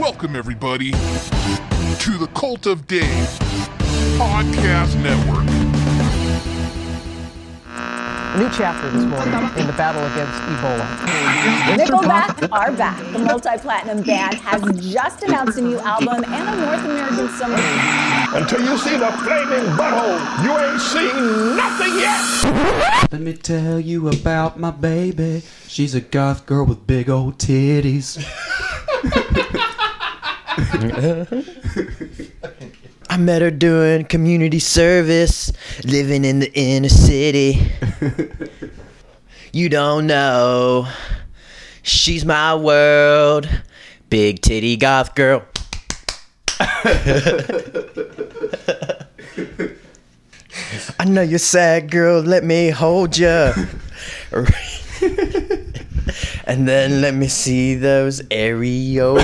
[0.00, 0.96] Welcome, everybody, to
[2.18, 3.28] the Cult of Dave
[4.16, 5.44] Podcast Network.
[7.66, 10.86] A new chapter this morning in the battle against Ebola.
[11.76, 13.12] Nickelback are back.
[13.12, 17.58] The multi-platinum band has just announced a new album and a North American summer.
[18.34, 23.12] Until you see the flaming butthole, you ain't seen nothing yet.
[23.12, 25.42] Let me tell you about my baby.
[25.68, 28.16] She's a goth girl with big old titties.
[33.08, 35.50] I met her doing community service,
[35.84, 37.72] living in the inner city.
[39.52, 40.88] you don't know.
[41.82, 43.48] She's my world.
[44.10, 45.44] Big titty goth girl.
[50.98, 52.20] I know you're sad, girl.
[52.20, 53.52] Let me hold you.
[56.44, 59.20] and then let me see those areola.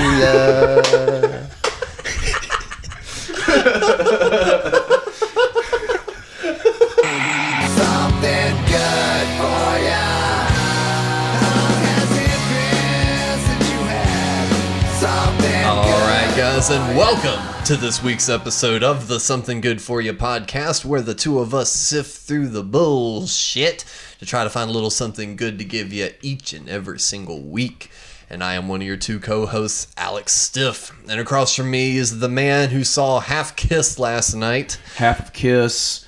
[16.58, 21.14] And welcome to this week's episode of the Something Good For You podcast, where the
[21.14, 23.84] two of us sift through the bullshit
[24.18, 27.42] to try to find a little something good to give you each and every single
[27.42, 27.92] week.
[28.28, 30.90] And I am one of your two co hosts, Alex Stiff.
[31.08, 34.80] And across from me is the man who saw Half Kiss last night.
[34.96, 36.06] Half Kiss,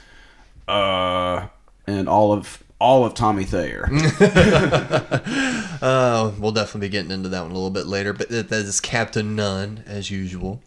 [0.67, 1.47] uh,
[1.87, 3.89] and all of all of Tommy Thayer.
[5.83, 8.67] Uh, we'll definitely be getting into that one a little bit later, but that that
[8.67, 10.61] is Captain Nunn, as usual.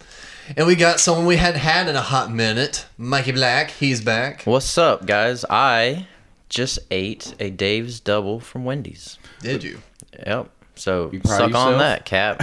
[0.57, 3.69] And we got someone we hadn't had in a hot minute, Mikey Black.
[3.69, 4.41] He's back.
[4.45, 5.45] What's up, guys?
[5.51, 6.07] I
[6.49, 9.19] just ate a Dave's double from Wendy's.
[9.41, 9.81] Did you?
[10.25, 10.49] Yep.
[10.73, 12.41] So You proud suck of on that, Cap.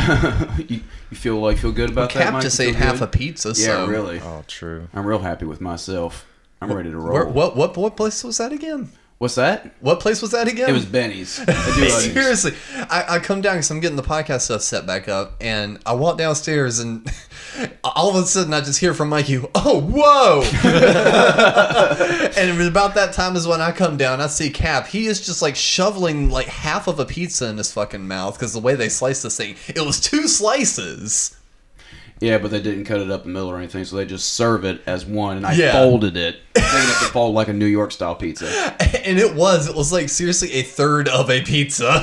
[0.68, 2.22] you, you feel like feel good about that?
[2.22, 2.42] Cap Mike?
[2.42, 3.02] just ate half good?
[3.02, 3.48] a pizza.
[3.48, 4.20] Yeah, so really.
[4.20, 4.86] oh, true.
[4.94, 6.24] I'm real happy with myself.
[6.60, 7.14] I'm ready to roll.
[7.14, 8.90] Where, what what what place was that again?
[9.20, 9.74] What's that?
[9.80, 10.70] What place was that again?
[10.70, 11.38] It was Benny's.
[11.44, 12.12] They do onions.
[12.14, 15.78] Seriously, I, I come down because I'm getting the podcast stuff set back up, and
[15.84, 17.06] I walk downstairs, and
[17.84, 20.40] all of a sudden I just hear from Mikey, "Oh, whoa!"
[22.34, 24.22] and it was about that time is when I come down.
[24.22, 24.86] I see Cap.
[24.86, 28.54] He is just like shoveling like half of a pizza in his fucking mouth because
[28.54, 31.36] the way they sliced this thing, it was two slices.
[32.20, 34.34] Yeah, but they didn't cut it up in the middle or anything, so they just
[34.34, 35.72] serve it as one, and I Yeah.
[35.72, 36.36] folded it.
[36.54, 38.76] They have to fold like a New York style pizza.
[39.02, 42.00] And it was, it was like seriously a third of a pizza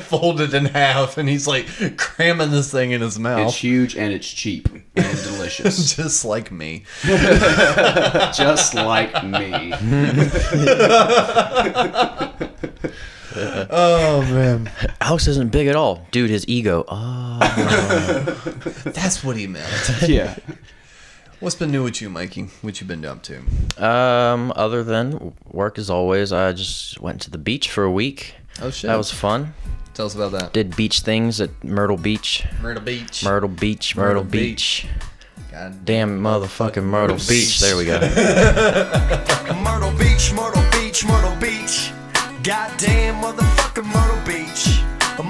[0.08, 3.48] folded in half, and he's like cramming this thing in his mouth.
[3.48, 6.84] It's huge and it's cheap and delicious, just like me.
[8.36, 9.72] just like me.
[13.70, 16.06] Oh man, Alex isn't big at all.
[16.10, 16.84] Dude, his ego.
[16.88, 17.38] Oh.
[18.84, 19.68] that's what he meant.
[20.06, 20.36] Yeah.
[21.40, 22.44] What's been new with you, Mikey?
[22.62, 23.42] What you been up to?
[23.84, 28.34] Um, other than work as always, I just went to the beach for a week.
[28.62, 29.52] Oh shit, That was fun.
[29.94, 30.52] Tell us about that.
[30.52, 32.44] Did beach things at Myrtle Beach.
[32.62, 33.24] Myrtle Beach.
[33.24, 34.86] Myrtle Beach, Myrtle, Myrtle Beach.
[35.50, 37.60] God Damn motherfucking Myrtle Beach.
[37.60, 38.00] There we go.
[39.62, 41.92] Myrtle Beach, Myrtle Beach, Myrtle Beach.
[42.44, 44.82] Goddamn motherfucking Myrtle Beach.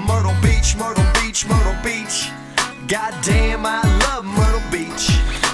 [0.05, 2.29] Myrtle Beach, Myrtle Beach, Myrtle Beach.
[2.89, 5.11] Goddamn, I love Myrtle Beach.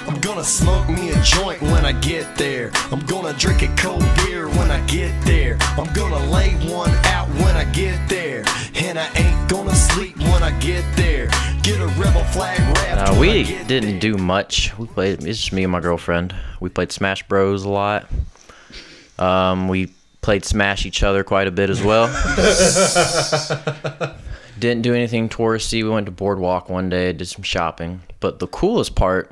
[0.08, 2.72] I'm gonna smoke me a joint when I get there.
[2.92, 5.60] I'm gonna drink a cold beer when I get there.
[5.78, 8.44] I'm gonna lay one out when I get there.
[8.74, 11.28] And I ain't gonna sleep when I get there.
[11.62, 13.12] Get a rebel flag wrapped.
[13.12, 14.00] Uh, we didn't there.
[14.00, 14.76] do much.
[14.80, 15.24] We played.
[15.24, 16.34] It's just me and my girlfriend.
[16.60, 18.10] We played Smash Bros a lot.
[19.20, 22.08] Um, we played Smash each other quite a bit as well.
[24.60, 25.84] didn't do anything touristy.
[25.84, 28.02] We went to Boardwalk one day, did some shopping.
[28.20, 29.32] But the coolest part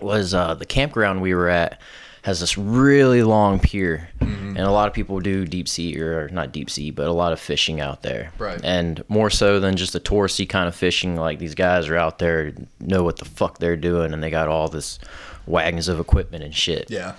[0.00, 1.80] was uh, the campground we were at
[2.22, 6.50] has this really long pier, and a lot of people do deep sea or not
[6.50, 8.32] deep sea, but a lot of fishing out there.
[8.36, 8.60] Right.
[8.64, 12.18] And more so than just the touristy kind of fishing, like these guys are out
[12.18, 14.98] there know what the fuck they're doing, and they got all this
[15.46, 17.14] wagons of equipment and shit Yeah.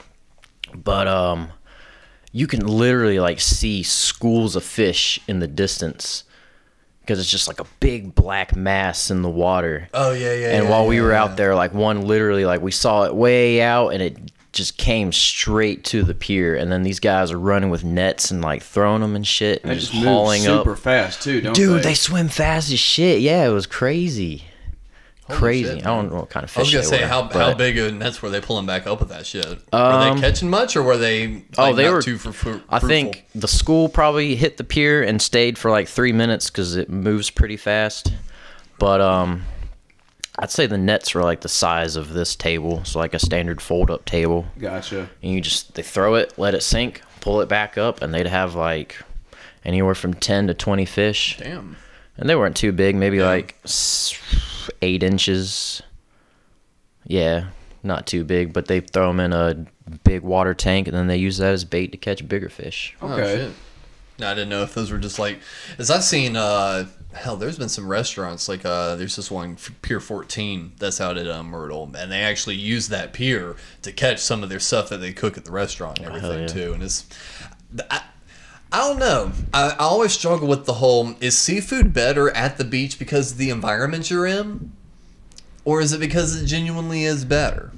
[0.75, 1.47] but um
[2.31, 6.23] you can literally like see schools of fish in the distance
[7.01, 10.55] because it's just like a big black mass in the water Oh yeah, yeah.
[10.55, 11.23] and yeah, while we were yeah.
[11.23, 14.17] out there like one literally like we saw it way out and it
[14.53, 18.41] just came straight to the pier and then these guys are running with nets and
[18.41, 21.41] like throwing them and shit and They just just move hauling super up fast too,
[21.41, 21.89] don't dude they?
[21.89, 24.45] they swim fast as shit yeah it was crazy
[25.29, 26.57] crazy shit, i don't know what kind of fish.
[26.57, 28.87] I was gonna they say were, how how big of nets were they pulling back
[28.87, 29.45] up with that shit?
[29.45, 31.27] were Um, they catching much, or were they?
[31.27, 32.01] Like, Oh, they not were.
[32.01, 35.87] Too fru- fru- I think the school probably hit the pier and stayed for like
[35.87, 38.13] three minutes because it moves pretty fast.
[38.79, 39.43] But um,
[40.39, 43.59] I'd say the nets were like the size of this table, so like a standard
[43.61, 44.45] fold-up table.
[44.59, 45.09] Gotcha.
[45.23, 48.27] And you just they throw it, let it sink, pull it back up, and they'd
[48.27, 48.97] have like
[49.65, 51.37] anywhere from ten to twenty fish.
[51.39, 51.75] Damn.
[52.19, 54.13] And they weren't too big, maybe like s-
[54.81, 55.81] eight inches.
[57.05, 57.49] Yeah,
[57.83, 59.65] not too big, but they throw them in a
[60.03, 62.95] big water tank, and then they use that as bait to catch bigger fish.
[63.01, 63.35] Oh, Okay.
[63.37, 63.51] shit.
[64.19, 65.39] No, I didn't know if those were just like,
[65.77, 69.99] as I've seen, uh, hell, there's been some restaurants like, uh, there's this one, Pier
[69.99, 74.41] 14, that's out at uh, Myrtle, and they actually use that pier to catch some
[74.41, 76.47] of their stuff that they cook at the restaurant and everything yeah.
[76.47, 76.73] too.
[76.73, 77.05] And it's,
[77.91, 78.01] I,
[78.71, 79.31] I don't know.
[79.53, 83.37] I, I always struggle with the whole, is seafood better at the beach because of
[83.37, 84.71] the environment you're in?
[85.63, 87.71] Or is it because it genuinely is better?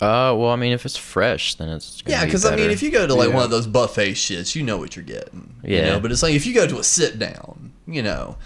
[0.00, 2.70] Uh, well, I mean, if it's fresh, then it's gonna Yeah, be because I mean,
[2.70, 3.34] if you go to like Yeah.
[3.34, 5.56] one of those buffet shits, you know what you're getting.
[5.62, 5.84] You Yeah.
[5.84, 6.00] know?
[6.00, 8.36] But it's like if you go to a sit down, you know,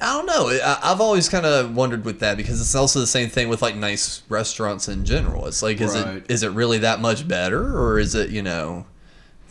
[0.00, 0.48] I don't know.
[0.48, 3.60] I, I've always kind of wondered with that because it's also the same thing with
[3.60, 5.46] like nice restaurants in general.
[5.46, 6.16] It's like, is Right.
[6.16, 8.86] it is it really that much better, or is it you know,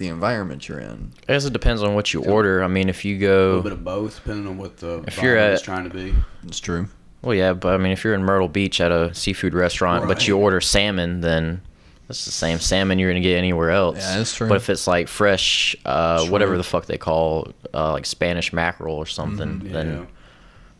[0.01, 1.13] the environment you're in?
[1.29, 2.63] I guess it depends on what you order.
[2.63, 5.21] I mean, if you go A little bit of both, depending on what the If
[5.21, 6.15] you're environment is trying to be.
[6.45, 6.87] It's true.
[7.21, 10.27] well, yeah, but I mean, if you're in Myrtle Beach at a seafood restaurant, but
[10.27, 11.61] you order salmon, then
[12.07, 13.97] that's the same salmon you're gonna get anywhere else.
[13.99, 14.49] Yeah, that's true.
[14.49, 18.95] But if it's like fresh, uh, whatever the fuck they call, uh, like Spanish mackerel
[18.95, 19.71] or something, Yeah.
[19.71, 20.07] then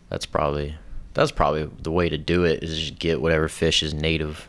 [0.10, 0.76] that's probably
[1.14, 2.64] that's probably the way to do it.
[2.64, 4.48] Is just get whatever fish is native,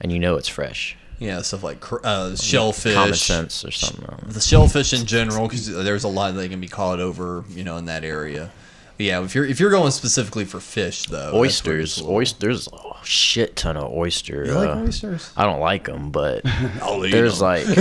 [0.00, 0.96] and you know it's fresh.
[1.18, 4.04] Yeah, stuff like uh, shellfish, Common sense or something.
[4.04, 4.32] I don't know.
[4.32, 7.76] the shellfish in general because there's a lot that can be caught over you know
[7.76, 8.50] in that area.
[8.96, 11.98] But yeah, if you're if you're going specifically for fish though, that's where it's Oysters,
[11.98, 14.44] a little- oysters, oh, shit ton of oyster.
[14.44, 15.32] You like uh, oysters?
[15.36, 16.42] I don't like them, but
[16.82, 17.48] I'll eat there's 'em.
[17.48, 17.64] like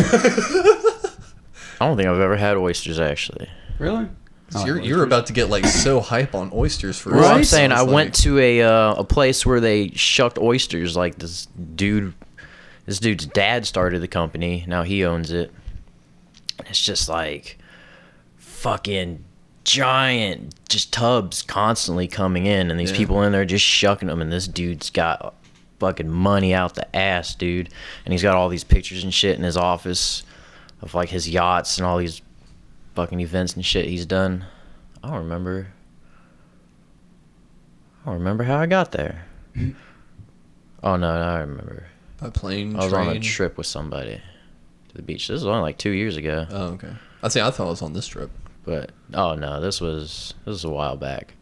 [1.79, 3.49] I don't think I've ever had oysters actually.
[3.79, 4.07] Really?
[4.49, 7.11] So you're you're about to get like so hype on oysters for.
[7.13, 10.95] Well, I'm saying I Sounds went to a uh, a place where they shucked oysters.
[10.95, 12.13] Like this dude,
[12.87, 14.65] this dude's dad started the company.
[14.67, 15.51] Now he owns it.
[16.65, 17.59] It's just like
[18.37, 19.23] fucking
[19.63, 22.97] giant, just tubs constantly coming in, and these Yeah.
[22.97, 24.21] people in there just shucking them.
[24.21, 25.35] And this dude's got
[25.79, 27.69] fucking money out the ass, dude.
[28.05, 30.23] And he's got all these pictures and shit in his office
[30.81, 32.21] of like his yachts and all these
[32.95, 34.45] fucking events and shit he's done.
[35.03, 35.67] I don't remember.
[38.03, 39.25] I don't remember how I got there.
[40.81, 41.87] oh no, no, I remember.
[42.17, 42.75] By plane.
[42.75, 43.07] I was train.
[43.09, 44.21] on a trip with somebody
[44.89, 45.27] to the beach.
[45.27, 46.45] This was only like two years ago.
[46.49, 46.91] Oh, okay.
[47.23, 48.31] I say I thought I was on this trip.
[48.63, 51.33] But oh no, this was this was a while back.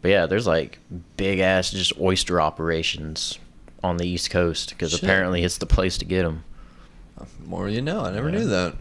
[0.00, 0.78] But yeah, there's like
[1.16, 3.38] big ass just oyster operations
[3.84, 6.44] on the East Coast because apparently it's the place to get them.
[7.44, 8.04] More you know.
[8.04, 8.74] I never knew that.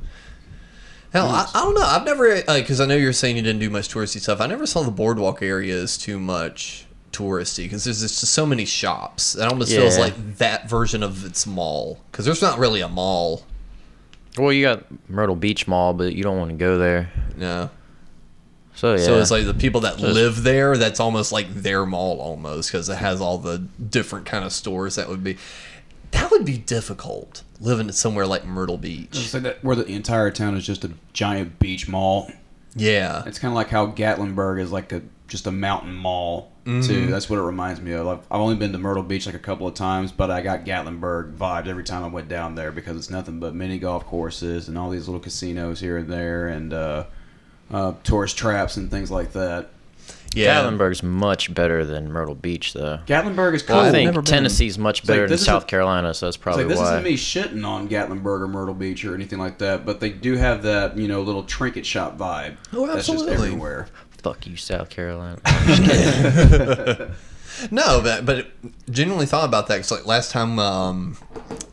[1.14, 1.84] Hell, I, I don't know.
[1.84, 4.42] I've never because I know you're saying you didn't do much touristy stuff.
[4.42, 9.36] I never saw the boardwalk areas too much touristy because there's just so many shops.
[9.36, 13.44] It almost feels like that version of its mall because there's not really a mall.
[14.38, 17.12] Well, you got Myrtle Beach Mall, but you don't want to go there.
[17.36, 17.70] No.
[18.76, 20.78] So yeah, So it's like the people that it's- live there.
[20.78, 24.96] That's almost like their mall almost because it has all the different kind of stores
[24.96, 25.38] that would be.
[26.12, 29.34] That would be difficult living somewhere like Myrtle Beach.
[29.34, 32.32] Like that where the entire town is just a giant beach mall.
[32.76, 33.24] Yeah.
[33.26, 37.08] It's kind of like how Gatlinburg is like a just a mountain mall too.
[37.08, 38.08] That's what it reminds me of.
[38.08, 40.66] I've, I've only been to Myrtle Beach like a couple of times, but I got
[40.66, 44.68] Gatlinburg vibes every time I went down there because it's nothing but mini golf courses
[44.68, 47.06] and all these little casinos here and there and uh,
[47.72, 49.70] uh, tourist traps and things like that.
[50.34, 50.64] Yeah.
[50.64, 53.00] Gatlinburg's much better than Myrtle Beach, though.
[53.06, 53.76] Gatlinburg is cool.
[53.76, 54.24] I never think been.
[54.24, 56.92] Tennessee's much like, better than South a- Carolina, so that's probably like this why.
[57.00, 60.38] isn't me shitting on Gatlinburg or Myrtle Beach or anything like that, but they do
[60.38, 62.56] have that you know little trinket shop vibe.
[62.72, 63.48] Oh, That's just absolutely.
[63.48, 63.88] everywhere.
[64.22, 65.40] Fuck you, South Carolina.
[67.70, 68.48] No, but but
[68.90, 71.18] genuinely thought about that because like last time, um,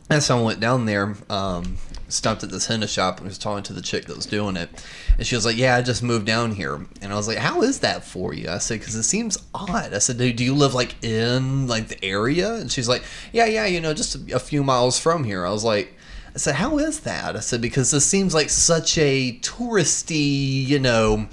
[0.09, 1.77] last time I went down there, um,
[2.09, 4.69] stopped at this henna shop and was talking to the chick that was doing it,
[5.17, 7.61] and she was like, "Yeah, I just moved down here," and I was like, "How
[7.61, 10.53] is that for you?" I said, "Because it seems odd." I said, "Do, do you
[10.53, 14.35] live like in like the area?" And she's like, "Yeah, yeah, you know, just a,
[14.35, 15.95] a few miles from here." I was like.
[16.35, 20.77] I said, "How is that?" I said, "Because this seems like such a touristy, you
[20.77, 21.27] know,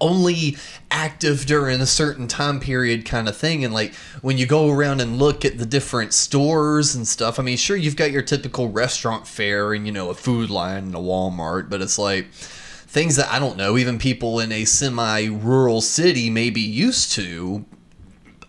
[0.00, 0.56] only
[0.90, 3.64] active during a certain time period kind of thing.
[3.64, 7.42] And like when you go around and look at the different stores and stuff i
[7.42, 10.94] mean sure you've got your typical restaurant fare and you know a food line and
[10.94, 15.80] a walmart but it's like things that i don't know even people in a semi-rural
[15.80, 17.64] city may be used to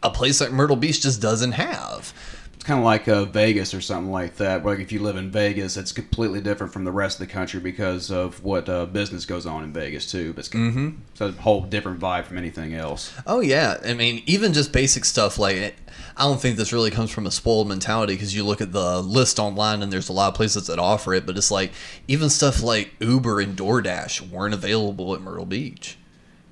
[0.02, 2.14] a place like myrtle beach just doesn't have
[2.60, 4.66] It's kind of like uh, Vegas or something like that.
[4.66, 7.62] Like if you live in Vegas, it's completely different from the rest of the country
[7.62, 10.34] because of what uh, business goes on in Vegas too.
[10.36, 10.90] It's, mm-hmm.
[11.12, 13.14] it's a whole different vibe from anything else.
[13.26, 15.74] Oh yeah, I mean even just basic stuff like
[16.18, 19.02] I don't think this really comes from a spoiled mentality because you look at the
[19.02, 21.72] list online and there's a lot of places that offer it, but it's like
[22.10, 25.98] even stuff like Uber and DoorDash weren't available at Myrtle Beach.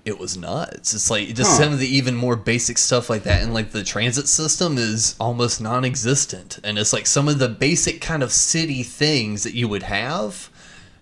[0.08, 0.94] It was nuts.
[0.94, 1.64] It's like just Huh.
[1.66, 5.16] some of the even more basic stuff like that, and like the transit system is
[5.20, 9.68] almost non-existent, and it's like some of the basic kind of city things that you
[9.68, 10.50] would have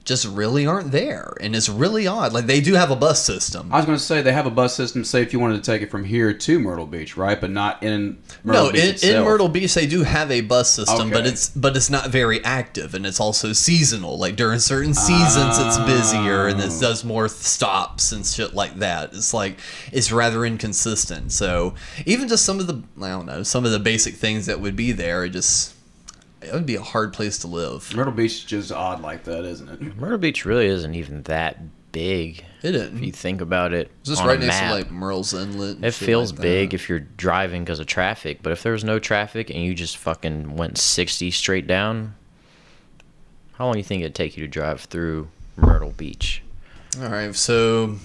[0.05, 2.31] just really aren't there, and it's really odd.
[2.31, 4.51] Like they do have a bus system, I was going to say they have a
[4.51, 5.03] bus system.
[5.03, 7.41] Say if you wanted to take it from here to Myrtle Beach, right?
[7.41, 9.15] But not in Myrtle no, Beach in, itself.
[9.15, 12.43] in Myrtle Beach they do have a bus system, but it's but it's not very
[12.45, 14.17] active, and it's also seasonal.
[14.17, 15.85] Like during certain seasons, it's ah.
[15.85, 16.65] busier and Oh.
[16.65, 19.13] it does more stops and shit like that.
[19.13, 19.59] It's like
[19.91, 21.31] it's rather inconsistent.
[21.31, 21.74] So
[22.05, 24.75] even just some of the I don't know some of the basic things that would
[24.75, 25.75] be there, it just
[26.45, 27.93] it would be a hard place to live.
[27.95, 29.97] Myrtle Beach is just odd like that, isn't it?
[29.97, 31.57] Myrtle Beach really isn't even that
[31.91, 32.43] big.
[32.61, 34.69] It If you think about it, It's just on right a next map.
[34.69, 35.83] to like Murrells Inlet.
[35.83, 38.99] It feels like big if you're driving because of traffic, but if there was no
[38.99, 42.15] traffic and you just fucking went 60 straight down,
[43.53, 46.41] how long do you think it'd take you to drive through Myrtle Beach?
[47.01, 47.95] All right, so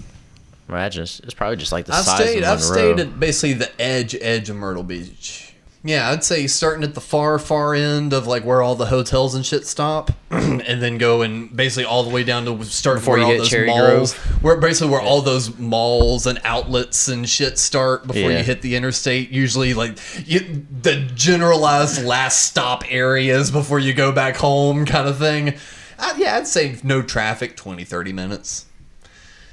[0.68, 2.42] Imagine it's, it's probably just like the I've size stayed.
[2.44, 5.49] of I've stayed at basically the edge, edge of Myrtle Beach.
[5.82, 9.34] Yeah, I'd say starting at the far, far end of like where all the hotels
[9.34, 13.16] and shit stop, and then go and basically all the way down to start Before
[13.16, 14.42] where you those Cherry malls, Grove.
[14.42, 18.38] where basically where all those malls and outlets and shit start before Yeah.
[18.38, 19.30] you hit the interstate.
[19.30, 25.16] Usually, like you, the generalized last stop areas before you go back home, kind of
[25.16, 25.54] thing.
[25.98, 28.66] Uh, yeah, I'd say no traffic, 20, 30 minutes.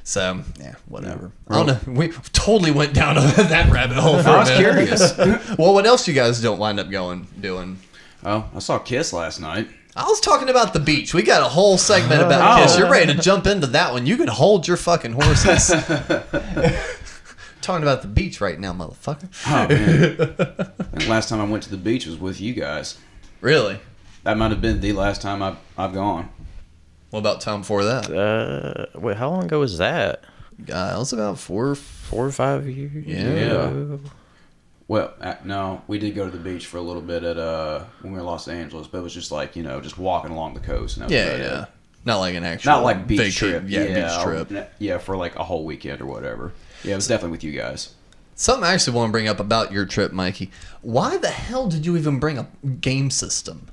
[0.08, 1.34] So yeah, whatever.
[1.50, 1.94] I don't know.
[2.00, 4.88] We totally went down that rabbit hole for I a was minute.
[4.88, 5.18] curious.
[5.60, 7.78] Well, what else you guys don't wind up going doing?
[8.24, 9.68] oh, I saw Kiss last night.
[9.98, 11.14] I was talking about the beach.
[11.14, 12.64] We got a whole segment about Oh.
[12.64, 12.78] Kiss.
[12.78, 14.06] You're ready to jump into that one.
[14.06, 15.68] You can hold your fucking horses.
[17.62, 19.28] talking about the beach right now, motherfucker.
[19.46, 21.10] Oh man!
[21.10, 22.98] Last time I went to the beach was with you guys.
[23.42, 23.78] Really?
[24.24, 26.30] That might have been the last time I've I've gone.
[27.10, 28.10] What about time before that?
[28.12, 30.24] Uh, wait, how long ago was that?
[30.72, 31.76] Uh, it was about four.
[31.76, 33.06] Four or five years?
[33.06, 33.98] Yeah.
[34.88, 37.84] Well, uh, no, we did go to the beach for a little bit at uh
[38.02, 40.32] when we were in Los Angeles, but it was just like you know just walking
[40.32, 40.98] along the coast.
[40.98, 41.64] And that Yeah, about yeah.
[41.64, 41.70] it.
[42.06, 42.72] Not like an actual.
[42.72, 43.64] Not like beach vaca- trip.
[43.68, 44.72] Yeah, yeah, beach trip.
[44.80, 46.54] yeah, for like a whole weekend or whatever.
[46.84, 47.94] Yeah, it was definitely with you guys.
[48.36, 50.52] Something I actually want to bring up about your trip, Mikey.
[50.82, 52.48] Why the hell did you even bring a
[52.80, 53.68] game system?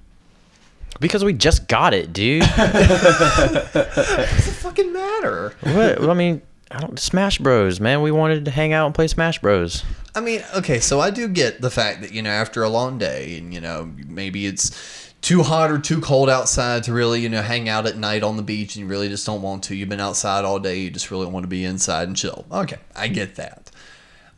[1.01, 2.43] Because we just got it, dude.
[2.57, 5.55] Does it fucking matter?
[5.63, 6.09] what?
[6.09, 6.99] I mean, I don't.
[6.99, 8.03] Smash Bros, man.
[8.03, 9.85] We wanted to hang out and play Smash Bros.
[10.15, 12.99] I mean, okay, so I do get the fact that, you know, after a long
[12.99, 17.29] day and, you know, maybe it's too hot or too cold outside to really, you
[17.29, 19.75] know, hang out at night on the beach and you really just don't want to.
[19.75, 22.45] You've been outside all day, you just really want to be inside and chill.
[22.53, 23.71] Okay, I get that.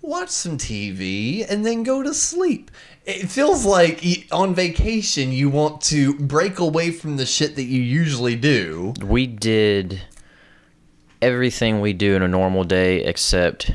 [0.00, 2.70] Watch some TV and then go to sleep.
[3.06, 7.80] It feels like on vacation you want to break away from the shit that you
[7.80, 8.94] usually do.
[9.00, 10.02] We did
[11.22, 13.70] everything we do in a normal day except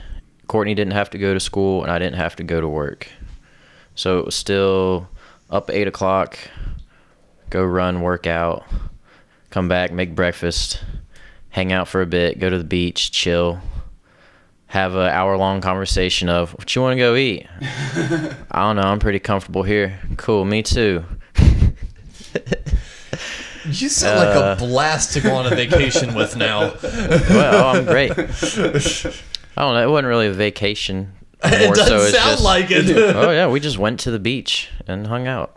[0.48, 3.08] Courtney didn't have to go to school and I didn't have to go to work.
[3.96, 5.08] So it was still
[5.50, 6.38] up eight o'clock,
[7.50, 8.66] go run, work out,
[9.50, 10.84] come back, make breakfast,
[11.52, 13.62] hang out for a bit, go to the beach, chill,
[14.72, 17.46] have an hour long conversation of what you want to go eat.
[17.62, 18.84] I don't know.
[18.84, 20.00] I'm pretty comfortable here.
[20.16, 20.46] Cool.
[20.46, 21.04] Me too.
[23.63, 26.74] You sound like a uh, blast to go on a vacation with now.
[26.82, 28.12] Well, oh, I'm great.
[28.12, 29.84] I don't know.
[29.84, 31.12] It wasn't really a vacation.
[31.44, 32.90] It More doesn't so it's sound just, like it.
[33.16, 35.56] oh yeah, we just went to the beach and hung out.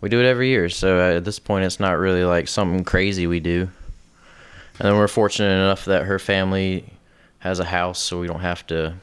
[0.00, 3.28] We do it every year, so at this point, it's not really like something crazy
[3.28, 3.68] we do.
[4.80, 6.92] And then we're fortunate enough that her family
[7.46, 8.94] has a house, so we don't have to.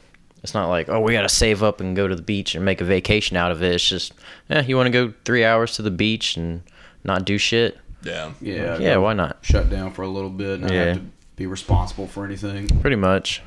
[0.43, 2.65] It's not like oh, we got to save up and go to the beach and
[2.65, 3.73] make a vacation out of it.
[3.75, 4.13] It's just,
[4.49, 6.61] yeah, you want to go three hours to the beach and
[7.03, 7.77] not do shit.
[8.03, 8.33] Yeah.
[8.41, 9.37] Yeah, Yeah, why not?
[9.41, 10.83] shut down for a little bit, and not Yeah.
[10.85, 11.03] have to
[11.37, 12.67] be responsible for anything.
[12.81, 13.41] Pretty much.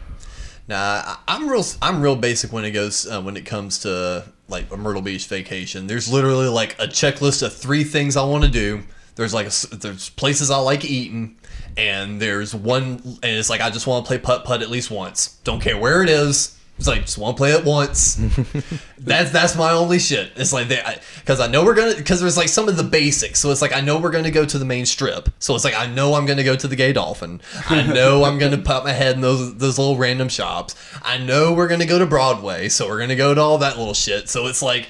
[0.69, 1.65] Nah, I- I'm real.
[1.83, 5.27] I'm real basic when it goes uh, when it comes to like a Myrtle Beach
[5.27, 5.87] vacation.
[5.87, 8.83] There's literally like a checklist of three things I want to do.
[9.17, 11.37] There's like a s there's places I like eating,
[11.77, 14.91] and there's one and it's like I just want to play putt putt at least
[14.91, 15.39] once.
[15.45, 16.57] Don't care where it is.
[16.79, 18.17] It's like just want to play it once.
[18.99, 20.33] that's that's my only shit.
[20.37, 23.41] It's like that because I know we're gonna because there's like some of the basics.
[23.41, 25.31] So it's like I know we're gonna go to the main strip.
[25.39, 27.41] So it's like I know I'm gonna go to the Gay Dolphin.
[27.71, 30.75] I know I'm gonna pop my head in those those little random shops.
[31.03, 32.69] I know we're gonna go to Broadway.
[32.69, 34.29] So we're gonna go to all that little shit.
[34.29, 34.87] So it's like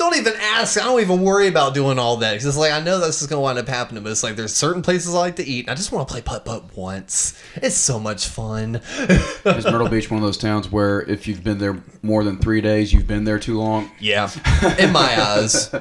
[0.00, 0.80] don't even ask.
[0.80, 3.28] I don't even worry about doing all that because it's like I know this is
[3.28, 4.02] gonna wind up happening.
[4.02, 5.66] But it's like there's certain places I like to eat.
[5.66, 7.40] And I just want to play putt putt once.
[7.56, 8.76] It's so much fun.
[8.98, 12.60] Is Myrtle Beach one of those towns where if you've been there more than three
[12.60, 13.90] days, you've been there too long?
[14.00, 14.30] Yeah,
[14.78, 15.72] in my eyes,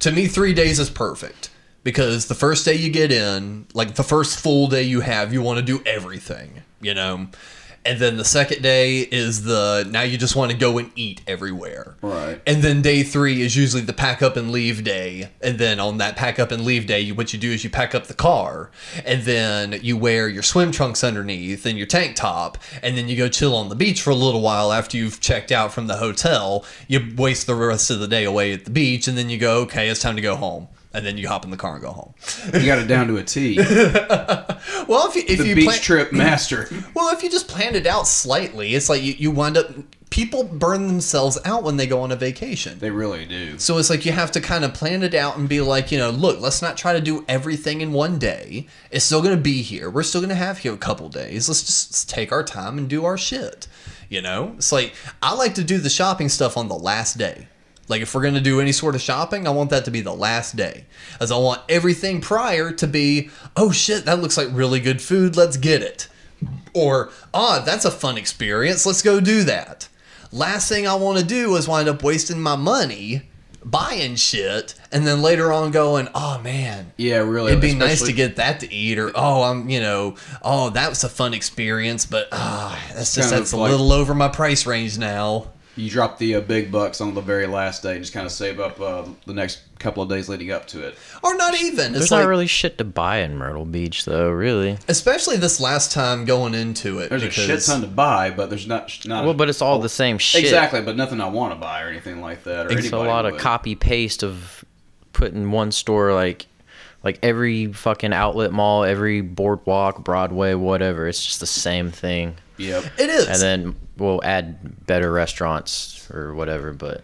[0.00, 1.50] to me, three days is perfect
[1.84, 5.42] because the first day you get in, like the first full day you have, you
[5.42, 7.28] want to do everything, you know.
[7.86, 11.22] And then the second day is the now you just want to go and eat
[11.26, 11.96] everywhere.
[12.02, 12.40] Right.
[12.46, 15.30] And then day three is usually the pack up and leave day.
[15.40, 17.70] And then on that pack up and leave day, you, what you do is you
[17.70, 18.70] pack up the car,
[19.04, 23.16] and then you wear your swim trunks underneath and your tank top, and then you
[23.16, 25.96] go chill on the beach for a little while after you've checked out from the
[25.96, 26.64] hotel.
[26.88, 29.60] You waste the rest of the day away at the beach, and then you go,
[29.62, 30.68] okay, it's time to go home.
[30.96, 32.14] And then you hop in the car and go home.
[32.54, 33.58] You got it down to a T.
[34.88, 36.68] Well, if you if the you beach plan- trip master.
[36.94, 39.68] well, if you just planned it out slightly, it's like you, you wind up
[40.10, 42.78] people burn themselves out when they go on a vacation.
[42.78, 43.58] They really do.
[43.58, 45.98] So it's like you have to kind of plan it out and be like, you
[45.98, 48.66] know, look, let's not try to do everything in one day.
[48.90, 49.90] It's still going to be here.
[49.90, 51.48] We're still going to have here a couple days.
[51.48, 53.66] Let's just take our time and do our shit.
[54.08, 54.54] You know?
[54.56, 57.48] It's like I like to do the shopping stuff on the last day.
[57.88, 60.00] Like if we're going to do any sort of shopping, I want that to be
[60.00, 60.86] the last day.
[61.20, 65.36] As I want everything prior to be, oh shit, that looks like really good food.
[65.36, 66.08] Let's get it.
[66.74, 68.84] Or, ah, that's a fun experience.
[68.84, 69.88] Let's go do that.
[70.32, 73.22] Last thing I want to do is wind up wasting my money
[73.64, 77.50] buying shit and then later on going, oh man, Yeah, really.
[77.50, 78.98] it'd be nice to get that to eat.
[78.98, 83.30] Or, oh, I'm, you know, oh, that was a fun experience, but ah, that's just,
[83.30, 85.48] that's a like- little over my price range now.
[85.76, 88.32] You drop the uh, big bucks on the very last day and just kind of
[88.32, 90.96] save up uh, the next couple of days leading up to it.
[91.22, 91.92] Or not even.
[91.92, 94.30] There's It's not really shit to buy in Myrtle Beach, though.
[94.30, 94.78] Really.
[94.88, 97.10] especially this last time going into it.
[97.10, 98.98] There's a shit ton to buy, but there's not.
[99.06, 100.42] not Well, but it's all the same shit.
[100.42, 102.66] Exactly, but nothing I want to buy or anything like that.
[102.66, 104.64] Or It's a anybody lot of copy paste of
[105.12, 106.46] putting one store like
[107.02, 111.06] like every fucking outlet mall, every boardwalk, Broadway, whatever.
[111.06, 112.36] It's just the same thing.
[112.58, 112.84] Yep.
[112.98, 113.28] It is.
[113.28, 116.72] And then we'll add better restaurants or whatever.
[116.72, 117.02] But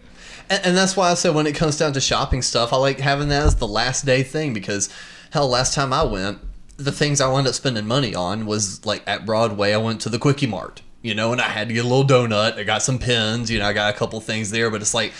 [0.49, 2.99] And, and that's why I said when it comes down to shopping stuff, I like
[2.99, 4.89] having that as the last day thing because
[5.31, 6.39] hell, last time I went,
[6.77, 10.09] the things I wound up spending money on was like at Broadway, I went to
[10.09, 12.57] the Quickie Mart, you know, and I had to get a little donut.
[12.57, 15.13] I got some pins, you know, I got a couple things there, but it's like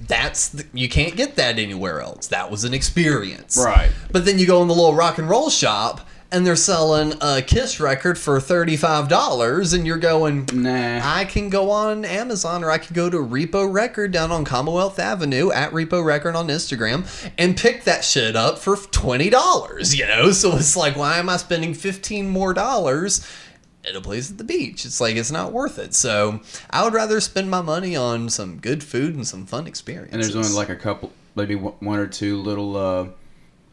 [0.00, 2.28] that's the, you can't get that anywhere else.
[2.28, 3.90] That was an experience, Right.
[4.12, 6.06] But then you go in the little rock and roll shop.
[6.30, 11.00] And they're selling a Kiss record for thirty-five dollars, and you're going, Nah.
[11.02, 14.98] I can go on Amazon or I can go to Repo Record down on Commonwealth
[14.98, 17.06] Avenue at Repo Record on Instagram
[17.38, 19.96] and pick that shit up for twenty dollars.
[19.98, 23.26] You know, so it's like, why am I spending fifteen more dollars
[23.86, 24.84] at a place at the beach?
[24.84, 25.94] It's like it's not worth it.
[25.94, 30.12] So I would rather spend my money on some good food and some fun experiences.
[30.12, 33.08] And there's only like a couple, maybe one one or two little uh,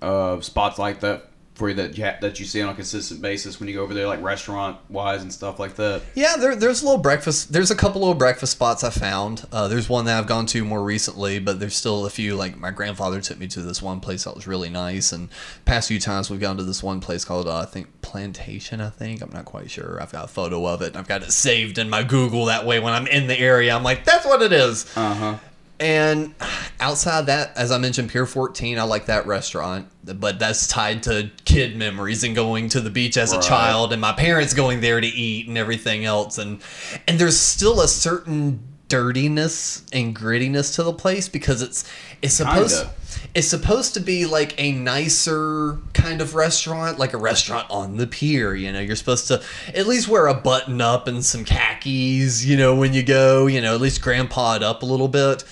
[0.02, 3.22] uh, spots like that for you that you ha- that you see on a consistent
[3.22, 6.02] basis when you go over there, like restaurant wise and stuff like that.
[6.13, 7.52] Yeah, there, there's a little breakfast.
[7.54, 9.46] There's a couple little breakfast spots I found.
[9.52, 12.36] Uh, there's one that I've gone to more recently, but there's still a few.
[12.36, 15.30] Like my grandfather took me to this one place that was really nice, and
[15.65, 18.82] past few times we've gone to this one place called uh, I think Plantation.
[18.82, 19.98] I think I'm not quite sure.
[20.02, 20.88] I've got a photo of it.
[20.89, 22.46] and I've got it saved in my Google.
[22.46, 24.86] That way, when I'm in the area, I'm like, that's what it is.
[24.96, 25.38] Uh huh.
[25.79, 26.33] And
[26.79, 31.29] outside that, as I mentioned, Pier 14, I like that restaurant, but that's tied to
[31.43, 35.01] kid memories and going to the beach as a child and my parents going there
[35.01, 36.38] to eat and everything else.
[36.38, 36.61] And
[37.07, 41.89] and there's still a certain dirtiness and grittiness to the place because it's
[42.21, 42.93] it's supposed Kinda.
[43.33, 48.07] it's supposed to be like a nicer kind of restaurant, like a restaurant on the
[48.07, 48.53] pier.
[48.53, 49.41] You know, you're supposed to
[49.73, 52.45] at least wear a button up and some khakis.
[52.45, 55.43] You know, when you go, you know, at least grandpa it up a little bit.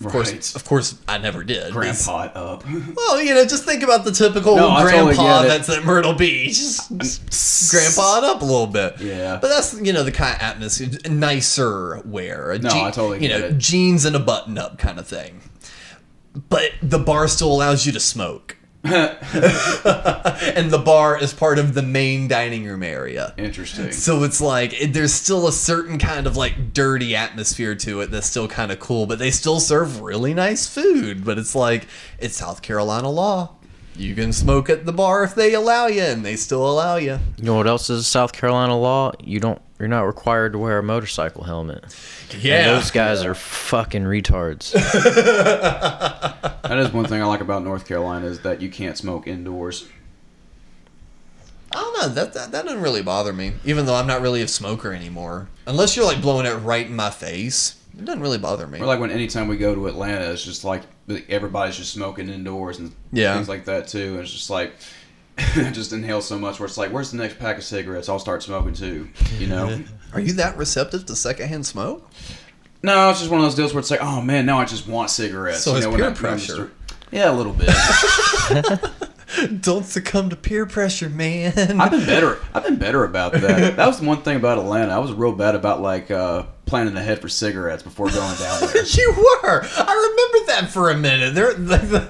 [0.00, 0.12] Of Right.
[0.12, 1.72] course, of course, I never did.
[1.74, 2.64] Grandpa it up.
[2.96, 6.14] Well, you know, just think about the typical No, I totally grandpa that's at Myrtle
[6.14, 6.54] Beach.
[6.56, 6.90] Just
[7.70, 8.98] grandpa it up a little bit.
[8.98, 9.38] Yeah.
[9.40, 12.56] But that's, you know, the kind of atmosphere, nicer wear.
[12.62, 13.58] No, I totally You know, it.
[13.58, 15.42] jeans and a button up kind of thing.
[16.48, 18.56] But the bar still allows you to smoke.
[18.84, 23.34] and the bar is part of the main dining room area.
[23.36, 23.92] Interesting.
[23.92, 28.10] So it's like it, there's still a certain kind of like dirty atmosphere to it
[28.10, 31.26] that's still kind of cool, but they still serve really nice food.
[31.26, 31.88] But it's like
[32.18, 33.56] it's South Carolina law.
[33.96, 37.18] You can smoke at the bar if they allow you, and they still allow you.
[37.36, 39.12] you know what else is South Carolina law?
[39.22, 39.60] You don't.
[39.80, 41.82] You're not required to wear a motorcycle helmet.
[42.34, 44.74] And those guys are fucking retards.
[46.70, 49.88] That is one thing I like about North Carolina is that you can't smoke indoors.
[51.72, 52.08] I don't know.
[52.14, 55.48] That, that that doesn't really bother me, even though I'm not really a smoker anymore.
[55.66, 58.78] Unless you're like blowing it right in my face, It doesn't really bother me.
[58.78, 60.82] Or like when anytime we go to Atlanta, it's just like
[61.28, 63.34] everybody's just smoking indoors and Yeah.
[63.34, 64.12] things like that too.
[64.14, 64.74] And it's just like I
[65.72, 68.08] just inhale so much where it's like, where's the next pack of cigarettes?
[68.08, 69.08] I'll start smoking too.
[69.38, 69.82] You know?
[70.12, 72.08] Are you that receptive to secondhand smoke?
[72.82, 74.88] no, it's just one of those deals where it's like, oh man, now I just
[74.88, 75.62] want cigarettes.
[75.62, 76.56] So you it's know, when peer I- pressure.
[76.56, 76.70] just-
[77.12, 77.68] yeah, a little bit.
[79.60, 81.52] Don't succumb to peer pressure, man.
[81.80, 82.38] I've been better.
[82.54, 83.76] I've been better about that.
[83.76, 84.92] That was the one thing about Atlanta.
[84.92, 88.84] I was real bad about like uh, planning ahead for cigarettes before going down there.
[88.84, 89.62] you were.
[89.64, 91.34] I remember that for a minute.
[91.34, 92.00] There, like the,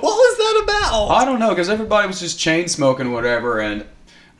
[0.00, 0.02] what
[0.92, 1.22] was?
[1.22, 3.84] I don't know because everybody was just chain smoking whatever, and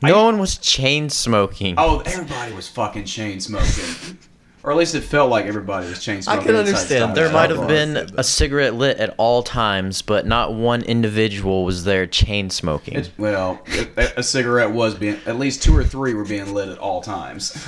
[0.01, 1.75] No one was chain smoking.
[1.77, 4.17] oh, everybody was fucking chain smoking,
[4.63, 6.41] or at least it felt like everybody was chain smoking.
[6.41, 10.53] I can understand There might have been a cigarette lit at all times, but not
[10.53, 12.95] one individual was there chain smoking.
[12.95, 13.61] It's, well,
[13.97, 17.01] a, a cigarette was being at least two or three were being lit at all
[17.01, 17.53] times.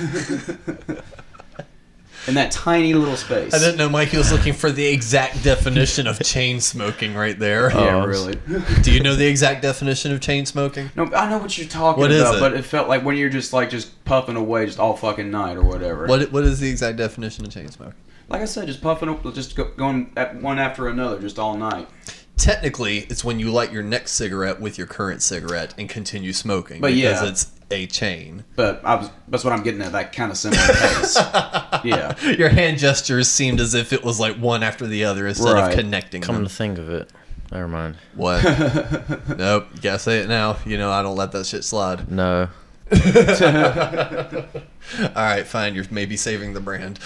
[2.26, 3.54] In that tiny little space.
[3.54, 7.70] I didn't know Mikey was looking for the exact definition of chain smoking right there.
[7.70, 8.34] Yeah, Oh, really.
[8.82, 10.90] Do you know the exact definition of chain smoking?
[10.96, 12.40] No, I know what you're talking What is about, it?
[12.40, 15.56] but it felt like when you're just like just puffing away just all fucking night
[15.56, 16.06] or whatever.
[16.06, 17.94] What What is the exact definition of chain smoking?
[18.28, 21.56] Like I said, just puffing, up- just go, going at one after another, just all
[21.56, 21.88] night.
[22.36, 26.80] Technically, it's when you light your next cigarette with your current cigarette and continue smoking.
[26.80, 27.28] But because yeah.
[27.28, 28.44] it's a chain.
[28.54, 29.92] But I was that's what I'm getting at.
[29.92, 31.16] That kind of similar pace.
[31.84, 32.14] yeah.
[32.36, 35.70] Your hand gestures seemed as if it was like one after the other instead Right.
[35.72, 36.26] of connecting them.
[36.26, 36.44] Come them.
[36.46, 37.10] to think of it,
[37.50, 37.96] never mind.
[38.14, 38.42] What?
[39.36, 39.66] nope.
[39.74, 40.56] You gotta say it now.
[40.64, 42.10] You know I don't let that shit slide.
[42.10, 42.48] No,
[42.92, 42.98] All
[45.16, 45.74] right, fine.
[45.74, 47.00] You're maybe saving the brand.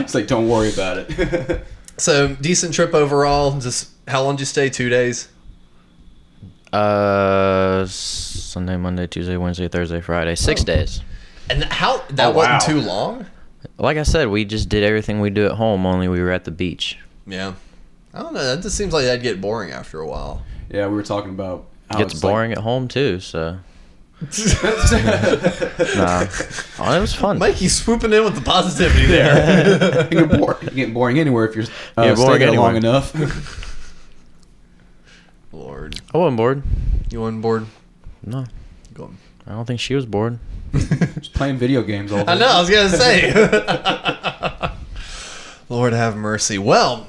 [0.00, 1.64] It's like don't worry about it.
[1.98, 3.60] So decent trip overall.
[3.60, 4.70] Just how long did you stay?
[4.70, 5.28] Two days.
[6.74, 10.64] Uh, Sunday, Monday, Tuesday, Wednesday, Thursday, Friday, six Oh.
[10.64, 11.00] days.
[11.50, 12.36] And how that Oh, wow.
[12.36, 13.26] wasn't too long.
[13.78, 16.44] Like I said, we just did everything we do at home, only we were at
[16.44, 16.98] the beach.
[17.26, 17.52] Yeah.
[18.12, 18.44] I don't know.
[18.44, 20.42] That just seems like that'd get boring after a while.
[20.70, 23.58] yeah, we were talking about how It's it's boring at home too, so.
[24.24, 24.28] nah,
[26.78, 27.38] oh, it was fun.
[27.38, 29.78] Mikey's swooping in with the positivity there.
[29.96, 31.64] Like, you get bored, you get boring anywhere if you're
[31.98, 33.12] uh, Yeah, boring staying there long enough.
[35.54, 36.62] Lord, I wasn't bored.
[37.10, 37.66] you on bored?
[38.24, 38.44] No,
[38.92, 39.18] Go on.
[39.46, 40.38] I don't think she was bored.
[40.72, 42.32] just playing video games all day.
[42.32, 42.46] I know.
[42.48, 43.32] I was gonna say.
[45.68, 46.58] Lord have mercy.
[46.58, 47.06] Well,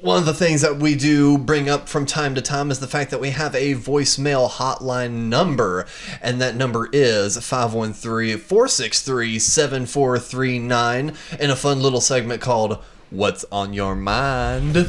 [0.00, 2.86] one of the things that we do bring up from time to time is the
[2.86, 5.86] fact that we have a voicemail hotline number,
[6.22, 12.78] and that number is 513 463 7439 in a fun little segment called
[13.10, 14.88] What's on Your Mind?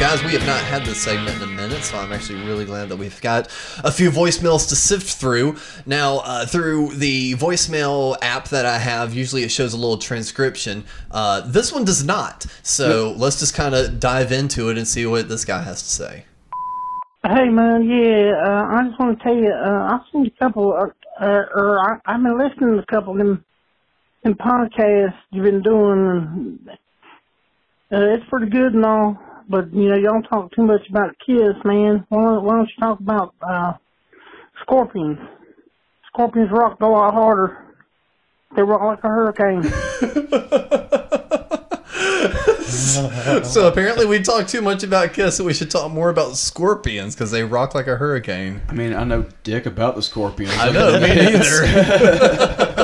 [0.00, 2.88] Guys, we have not had this segment in a minute, so I'm actually really glad
[2.88, 3.48] that we've got
[3.84, 5.56] a few voicemails to sift through.
[5.84, 10.84] Now, uh, through the voicemail app that I have, usually it shows a little transcription.
[11.10, 15.04] Uh, this one does not, so let's just kind of dive into it and see
[15.04, 16.24] what this guy has to say.
[17.22, 20.72] Hey man, yeah, uh, I just want to tell you, uh, I've seen a couple,
[20.72, 20.86] uh,
[21.22, 23.44] uh, or I, I've been listening to a couple of them,
[24.24, 26.08] them podcasts you've been doing.
[26.08, 26.70] And,
[27.92, 29.18] uh, it's pretty good and all,
[29.50, 32.06] but you know, you don't talk too much about Kiss, man.
[32.08, 33.72] Why don't, why don't you talk about uh,
[34.62, 35.18] Scorpions?
[36.06, 37.66] Scorpions rock a lot harder.
[38.54, 39.62] They rock like a hurricane.
[42.70, 47.14] So apparently, we talk too much about Kiss, so we should talk more about Scorpions
[47.14, 48.62] because they rock like a hurricane.
[48.68, 50.54] I mean, I know dick about the Scorpions.
[50.56, 52.76] I know, me neither.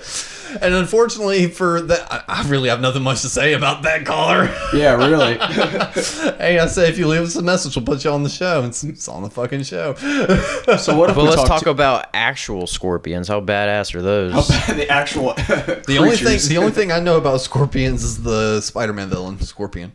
[0.60, 4.44] and unfortunately for that, I- I really have nothing much to say about that caller.
[4.74, 5.34] yeah, really.
[6.38, 8.62] hey, I say if you leave us a message, we'll put you on the show.
[8.64, 9.94] It's, it's on the fucking show.
[9.94, 13.28] So what if But we let's talk, talk to- about actual scorpions.
[13.28, 14.48] How badass are those?
[14.48, 19.08] the actual The only thing, the only thing I know about scorpions is the Spider-Man
[19.08, 19.92] villain, Scorpion.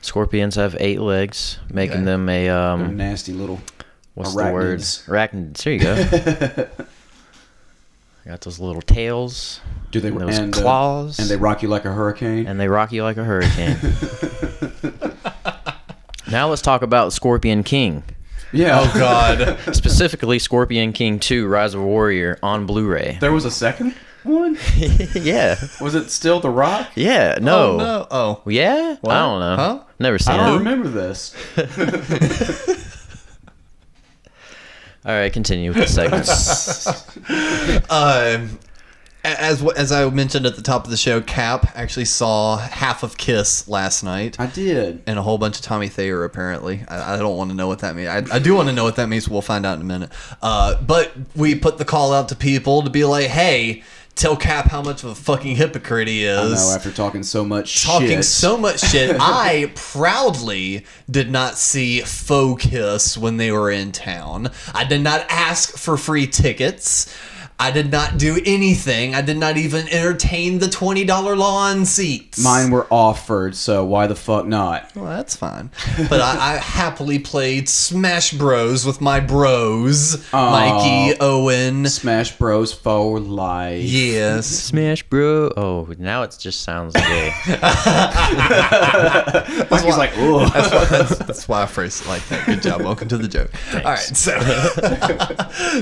[0.00, 2.04] Scorpions have eight legs, making Okay.
[2.04, 2.96] them a um.
[2.96, 3.60] nasty little
[4.14, 4.80] What's the word?
[4.80, 5.06] arachnids.
[5.08, 5.62] Arachnids.
[5.62, 6.84] There you go.
[8.28, 9.62] Got those little tails.
[9.90, 11.18] Do they and those and, uh, claws?
[11.18, 12.46] and they rock you like a hurricane?
[12.46, 13.78] and they rock you like a hurricane.
[16.30, 18.02] now let's talk about Scorpion King.
[18.52, 18.80] yeah.
[18.82, 19.58] Oh God.
[19.74, 23.16] Specifically, Scorpion King 2 Rise of a Warrior on Blu ray.
[23.18, 24.58] There was a second one.
[25.14, 25.56] yeah.
[25.80, 26.90] Was it still The Rock?
[26.96, 27.38] Yeah.
[27.40, 27.56] No.
[27.72, 28.06] Oh no.
[28.10, 28.42] Oh.
[28.44, 28.96] Yeah?
[29.06, 29.56] I don't know.
[29.56, 29.84] Huh?
[29.98, 30.58] Never seen I don't it.
[30.58, 31.34] remember this.
[35.08, 36.28] All right, continue with the segment.
[37.90, 38.58] Um,
[39.24, 43.16] as as I mentioned at the top of the show, Cap actually saw half of
[43.16, 44.38] Kiss last night.
[44.38, 45.02] I did.
[45.06, 46.84] And a whole bunch of Tommy Thayer, apparently.
[46.88, 48.08] I, I don't want to know what that means.
[48.08, 49.28] I, I do want to know what that means.
[49.28, 50.10] We'll find out in a minute.
[50.42, 53.82] Uh, but we put the call out to people to be like, hey,
[54.18, 56.52] tell Cap how much of a fucking hypocrite he I is.
[56.68, 58.24] know after talking so much Talking shit.
[58.24, 59.16] so much shit.
[59.20, 64.50] I proudly did not see Faux Kiss when they were in town.
[64.74, 67.14] I did not ask for free tickets.
[67.60, 69.16] I did not do anything.
[69.16, 72.38] I did not even entertain the twenty dollar lawn seats.
[72.38, 74.94] Mine were offered, so why the fuck not?
[74.94, 75.70] Well, that's fine.
[76.08, 81.86] But I, I happily played Smash Bros with my bros, Mikey, Owen.
[81.88, 83.82] Smash Bros for life.
[83.82, 84.46] Yes.
[84.68, 85.52] Smash Bro.
[85.56, 87.32] Oh, now it just sounds gay.
[89.70, 90.46] Mikey's like, ooh.
[90.48, 92.46] That's why, that's, that's why I phrased it like that.
[92.46, 92.82] Good job.
[92.82, 93.50] Welcome to the joke.
[93.74, 94.38] All right, so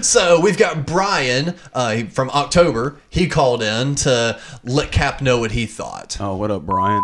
[0.00, 2.98] so we've got Brian uh, from October.
[3.10, 6.16] He called in to let Cap know what he thought.
[6.20, 7.02] Oh, what up, Brian?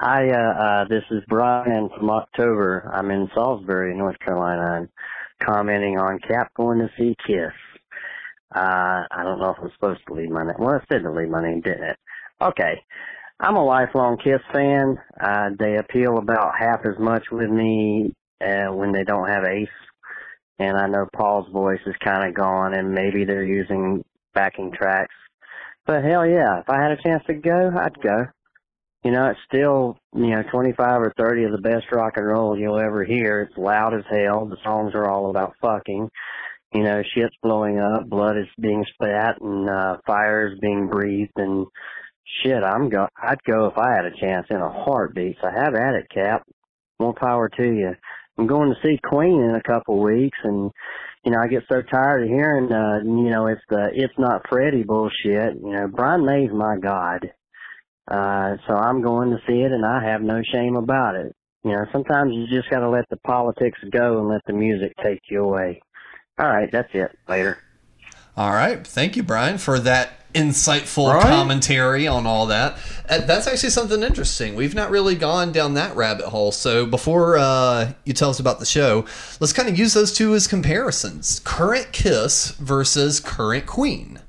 [0.00, 2.88] Hi, uh, uh, this is Brian from October.
[2.92, 4.88] I'm in Salisbury, North Carolina, and
[5.44, 7.52] commenting on Cap going to see Kiss.
[8.54, 10.54] Uh, I don't know if I'm supposed to leave my name.
[10.58, 11.96] Well, it said to leave my name, didn't it?
[12.40, 12.82] Okay.
[13.40, 14.98] I'm a lifelong Kiss fan.
[15.20, 19.68] Uh, they appeal about half as much with me uh, when they don't have Ace.
[20.58, 25.14] And I know Paul's voice is kind of gone, and maybe they're using backing tracks.
[25.86, 28.26] But hell yeah, if I had a chance to go, I'd go.
[29.04, 32.58] You know, it's still, you know, 25 or 30 of the best rock and roll
[32.58, 33.42] you'll ever hear.
[33.42, 34.46] It's loud as hell.
[34.46, 36.10] The songs are all about fucking.
[36.74, 41.32] You know, shit's blowing up, blood is being spat, and uh, fire is being breathed,
[41.36, 41.66] and
[42.42, 43.06] shit, I'm go.
[43.16, 45.36] I'd go if I had a chance in a heartbeat.
[45.40, 46.42] So have at it, Cap.
[47.00, 47.94] More power to you.
[48.38, 50.70] I'm going to see Queen in a couple weeks, and
[51.24, 54.48] you know, I get so tired of hearing, uh, you know, it's the it's not
[54.48, 55.56] Freddie bullshit.
[55.60, 57.32] You know, Brian May's my god.
[58.10, 61.34] Uh, so I'm going to see it, and I have no shame about it.
[61.64, 64.94] You know, sometimes you just got to let the politics go and let the music
[65.02, 65.80] take you away.
[66.38, 67.10] All right, that's it.
[67.28, 67.58] Later.
[68.36, 68.86] All right.
[68.86, 71.22] Thank you, Brian, for that insightful Right?
[71.22, 72.76] commentary on all that.
[73.08, 74.54] Uh, that's actually something interesting.
[74.54, 76.52] We've not really gone down that rabbit hole.
[76.52, 79.04] So before uh, you tell us about the show,
[79.40, 84.20] let's kind of use those two as comparisons current Kiss versus current Queen.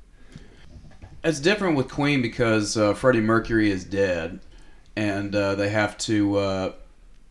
[1.22, 4.40] It's different with Queen because uh, Freddie Mercury is dead,
[4.96, 6.36] and uh, they have to.
[6.38, 6.72] Uh,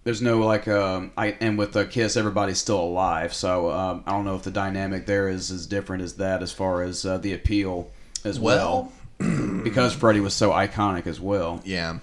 [0.03, 3.34] there's no like, um, I and with uh, Kiss, everybody's still alive.
[3.34, 6.51] So um, I don't know if the dynamic there is as different as that as
[6.51, 7.89] far as uh, the appeal
[8.25, 11.62] as well, because Freddie was so iconic as well.
[11.63, 11.99] Yeah.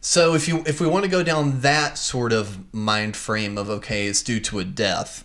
[0.00, 3.68] So if you if we want to go down that sort of mind frame of
[3.68, 5.24] okay, it's due to a death.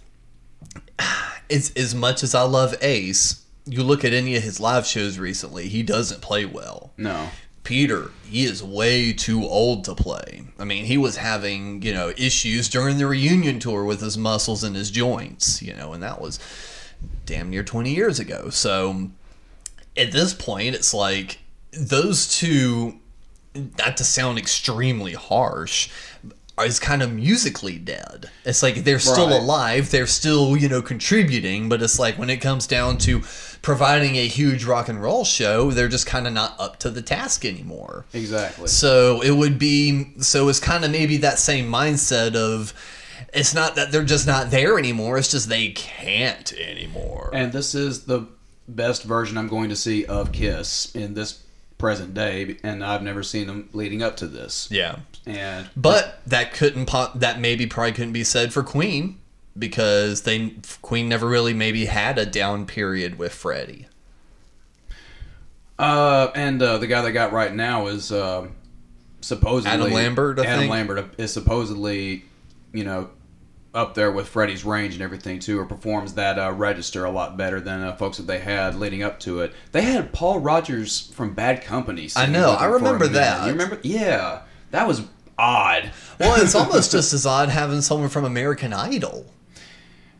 [1.49, 5.19] It's as much as I love Ace, you look at any of his live shows
[5.19, 6.93] recently, he doesn't play well.
[6.97, 7.29] No.
[7.63, 10.43] Peter, he is way too old to play.
[10.59, 14.63] I mean, he was having, you know, issues during the reunion tour with his muscles
[14.63, 16.39] and his joints, you know, and that was
[17.25, 18.49] damn near 20 years ago.
[18.49, 19.11] So
[19.97, 21.39] at this point, it's like
[21.71, 22.99] those two,
[23.77, 25.89] not to sound extremely harsh,
[26.61, 28.29] is kind of musically dead.
[28.45, 29.41] It's like they're still Right.
[29.41, 33.23] alive, they're still, you know, contributing, but it's like when it comes down to
[33.63, 37.01] providing a huge rock and roll show, they're just kind of not up to the
[37.01, 38.05] task anymore.
[38.13, 38.67] Exactly.
[38.67, 42.73] So it would be so it's kind of maybe that same mindset of
[43.33, 47.31] it's not that they're just not there anymore, it's just they can't anymore.
[47.33, 48.27] And this is the
[48.67, 51.43] best version I'm going to see of Kiss in this
[51.77, 54.69] present day, and I've never seen them leading up to this.
[54.71, 54.99] Yeah.
[55.25, 59.19] And But that couldn't po- that maybe probably couldn't be said for Queen
[59.57, 63.87] because they Queen never really maybe had a down period with Freddie.
[65.77, 68.47] Uh, and uh, the guy they got right now is uh,
[69.21, 70.71] supposedly Adam Lambert, I Adam think?
[70.71, 72.25] Lambert is supposedly,
[72.71, 73.09] you know,
[73.73, 77.37] up there with Freddie's range and everything too, or performs that uh, register a lot
[77.37, 79.53] better than uh, folks that they had leading up to it.
[79.71, 82.09] They had Paul Rodgers from Bad Company.
[82.15, 83.45] I know, I them for a remember that.
[83.45, 83.79] You remember?
[83.83, 85.03] Yeah, that was
[85.37, 85.91] odd.
[86.19, 89.25] Well, it's almost just as odd having someone from American Idol.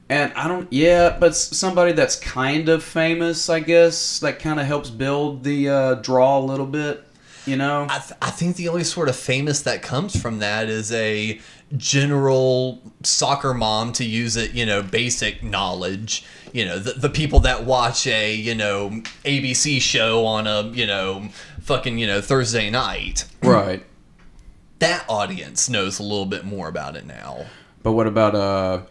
[0.10, 4.66] And I don't, yeah, but somebody that's kind of famous, I guess, that kind of
[4.66, 7.04] helps build the uh, draw a little bit,
[7.46, 7.88] you know?
[7.90, 11.40] I, th- I think the only sort of famous that comes from that is a
[11.78, 16.26] general soccer mom to use it, you know, basic knowledge.
[16.52, 18.90] You know, the, the people that watch a, you know,
[19.26, 21.30] ABC show on a, you know,
[21.62, 23.26] fucking, you know, Thursday night.
[23.42, 23.84] Right.
[24.80, 27.46] That audience knows a little bit more about it now.
[27.82, 28.82] But what about uh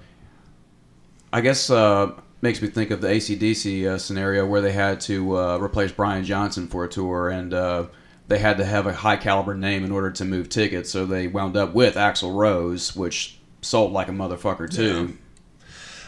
[1.32, 5.38] I guess uh makes me think of the ACDC uh, scenario where they had to
[5.38, 7.86] uh, replace Brian Johnson for a tour, and uh,
[8.32, 10.90] they had to have a high caliber name in order to move tickets.
[10.90, 15.18] So they wound up with Axl Rose, which sold like a motherfucker too.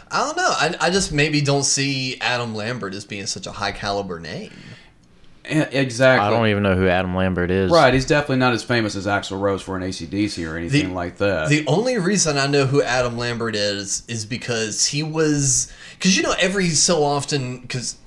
[0.09, 0.49] I don't know.
[0.49, 4.51] I, I just maybe don't see Adam Lambert as being such a high caliber name.
[5.43, 6.25] Exactly.
[6.25, 7.71] I don't even know who Adam Lambert is.
[7.71, 11.17] Right, he's definitely not as famous as Axl Rose for an ACDC or anything like
[11.17, 11.49] that.
[11.49, 16.23] The only reason I know who Adam Lambert is is because he was because you
[16.23, 17.97] know every so often because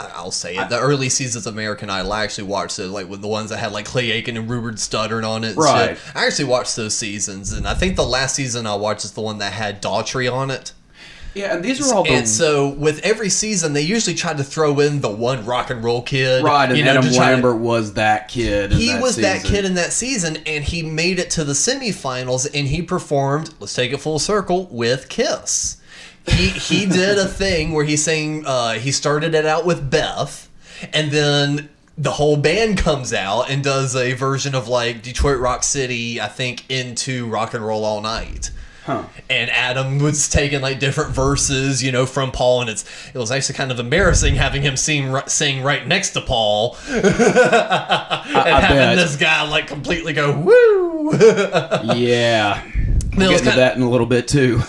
[0.00, 3.20] I'll say it the early seasons of American Idol I actually watched it like with
[3.22, 5.56] the ones that had like Clay Aiken and Ruben Studdard on it.
[5.56, 5.90] Right.
[5.96, 6.16] shit.
[6.16, 9.20] I actually watched those seasons and I think the last season I watched is the
[9.20, 10.72] one that had Daughtry on it.
[11.34, 14.44] yeah, and these were all the And so with every season, they usually tried to
[14.44, 16.42] throw in the one rock and roll kid.
[16.44, 18.72] right, and you know, Adam try to- Lambert was that kid.
[18.72, 21.52] in he that was that kid in that season, and he made it to the
[21.52, 23.52] semifinals, and he performed.
[23.60, 25.78] Let's take it full circle with Kiss.
[26.26, 28.44] He he did a thing where he sang.
[28.46, 30.48] Uh, he started it out with Beth,
[30.92, 35.62] and then the whole band comes out and does a version of like Detroit Rock
[35.62, 36.20] City.
[36.20, 38.50] I think into Rock and Roll All Night.
[38.84, 39.04] Huh.
[39.30, 42.84] And Adam was taking like different verses, you know, from Paul, and it's
[43.14, 47.02] it was actually kind of embarrassing having him sing sing right next to Paul, and
[47.06, 48.96] I having bet.
[48.96, 51.12] this guy like completely go woo.
[51.94, 52.62] Yeah.
[53.16, 54.60] We'll get into that in a little bit too.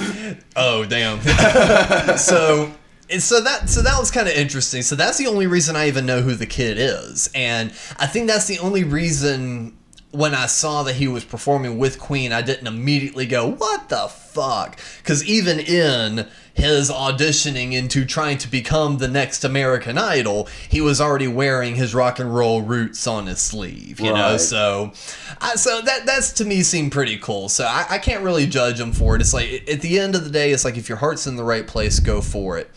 [0.56, 1.22] Oh damn!
[2.18, 2.72] so
[3.10, 4.82] and so that so that was kind of interesting.
[4.82, 8.28] So that's the only reason I even know who the kid is, and I think
[8.28, 9.78] that's the only reason
[10.16, 14.08] when I saw that he was performing with Queen, I didn't immediately go, "What the
[14.08, 20.80] fuck?" Because even in his auditioning into trying to become the next American Idol, he
[20.80, 24.38] was already wearing his rock and roll roots on his sleeve, you know.
[24.38, 24.94] So,
[25.42, 27.50] I, so that that's to me seemed pretty cool.
[27.50, 29.22] So I, I can't really judge him for it.
[29.22, 31.44] It's like at the end of the day, it's like if your heart's in the
[31.44, 32.72] right place, go for it.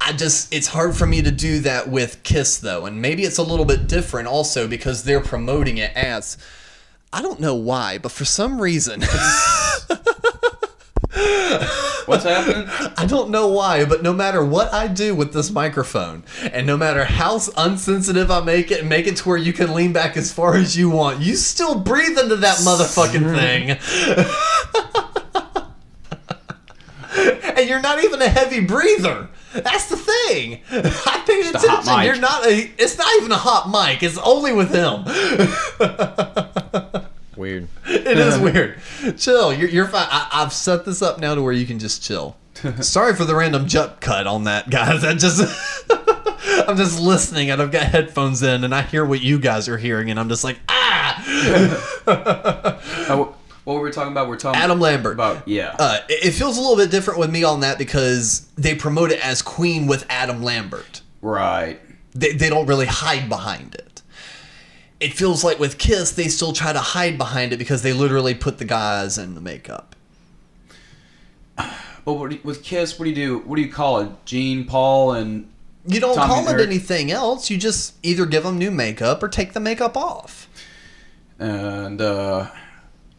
[0.00, 3.38] I just it's hard for me to do that with Kiss though, and maybe it's
[3.38, 6.38] a little bit different also because they're promoting it as
[7.12, 9.02] I don't know why, but for some reason
[12.06, 12.66] What's happening?
[12.96, 16.76] I don't know why, but no matter what I do with this microphone, and no
[16.76, 20.16] matter how unsensitive I make it and make it to where you can lean back
[20.16, 23.70] as far as you want, you still breathe into that motherfucking thing.
[27.56, 29.28] and you're not even a heavy breather.
[29.52, 30.60] That's the thing.
[30.70, 32.02] I paid It's attention.
[32.04, 32.70] You're not a.
[32.78, 34.02] It's not even a hot mic.
[34.02, 35.04] It's only with him.
[37.36, 37.68] Weird.
[37.86, 38.78] It is weird.
[39.16, 39.52] Chill.
[39.54, 40.06] You're, you're fine.
[40.10, 42.36] I, I've set this up now to where you can just chill.
[42.82, 45.04] Sorry for the random jump cut on that, guys.
[45.04, 45.40] I just.
[46.68, 49.78] I'm just listening and I've got headphones in and I hear what you guys are
[49.78, 51.24] hearing and I'm just like, ah!
[53.08, 53.34] Oh,
[53.74, 54.28] what were we talking about?
[54.28, 55.14] We're talking Adam Lambert.
[55.14, 55.74] about yeah.
[55.78, 59.10] Uh, it it feels a little bit different with me on that because they promote
[59.12, 61.02] it as Queen with Adam Lambert.
[61.22, 61.80] right.
[62.12, 64.02] They, they don't really hide behind it.
[64.98, 68.34] It feels like with Kiss, they still try to hide behind it because they literally
[68.34, 69.94] put the guys in the makeup.
[72.04, 73.38] But what with Kiss, what do you do?
[73.40, 74.10] What do you call it?
[74.24, 75.48] Gene, Paul, and
[75.86, 76.66] You don't Tommy call it Eric.
[76.66, 77.50] anything else.
[77.50, 80.48] You just either give them new makeup or take the makeup off.
[81.38, 82.48] and uh,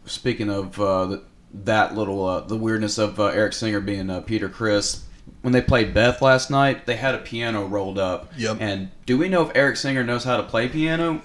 [0.06, 1.24] speaking of uh, the,
[1.66, 5.06] that little uh, the weirdness of uh, Eric Singer being uh, Peter Criss.
[5.42, 8.32] When they played Beth last night, they had a piano rolled up.
[8.38, 8.58] Yep.
[8.60, 11.22] And do we know if Eric Singer knows how to play piano?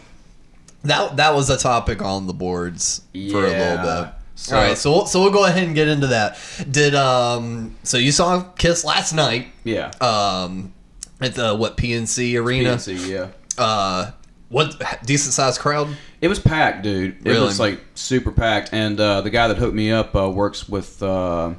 [0.85, 4.12] That that was a topic on the boards for a little bit.
[4.39, 6.39] So- All right, so we'll, so we'll go ahead and get into that.
[6.71, 9.91] Did um so you saw Kiss last night Yeah.
[10.01, 10.75] um
[11.21, 12.75] at the what PNC Arena?
[12.77, 13.29] PNC, yeah.
[13.57, 14.11] Uh,
[14.49, 15.89] what decent sized crowd?
[16.21, 17.17] It was packed, dude.
[17.25, 17.45] It Really?
[17.47, 18.71] was like super packed.
[18.73, 21.55] And uh, the guy that hooked me up uh, works with uh,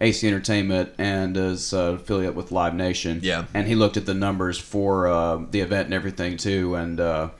[0.00, 3.20] AC Entertainment and is uh, affiliate with Live Nation.
[3.22, 3.46] Yeah.
[3.54, 6.74] And he looked at the numbers for uh, the event and everything too.
[6.76, 7.30] And uh,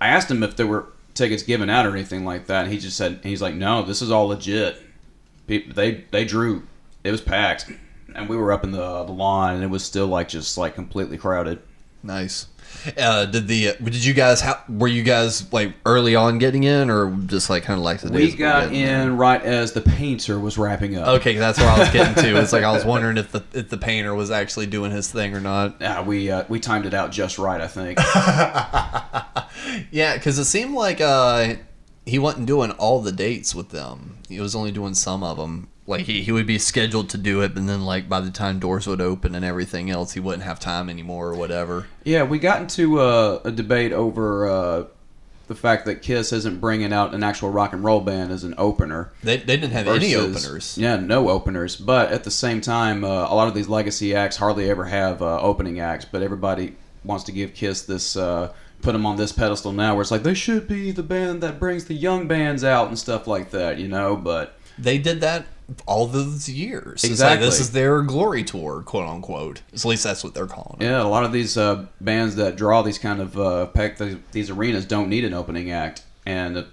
[0.00, 2.64] I asked him if there were tickets given out or anything like that.
[2.64, 4.82] And he just said he's like, no, this is all legit.
[5.46, 6.64] People, they they drew.
[7.04, 7.70] It was packed,
[8.14, 10.74] and we were up in the the lawn, and it was still like just like
[10.74, 11.60] completely crowded.
[12.02, 12.48] Nice.
[12.96, 16.90] Uh, did the did you guys how were you guys like early on getting in
[16.90, 20.58] or just like kind of like the We got in right as the painter was
[20.58, 21.08] wrapping up.
[21.20, 22.40] Okay, that's where I was getting to.
[22.40, 25.34] It's like I was wondering if the if the painter was actually doing his thing
[25.34, 25.76] or not.
[25.80, 27.98] Yeah, we uh, we timed it out just right, I think.
[29.90, 31.54] Yeah, because it seemed like uh,
[32.06, 34.18] he wasn't doing all the dates with them.
[34.28, 35.68] He was only doing some of them.
[35.88, 38.58] Like he, he would be scheduled to do it, and then like by the time
[38.58, 41.86] doors would open and everything else, he wouldn't have time anymore or whatever.
[42.04, 44.84] yeah, we got into uh, a debate over uh,
[45.46, 48.54] the fact that Kiss isn't bringing out an actual rock and roll band as an
[48.58, 49.12] opener.
[49.22, 50.76] They, they didn't have any openers.
[50.76, 51.74] Yeah, no openers.
[51.76, 55.22] But at the same time, uh, a lot of these legacy acts hardly ever have
[55.22, 56.04] uh, opening acts.
[56.04, 60.02] But everybody wants to give Kiss this, uh, put them on this pedestal now, where
[60.02, 63.26] it's like they should be the band that brings the young bands out and stuff
[63.26, 64.16] like that, you know.
[64.16, 65.46] But They did that
[65.86, 66.94] all those years.
[66.94, 67.46] It's like, Exactly.
[67.46, 69.60] this is their glory tour, quote unquote.
[69.74, 70.84] At least that's what they're calling it.
[70.84, 74.16] yeah, a lot of these uh, bands that draw these kind of uh, pack these,
[74.32, 76.66] these arenas don't need an opening act, and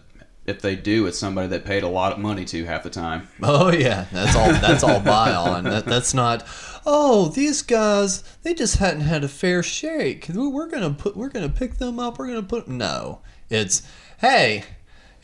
[0.46, 3.28] if they do, it's somebody that paid a lot of money to half the time.
[3.44, 4.52] Oh yeah, that's all.
[4.54, 5.64] That's all buy on.
[5.66, 6.46] That, that's not.
[6.86, 10.28] Oh, these guys, they just hadn't had a fair shake.
[10.34, 11.18] We're gonna put.
[11.18, 12.20] We're gonna pick them up.
[12.20, 12.68] We're gonna put.
[12.68, 13.82] No, it's
[14.20, 14.64] hey.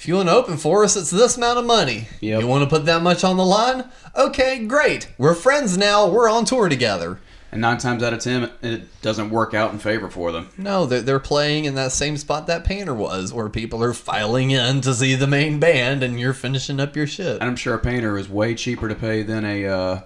[0.01, 2.07] If you want to open for us, it's this amount of money.
[2.21, 2.41] Yep.
[2.41, 3.83] You want to put that much on the line?
[4.15, 5.07] Okay, great.
[5.19, 6.09] We're friends now.
[6.09, 7.19] We're on tour together.
[7.51, 10.49] And nine times out of ten, it- doesn't work out in favor for them.
[10.57, 14.49] No, they're, they're playing in that same spot that Painter was, where people are filing
[14.49, 17.35] in to see the main band, and you're finishing up your shit.
[17.39, 20.01] And I'm sure a painter is way cheaper to pay than a uh,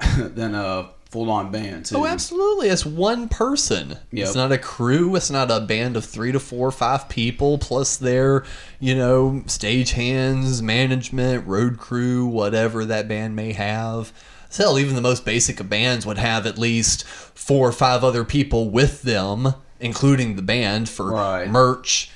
[0.16, 1.96] than a full on band too.
[1.96, 2.68] Oh, absolutely.
[2.68, 3.90] It's one person.
[4.12, 4.26] Yep.
[4.26, 5.16] It's not a crew.
[5.16, 8.44] It's not a band of three to four or five people plus their,
[8.78, 14.12] you know, stage hands, management, road crew, whatever that band may have.
[14.56, 18.24] Hell, even the most basic of bands would have at least four or five other
[18.24, 21.48] people with them, including the band for Right.
[21.48, 22.10] merch,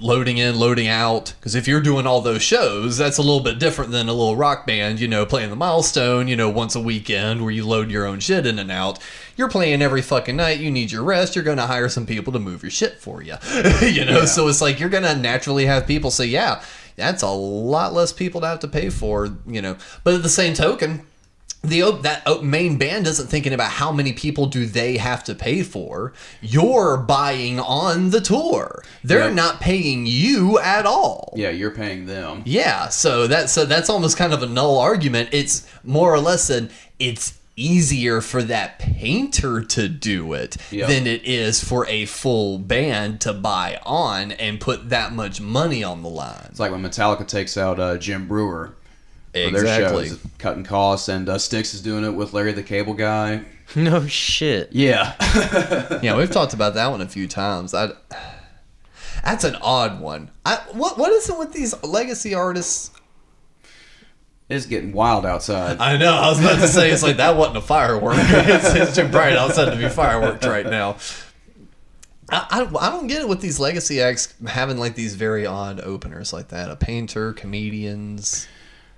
[0.00, 1.34] loading in, loading out.
[1.38, 4.36] Because if you're doing all those shows, that's a little bit different than a little
[4.36, 7.90] rock band, you know, playing the milestone, you know, once a weekend where you load
[7.90, 8.98] your own shit in and out.
[9.36, 10.60] You're playing every fucking night.
[10.60, 11.34] You need your rest.
[11.34, 13.36] You're going to hire some people to move your shit for you.
[13.82, 16.62] you know, so it's like you're going to naturally have people say, yeah,
[16.96, 19.76] that's a lot less people to have to pay for, you know.
[20.04, 21.06] But at the same token,
[21.62, 25.62] the that main band isn't thinking about how many people do they have to pay
[25.62, 26.12] for.
[26.40, 28.82] You're buying on the tour.
[29.04, 31.34] They're not paying you at all.
[31.36, 32.42] Yeah, you're paying them.
[32.46, 35.30] Yeah, so that's so that's almost kind of a null argument.
[35.32, 40.56] It's more or less an it's easier for that painter to do it
[40.88, 45.84] than it is for a full band to buy on and put that much money
[45.84, 46.46] on the line.
[46.48, 48.74] It's like when Metallica takes out uh, Jim Breuer
[49.32, 50.08] Exactly.
[50.08, 53.44] shows, cutting costs, and uh, Styx is doing it with Larry the Cable Guy.
[53.76, 54.72] No shit.
[54.72, 55.14] Yeah,
[56.02, 57.72] yeah, we've talked about that one a few times.
[57.72, 57.92] I,
[59.22, 60.32] that's an odd one.
[60.44, 62.90] I, what what is it with these legacy artists?
[64.50, 65.78] it's getting wild outside.
[65.78, 66.12] I know.
[66.12, 68.16] I was about to say it's like that wasn't a firework.
[68.18, 70.96] it's, it's too bright outside to be fireworks right now.
[72.28, 75.80] I, I, I don't get it with these legacy acts having like these very odd
[75.80, 76.68] openers like that.
[76.68, 78.48] A painter, comedians.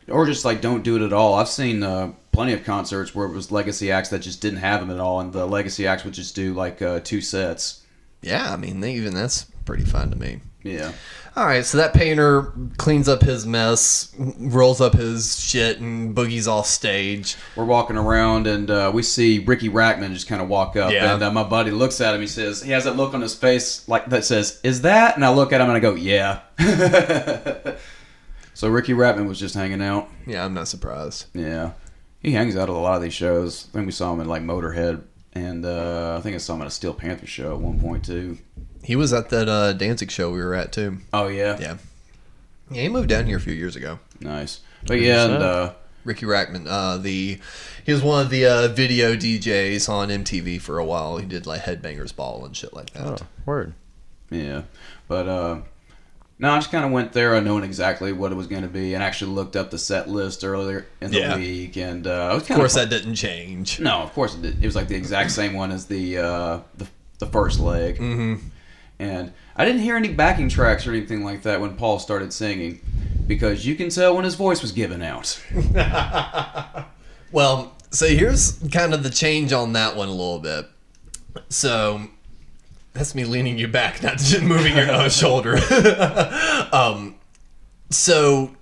[0.09, 1.35] Or just like don't do it at all.
[1.35, 4.81] I've seen uh, plenty of concerts where it was legacy acts that just didn't have
[4.81, 7.85] them at all, and the legacy acts would just do like uh, two sets.
[8.21, 10.41] Yeah, I mean, they, even that's pretty fun to me.
[10.65, 10.93] Yeah,
[11.35, 16.47] All right, so that painter cleans up his mess, rolls up his shit, and boogies
[16.47, 17.35] off stage.
[17.57, 21.15] we're walking around and uh, we see Riki Rachtman just kind of walk up, Yeah.
[21.15, 22.21] and uh, my buddy looks at him.
[22.21, 25.25] He says he has that look on his face like that says, "Is that?" And
[25.25, 26.43] I look at him and I go, "Yeah."
[28.55, 30.09] so Riki Rachtman was just hanging out.
[30.27, 31.27] Yeah, I'm not surprised.
[31.35, 31.73] Yeah,
[32.21, 33.67] he hangs out at a lot of these shows.
[33.71, 36.63] I think we saw him in like Motorhead, and uh, I think I saw him
[36.63, 38.39] at a Steel Panther show at one point too.
[38.83, 40.99] He was at that uh, Danzig show we were at too.
[41.13, 41.77] Oh yeah, Yeah.
[42.71, 43.99] Yeah, he moved down here a few years ago.
[44.21, 44.61] nice.
[44.87, 45.73] But yeah, and uh,
[46.05, 47.39] Riki Rachtman, uh, the
[47.85, 51.19] he was one of the uh, video DJs on MTV for a while.
[51.19, 53.23] He did like Headbangers Ball and shit like that.
[53.23, 53.75] Oh, word.
[54.31, 54.63] Yeah,
[55.07, 55.61] but uh,
[56.43, 58.93] no, I just kind of went there knowing exactly what it was going to be,
[58.95, 61.37] and actually looked up the set list earlier in the Yeah.
[61.37, 63.81] week, and uh, Of course, that didn't change.
[63.81, 64.63] no, of course it did.
[64.63, 66.87] It was like the exact same one as the uh, the,
[67.21, 68.35] the first leg, mm-hmm.
[68.99, 72.81] and I didn't hear any backing tracks or anything like that when Paul started singing,
[73.27, 75.41] because you can tell when his voice was given out.
[77.33, 80.67] Well, so here's kind of the change on that one a little bit.
[81.49, 82.03] So
[82.93, 85.57] that's me leaning you back, not just moving your uh, shoulder.
[86.73, 87.15] um,
[87.91, 88.55] so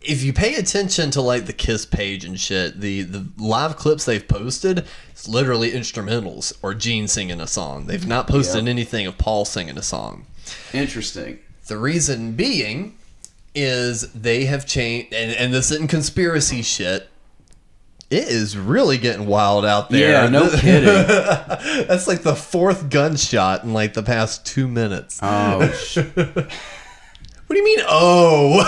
[0.00, 4.04] if you pay attention to like the Kiss page and shit, the the live clips
[4.04, 7.86] they've posted, it's literally instrumentals or Gene singing a song.
[7.86, 8.70] They've not posted Yeah.
[8.70, 10.26] anything of Paul singing a song.
[10.72, 11.38] Interesting.
[11.68, 12.98] The reason being
[13.54, 17.08] is they have changed, and, and this isn't conspiracy shit.
[18.14, 20.10] It is really getting wild out there.
[20.24, 20.84] Yeah, no kidding.
[21.86, 25.18] That's like the fourth gunshot in like the past two minutes.
[25.22, 25.96] Oh, sh-
[27.46, 27.84] What do you mean?
[27.86, 28.62] Oh,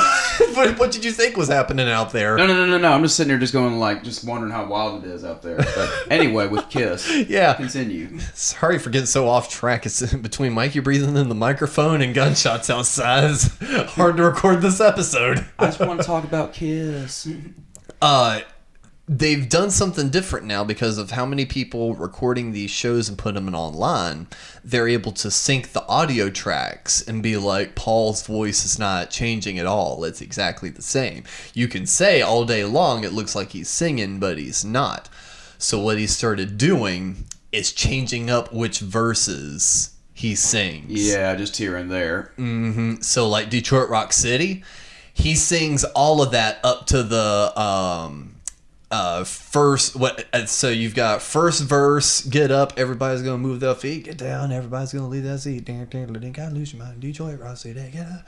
[0.55, 2.36] what, what did you think was happening out there?
[2.36, 2.92] No, no, no, no, no.
[2.92, 5.57] I'm just sitting here, just going like, just wondering how wild it is out there.
[5.57, 7.55] But anyway, with Kiss, Yeah.
[7.55, 8.18] continue.
[8.34, 9.86] Sorry for getting so off track.
[9.86, 13.30] It's between Mikey breathing in the microphone and gunshots outside.
[13.30, 13.49] It's
[13.92, 15.47] hard to record this episode.
[15.59, 17.28] I just want to talk about Kiss.
[18.03, 18.40] Uh,
[19.09, 23.44] they've done something different now because of how many people recording these shows and putting
[23.44, 24.26] them online.
[24.64, 29.59] They're able to sync the audio tracks and be like, Paul's voice is not changing
[29.59, 30.02] at all.
[30.04, 31.24] It's exactly the same.
[31.54, 35.09] You can say all day long it looks like he's singing, but he's not.
[35.59, 41.09] So what he started doing is changing up which verses he sings.
[41.09, 42.32] Yeah, just here and there.
[42.36, 44.64] hmm So like Detroit Rock City,
[45.14, 48.36] he sings all of that up to the um
[48.91, 53.74] uh first what uh, so you've got first verse get up everybody's gonna move their
[53.74, 55.64] feet get down everybody's gonna leave that seat.
[55.64, 57.01] Damn damn gotta lose your mind.
[57.01, 58.26] Detroit Rock City get up.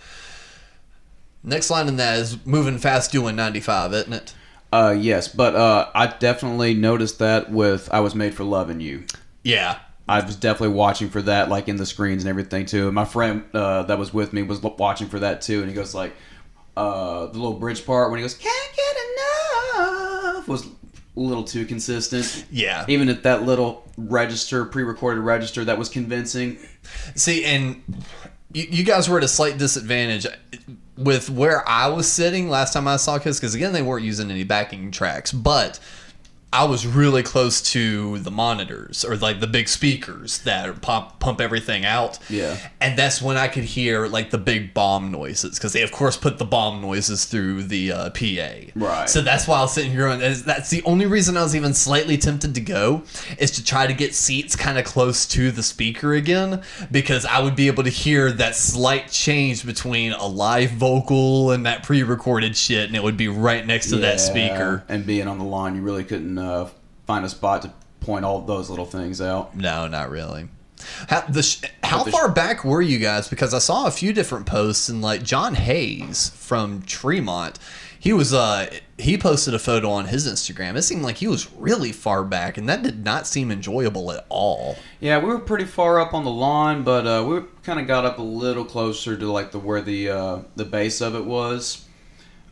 [1.44, 4.34] Next line in that is moving fast doing 95 isn't it?
[4.72, 9.04] Uh, yes, but uh, I definitely noticed that with "I Was Made for Loving You."
[9.42, 9.78] yeah.
[10.08, 12.86] I was definitely watching for that, like in the screens and everything too.
[12.86, 15.74] And my friend uh, that was with me was watching for that too, and he
[15.74, 16.14] goes like,
[16.78, 18.96] uh, the little bridge part when he goes, "Can't get
[19.80, 20.70] enough," was a
[21.20, 22.46] little too consistent.
[22.50, 22.84] Yeah.
[22.86, 26.58] Even at that little register, pre-recorded register, that was convincing.
[27.16, 27.82] See, and
[28.52, 30.26] you, you guys were at a slight disadvantage
[30.96, 34.30] with where I was sitting last time I saw Kiss, because again, they weren't using
[34.30, 35.80] any backing tracks, but
[36.50, 41.42] I was really close to the monitors or like the big speakers that pump pump
[41.42, 42.18] everything out.
[42.30, 42.56] Yeah.
[42.80, 46.16] And that's when I could hear like the big bomb noises because they of course
[46.16, 48.70] put the bomb noises through the uh, PA.
[48.74, 49.10] Right.
[49.10, 51.54] So that's why I was sitting here and that's- that's the only reason I was
[51.54, 53.02] even slightly tempted to go
[53.38, 57.40] is to try to get seats kind of close to the speaker again because I
[57.40, 62.56] would be able to hear that slight change between a live vocal and that pre-recorded
[62.56, 64.82] shit and it would be right next to that speaker.
[64.88, 66.68] and being on the line, you really couldn't uh,
[67.06, 69.56] find a spot to point all those little things out.
[69.56, 70.48] No, not really.
[71.08, 73.28] How, the sh- how sh- far back were you guys?
[73.28, 77.58] Because I saw a few different posts, and like John Hayes from Tremont,
[77.98, 80.76] he was uh he posted a photo on his Instagram.
[80.76, 84.24] It seemed like he was really far back, and that did not seem enjoyable at
[84.28, 84.76] all.
[85.00, 88.04] Yeah, we were pretty far up on the lawn, but uh, we kind of got
[88.04, 91.84] up a little closer to like the where the uh, the base of it was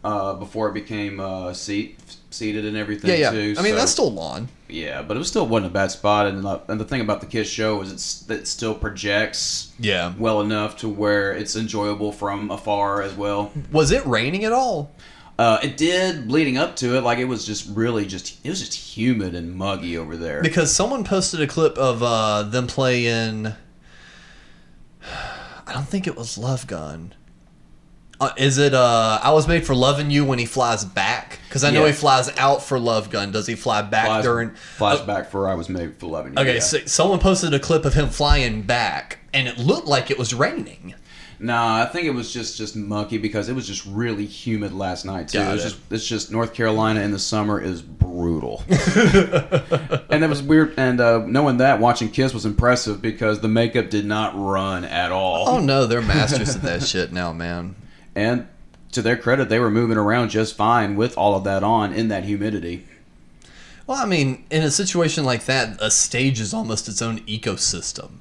[0.06, 1.98] uh, before it became uh, seat
[2.30, 3.10] seated and everything.
[3.10, 3.30] Yeah, yeah.
[3.30, 4.48] Too, I mean, so- that's still lawn.
[4.68, 7.20] Yeah, but it was still wasn't a bad spot, and uh, and the thing about
[7.20, 10.12] the Kiss show is it's it still projects Yeah.
[10.18, 13.52] well enough to where it's enjoyable from afar as well.
[13.70, 14.90] Was it raining at all?
[15.38, 18.58] Uh, it did leading up to it, like it was just really just it was
[18.58, 20.42] just humid and muggy over there.
[20.42, 23.46] Because someone posted a clip of uh, them playing.
[25.66, 27.12] I don't think it was Love Gun.
[28.18, 31.38] Uh, is it uh I was made for loving you when he flies back?
[31.48, 33.30] Because I know he flies out for Love Gun.
[33.30, 34.50] Does he fly back Flies, during?
[34.50, 36.40] flies back for I was made for loving you.
[36.40, 36.60] Okay, yeah.
[36.60, 40.32] so someone posted a clip of him flying back, and it looked like it was
[40.32, 40.94] raining.
[41.38, 45.04] Nah, I think it was just just mucky because it was just really humid last
[45.04, 45.38] night too.
[45.38, 45.68] Got it was it.
[45.68, 48.62] just it's just North Carolina in the summer is brutal.
[48.68, 53.90] and it was weird and uh, knowing that watching Kiss was impressive because the makeup
[53.90, 55.48] did not run at all.
[55.48, 57.76] Oh no, they're masters of that shit now, man.
[58.16, 58.48] And
[58.92, 62.08] to their credit, they were moving around just fine with all of that on in
[62.08, 62.86] that humidity.
[63.86, 68.12] Well, I mean, in a situation like that, a stage is almost its own ecosystem.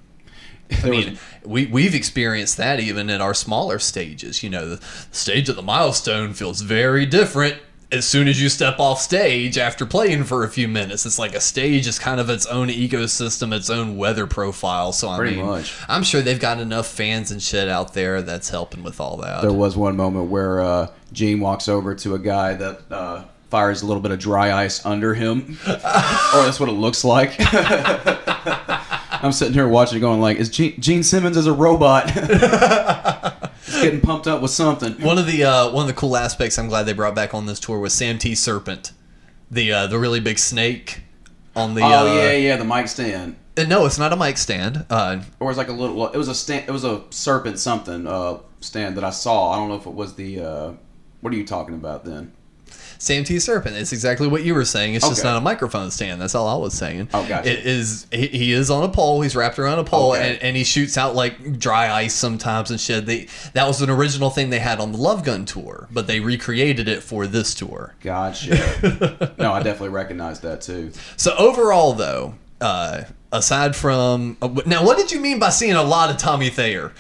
[0.84, 4.44] I mean, we we've experienced that even at our smaller stages.
[4.44, 7.58] You know, the stage at the milestone feels very different
[7.96, 11.06] as soon as you step off stage after playing for a few minutes.
[11.06, 14.92] It's like a stage is kind of its own ecosystem, its own weather profile.
[14.92, 15.74] So I Pretty mean, much.
[15.88, 19.42] I'm sure they've got enough fans and shit out there that's helping with all that.
[19.42, 23.82] There was one moment where uh, Gene walks over to a guy that uh, fires
[23.82, 27.36] a little bit of dry ice under him, or that's what it looks like.
[29.24, 32.12] I'm sitting here watching, it going like, "Is Gene, Gene Simmons is a robot?
[33.76, 36.58] He's getting pumped up with something." One of the uh, one of the cool aspects
[36.58, 38.36] I'm glad they brought back on this tour was Sam T.
[38.36, 38.92] Serpent,
[39.52, 41.02] the uh, the really big snake
[41.56, 41.82] on the.
[41.82, 44.86] oh uh, yeah, yeah, the mic stand, uh, No, it's not a mic stand.
[44.90, 46.08] Uh, or it's like a little.
[46.08, 46.68] It was a stand.
[46.68, 49.52] It was a serpent something uh, stand that I saw.
[49.52, 50.42] I don't know if it was the.
[50.42, 50.74] Uh,
[51.22, 52.34] what are you talking about then?
[53.06, 53.38] Sam T.
[53.38, 53.76] Serpent.
[53.76, 54.96] It's exactly what you were saying.
[54.96, 56.20] It's just not a microphone stand.
[56.20, 57.10] That's all I was saying.
[57.14, 57.52] Oh, gotcha.
[57.52, 58.08] It is.
[58.12, 59.22] He, he is on a pole.
[59.22, 60.34] He's wrapped around a pole, Okay.
[60.34, 63.06] and, and he shoots out like dry ice sometimes and shit.
[63.06, 66.20] They that was an original thing they had on the Love Gun tour, but they
[66.20, 67.94] recreated it for this tour.
[68.02, 69.36] Gotcha.
[69.38, 70.92] no, I definitely recognized that too.
[71.16, 75.84] So overall, though, uh, aside from uh, now, what did you mean by seeing a
[75.84, 76.92] lot of Tommy Thayer?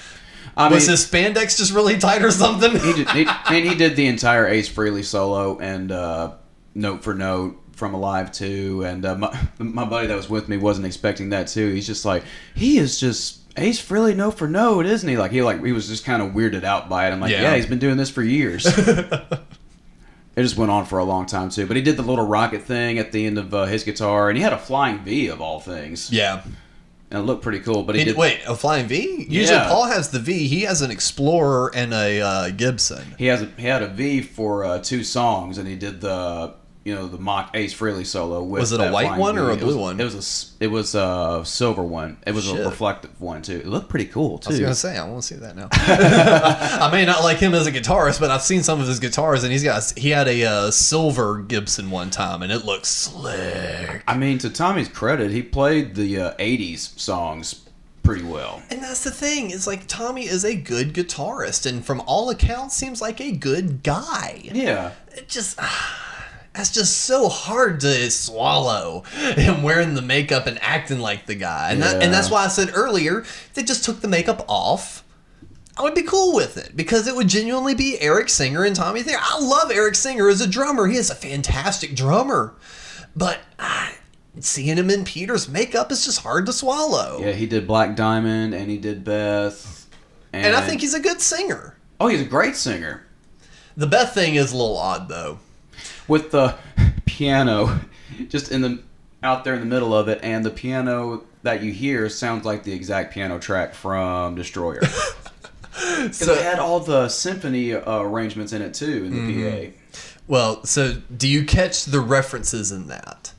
[0.58, 2.72] I was mean- his spandex just really tight or something?
[2.72, 3.10] He did.
[3.10, 6.34] He, I he did the entire Ace Frehley solo and uh,
[6.74, 8.84] note for note from Alive too.
[8.86, 11.72] And uh, my my buddy that was with me wasn't expecting that too.
[11.74, 15.18] He's just like, he is just Ace Frehley note for note, isn't he?
[15.18, 17.12] Like he like he was just kind of weirded out by it.
[17.12, 17.42] I'm like, Yeah.
[17.42, 18.66] yeah, he's been doing this for years.
[20.38, 22.64] It just went on for a long time too, but he did the little rocket
[22.64, 25.40] thing at the end of uh, his guitar, and he had a flying V of
[25.40, 26.12] all things.
[26.12, 26.44] Yeah,
[27.16, 27.84] and it looked pretty cool.
[27.84, 29.26] But he, did wait, a flying V?
[29.30, 29.70] Usually Yeah.
[29.70, 30.48] Paul has the V.
[30.48, 33.16] He has an Explorer and a uh, Gibson.
[33.18, 36.54] He has a, he had a V for uh, two songs, and he did the
[36.86, 38.42] you know the mock Ace Frehley solo.
[38.44, 40.00] With Was it a white one or a It blue was- one?
[40.00, 42.18] It was a it was a silver one.
[42.26, 42.60] It was Shit.
[42.62, 43.58] a reflective one too.
[43.58, 44.50] It looked pretty cool too.
[44.50, 45.68] I was gonna say I want to see that now.
[45.72, 49.44] I may not like him as a guitarist, but I've seen some of his guitars,
[49.44, 54.04] and he's got he had a uh, silver Gibson one time, and it looks slick.
[54.08, 57.62] I mean, to Tommy's credit, he played the uh, '80s songs
[58.04, 58.62] pretty well.
[58.70, 62.76] And that's the thing is like Tommy is a good guitarist, and from all accounts,
[62.76, 64.42] seems like a good guy.
[64.54, 64.92] Yeah.
[65.16, 65.60] It just.
[66.56, 69.02] That's just so hard to swallow.
[69.36, 72.48] Him wearing the makeup and acting like the guy, and that, and that's why I
[72.48, 75.04] said earlier if they just took the makeup off.
[75.78, 79.04] I would be cool with it because it would genuinely be Eric Singer and Tommy
[79.04, 79.18] Thayer.
[79.20, 80.88] I love Eric Singer as a drummer.
[80.88, 82.56] He is a fantastic drummer,
[83.14, 83.94] but ah,
[84.40, 87.20] seeing him in Peter's makeup is just hard to swallow.
[87.20, 89.88] Yeah, he did Black Diamond, and he did Beth.
[90.32, 91.76] And, And I think he's a good singer.
[92.00, 93.06] oh, he's a great singer.
[93.76, 95.40] The Beth thing is a little odd though.
[96.08, 96.56] With the
[97.06, 97.80] piano
[98.30, 98.80] just in the
[99.24, 102.64] out there in the middle of it and the piano that you hear sounds like
[102.64, 104.82] the exact piano track from destroyer
[106.12, 109.72] so it had all the symphony uh, arrangements in it too in the Mhm.
[109.74, 113.34] pa Well, so do you catch the references in that?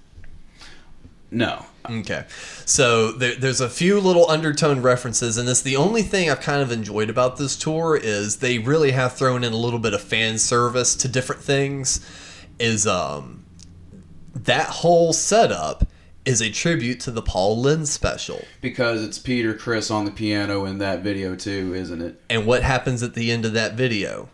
[1.30, 2.24] no Okay.
[2.64, 6.60] So there, there's a few little undertone references, and this the only thing I've kind
[6.60, 10.00] of enjoyed about this tour is they really have thrown in a little bit of
[10.02, 12.00] fan service to different things.
[12.59, 13.44] Is um
[14.34, 15.86] that whole setup
[16.24, 18.42] is a tribute to the Paul Lynde special.
[18.61, 22.62] because it's peter criss on the piano in that video too isn't it And what
[22.62, 24.28] happens at the end of that video?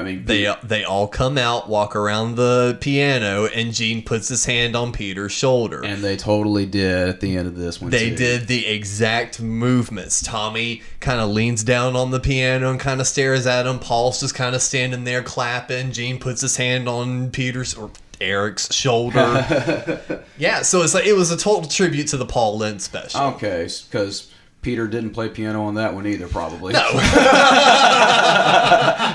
[0.00, 4.44] I mean They they all come out, walk around the piano, and Gene puts his
[4.46, 5.82] hand on Peter's shoulder.
[5.84, 8.16] and they totally did at the end of this one They too.
[8.16, 10.22] did the exact movements.
[10.22, 13.78] Tommy kind of leans down on the piano and kind of stares at him.
[13.78, 15.92] Paul's just kind of standing there clapping.
[15.92, 17.90] Gene puts his hand on Peter's or
[18.20, 20.24] Eric's shoulder.
[20.38, 23.20] yeah, so it's like it was a total tribute to the Paul Lynde special.
[23.22, 24.29] okay because
[24.62, 26.80] peter didn't play piano on that one either probably No.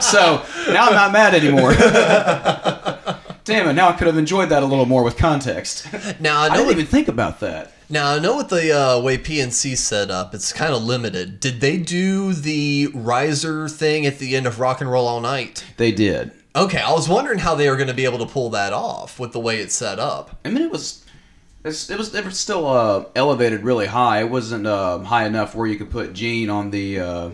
[0.02, 0.42] so
[0.72, 1.74] now I'm not mad anymore.
[3.46, 3.74] Damn it!
[3.74, 5.88] Now I could have enjoyed that a little more with context.
[6.20, 7.74] Now I I didn't what- even think about that.
[7.90, 11.40] Now I know with the uh, way PNC set up, it's kind of limited.
[11.40, 15.64] Did they do the riser thing at the end of Rock and Roll All Night?
[15.78, 16.32] They did.
[16.56, 19.20] Okay, I was wondering how they were going to be able to pull that off
[19.20, 20.40] with the way it's set up.
[20.44, 21.05] I mean, it was.
[21.66, 22.14] It's, it was.
[22.14, 24.22] It was still uh, elevated really high.
[24.22, 27.30] It wasn't uh, high enough where you could put Gene on the uh,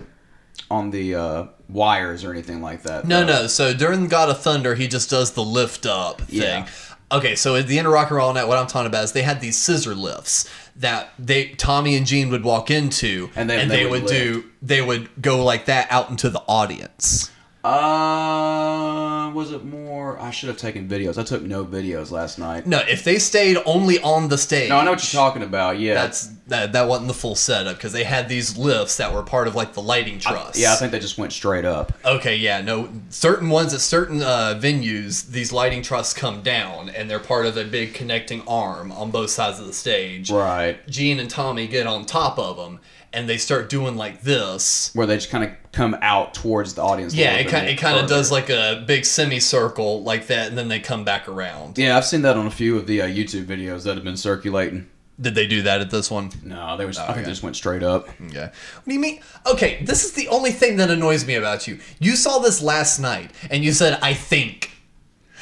[0.69, 3.05] on the uh, wires or anything like that.
[3.05, 3.41] No, though.
[3.41, 3.47] no.
[3.47, 6.39] So during God of Thunder, he just does the lift up thing.
[6.39, 6.67] Yeah.
[7.11, 9.11] Okay, so at the end of Rock and Roll Night, what I'm talking about is
[9.11, 13.69] they had these scissor lifts that they Tommy and Gene would walk into, And and,
[13.69, 17.29] they, they would, would do they would go like that out into the audience.
[17.63, 20.19] Uh, was it more?
[20.19, 21.17] I should have taken videos.
[21.17, 22.65] I took no videos last night.
[22.65, 25.79] No, if they stayed only on the stage, No, I know what you're talking about.
[25.79, 26.73] Yeah, That's that.
[26.73, 29.73] That wasn't the full setup because they had these lifts that were part of like
[29.73, 30.57] the lighting truss.
[30.57, 30.73] yeah.
[30.73, 31.93] I think they just went straight up.
[32.03, 32.89] Okay, yeah, no.
[33.09, 37.57] Certain ones at certain uh, venues, these lighting trusses come down, and they're part of
[37.57, 40.31] a big connecting arm on both sides of the stage.
[40.31, 40.85] Right.
[40.87, 42.79] Gene and Tommy get on top of them,
[43.13, 44.91] and they start doing like this.
[44.93, 47.13] Where they just kind of come out towards the audience.
[47.13, 50.67] Yeah, it kind, it kind of does like a big semicircle like that, and then
[50.67, 51.77] they come back around.
[51.77, 54.17] Yeah, I've seen that on a few of the uh, YouTube videos that have been
[54.17, 54.89] circulating.
[55.19, 56.31] Did they do that at this one?
[56.43, 56.97] No, they was.
[56.97, 58.09] I think they just went straight up.
[58.25, 58.45] Okay.
[58.45, 59.21] What do you mean?
[59.45, 61.79] Okay, this is the only thing that annoys me about you.
[61.99, 64.71] You saw this last night, and you said, "I think."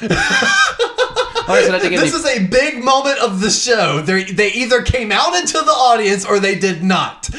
[1.48, 4.00] Like I said, I think this is a big moment of the show.
[4.00, 7.28] They they either came out into the audience or they did not.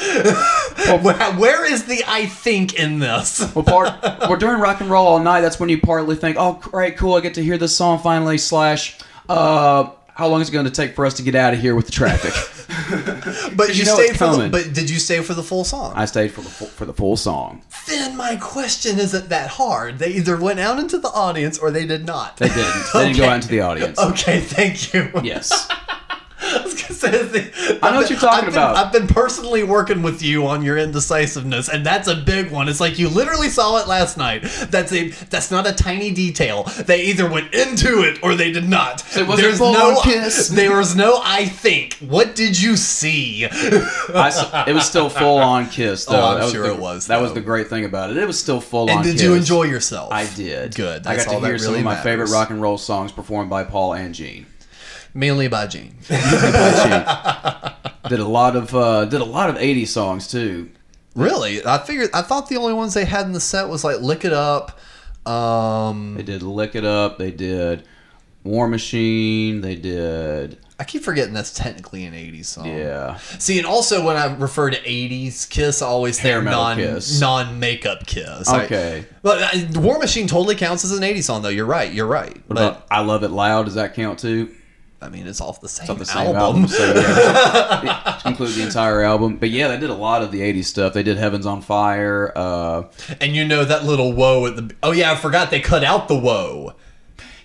[1.01, 3.39] where, where is the I think in this?
[3.55, 5.41] well, part well during rock and roll all night.
[5.41, 7.15] That's when you partly think, "Oh, great, cool!
[7.15, 8.97] I get to hear this song finally." Slash,
[9.29, 11.75] uh, how long is it going to take for us to get out of here
[11.75, 12.33] with the traffic?
[13.55, 14.51] But you, you know stayed for the, coming.
[14.51, 15.93] but did you stay for the full song?
[15.95, 17.61] I stayed for the full, for the full song.
[17.87, 19.99] then my question isn't that hard.
[19.99, 22.37] They either went out into the audience or they did not.
[22.37, 22.83] They didn't.
[22.93, 23.99] They didn't go out into the audience.
[24.11, 25.09] Okay, thank you.
[25.23, 25.69] Yes.
[26.59, 26.91] I was gonna
[27.81, 28.75] I know what you're talking I've been, about.
[28.75, 32.67] I've been personally working with you on your indecisiveness, and that's a big one.
[32.69, 34.43] It's like you literally saw it last night.
[34.69, 36.63] That's a that's not a tiny detail.
[36.85, 38.99] They either went into it or they did not.
[38.99, 40.49] So was There's no kiss?
[40.61, 41.93] There was no I think.
[41.95, 43.45] What did you see?
[43.45, 46.21] I it was still full on kiss though.
[46.21, 48.17] Oh, I'm That sure the, it was, That was the great thing about it.
[48.17, 49.03] It was still full and on.
[49.03, 49.23] did kiss.
[49.23, 50.11] you enjoy yourself?
[50.11, 50.75] I did.
[50.75, 51.07] Good.
[51.07, 52.03] I got to hear that some of my matters.
[52.03, 54.45] favorite rock and roll songs performed by Paul and Gene.
[55.13, 55.95] Mainly by Gene.
[58.09, 60.69] did a lot of uh, did a lot of '80s songs too.
[61.15, 61.65] Really?
[61.65, 62.09] I figured.
[62.13, 64.79] I thought the only ones they had in the set was like "Lick It Up."
[65.27, 67.83] Um, They did "Lick It Up." They did
[68.43, 72.65] "War Machine." They did I keep forgetting that's technically an '80s song.
[72.65, 73.17] yeah.
[73.37, 77.19] See, and also when I refer to '80s Kiss, I always Hair think non Kiss.
[77.19, 78.49] non makeup Kiss.
[78.51, 79.05] Okay.
[79.21, 81.49] but uh, War Machine totally counts as an '80s song, though.
[81.49, 81.93] You're right.
[81.93, 82.33] You're right.
[82.47, 83.65] What but about "I Love It Loud"?
[83.65, 84.49] Does that count too?
[85.01, 86.37] I mean, it's off the same, It's off the same album.
[86.63, 89.37] album, so yeah, include the entire album.
[89.37, 90.93] But yeah, they did a lot of the '80s stuff.
[90.93, 92.83] They did "Heaven's on Fire." Uh,
[93.19, 94.75] and you know that little whoa at the.
[94.83, 96.75] Oh yeah, I forgot they cut out the whoa.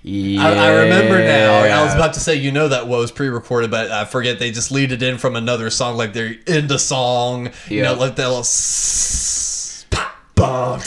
[0.02, 1.80] yeah, I, I remember now.
[1.80, 4.50] I was about to say, you know, that woe was pre-recorded, but I forget they
[4.52, 7.50] just lead it in from another song, like they're into song.
[7.68, 8.40] You know, like that little.
[8.40, 10.80] s- pop, bum,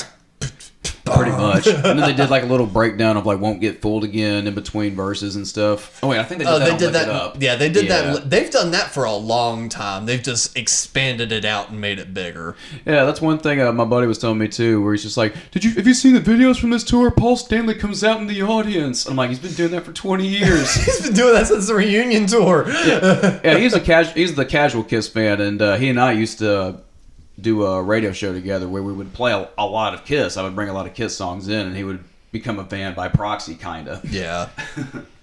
[1.06, 1.68] pretty much.
[1.68, 4.54] and then they did like a little breakdown of like "Won't Get Fooled Again" in
[4.56, 6.00] between verses and stuff.
[6.04, 6.72] Oh wait, I think they did Oh, that.
[6.72, 7.42] they did that.
[7.42, 8.02] Yeah, they did Yeah.
[8.14, 8.30] that.
[8.30, 10.06] They've done that for a long time.
[10.06, 12.56] They've just expanded it out and made it bigger.
[12.86, 15.34] Yeah, that's one thing uh, my buddy was telling me too, where he's just like,
[15.52, 17.12] "Did you have you seen the videos from this tour?
[17.12, 20.26] Paul Stanley comes out in the audience." I'm like, "He's been doing that for 20
[20.28, 22.66] years." He's been doing that since the reunion tour.
[22.70, 24.14] yeah, he's a casual.
[24.14, 26.80] He's the casual Kiss fan, and uh, he and I used to
[27.42, 30.38] do a radio show together where we would play a, a lot of Kiss.
[30.38, 32.94] I would bring a lot of Kiss songs in, and he would become a fan
[32.94, 34.06] by proxy, kind of.
[34.12, 34.50] Yeah.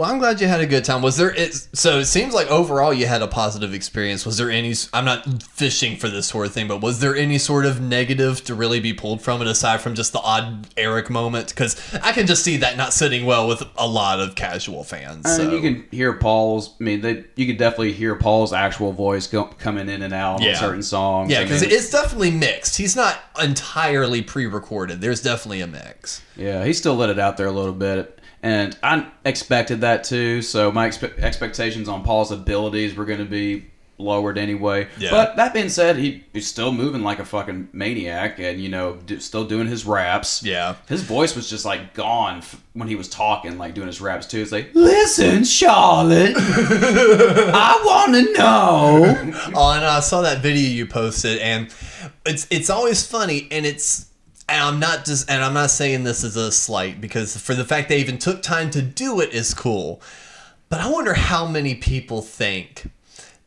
[0.00, 1.02] Well, I'm glad you had a good time.
[1.02, 1.30] Was there?
[1.30, 4.24] It, so it seems like overall you had a positive experience.
[4.24, 4.72] Was there any?
[4.94, 8.42] I'm not fishing for this sort of thing, but was there any sort of negative
[8.44, 11.50] to really be pulled from it aside from just the odd Eric moment?
[11.50, 15.26] Because I can just see that not sitting well with a lot of casual fans.
[15.26, 16.74] And So you can hear Paul's.
[16.80, 20.40] I mean, they, you could definitely hear Paul's actual voice go, coming in and out
[20.40, 20.52] Yeah.
[20.52, 21.30] on certain songs.
[21.30, 22.78] yeah, because it's definitely mixed.
[22.78, 25.02] He's not entirely pre-recorded.
[25.02, 26.22] There's definitely a mix.
[26.36, 30.42] Yeah, he still let it out there a little bit, and I expected that too.
[30.42, 33.66] So my expe- expectations on Paul's abilities were going to be
[33.98, 34.88] lowered anyway.
[34.98, 35.10] Yeah.
[35.10, 38.94] But that being said, he, he's still moving like a fucking maniac, and you know,
[38.96, 40.42] do, still doing his raps.
[40.42, 40.76] Yeah.
[40.88, 44.26] his voice was just like gone f- when he was talking, like doing his raps
[44.26, 44.40] too.
[44.40, 49.32] It's like, listen, Charlotte, I want to know.
[49.54, 51.72] Oh, and I saw that video you posted, and
[52.24, 54.06] it's it's always funny, and it's
[54.50, 57.64] and I'm not just and I'm not saying this as a slight because for the
[57.64, 60.02] fact they even took time to do it is cool,
[60.68, 62.90] but I wonder how many people think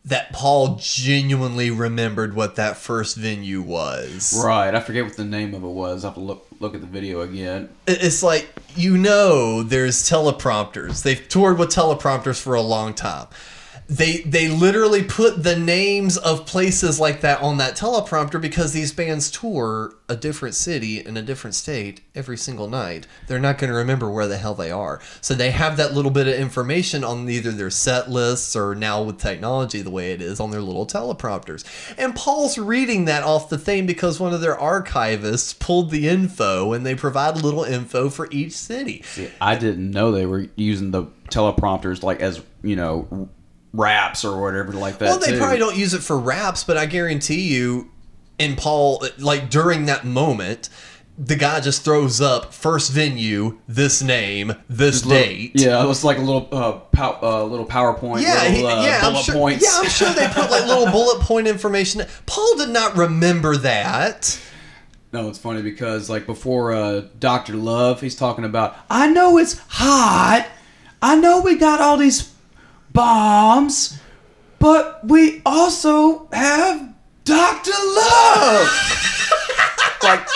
[0.06, 4.34] that Paul genuinely remembered what that first venue was.
[4.44, 6.04] Right, I forget what the name of it was.
[6.04, 7.70] I have to look look at the video again.
[7.86, 11.04] It's like you know, there's teleprompters.
[11.04, 13.28] They've toured with teleprompters for a long time.
[13.94, 18.92] They they literally put the names of places like that on that teleprompter because these
[18.92, 23.06] bands tour a different city in a different state every single night.
[23.28, 25.00] They're not going to remember where the hell they are.
[25.22, 29.04] So they have that little bit of information on either their set lists or now
[29.04, 31.64] with technology the way it is on their little teleprompters.
[31.96, 36.74] And Paul's reading that off the thing because one of their archivists pulled the info
[36.74, 39.04] and they provide a little info for each city.
[39.40, 43.30] I didn't know they were using the teleprompters like as you know
[43.74, 45.06] raps or whatever like that.
[45.06, 45.38] Well, they too.
[45.40, 47.92] probably don't use it for raps, but I guarantee you,
[48.40, 50.70] in Paul, like during that moment,
[51.18, 55.52] the guy just throws up first venue, this name, this little- date.
[55.56, 58.22] yeah, it was like a little uh, pow, uh little PowerPoint.
[58.22, 59.36] Yeah, little, uh, yeah, I'm bullet sure.
[59.36, 59.64] points.
[59.64, 62.04] Yeah, I'm sure they put like little bullet point information.
[62.26, 64.40] Paul did not remember that.
[65.12, 68.76] No, it's funny because like before uh, Doctor Love, he's talking about.
[68.90, 70.48] I know it's hot.
[71.04, 72.33] I know we got all these
[72.94, 74.00] bombs,
[74.60, 76.94] but we also have
[77.26, 78.70] Doctor Love.
[80.04, 80.28] like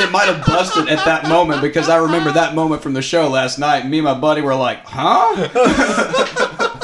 [0.00, 3.28] it might have busted at that moment because I remember that moment from the show
[3.28, 3.86] last night.
[3.86, 5.48] Me and my buddy were like, "Huh?"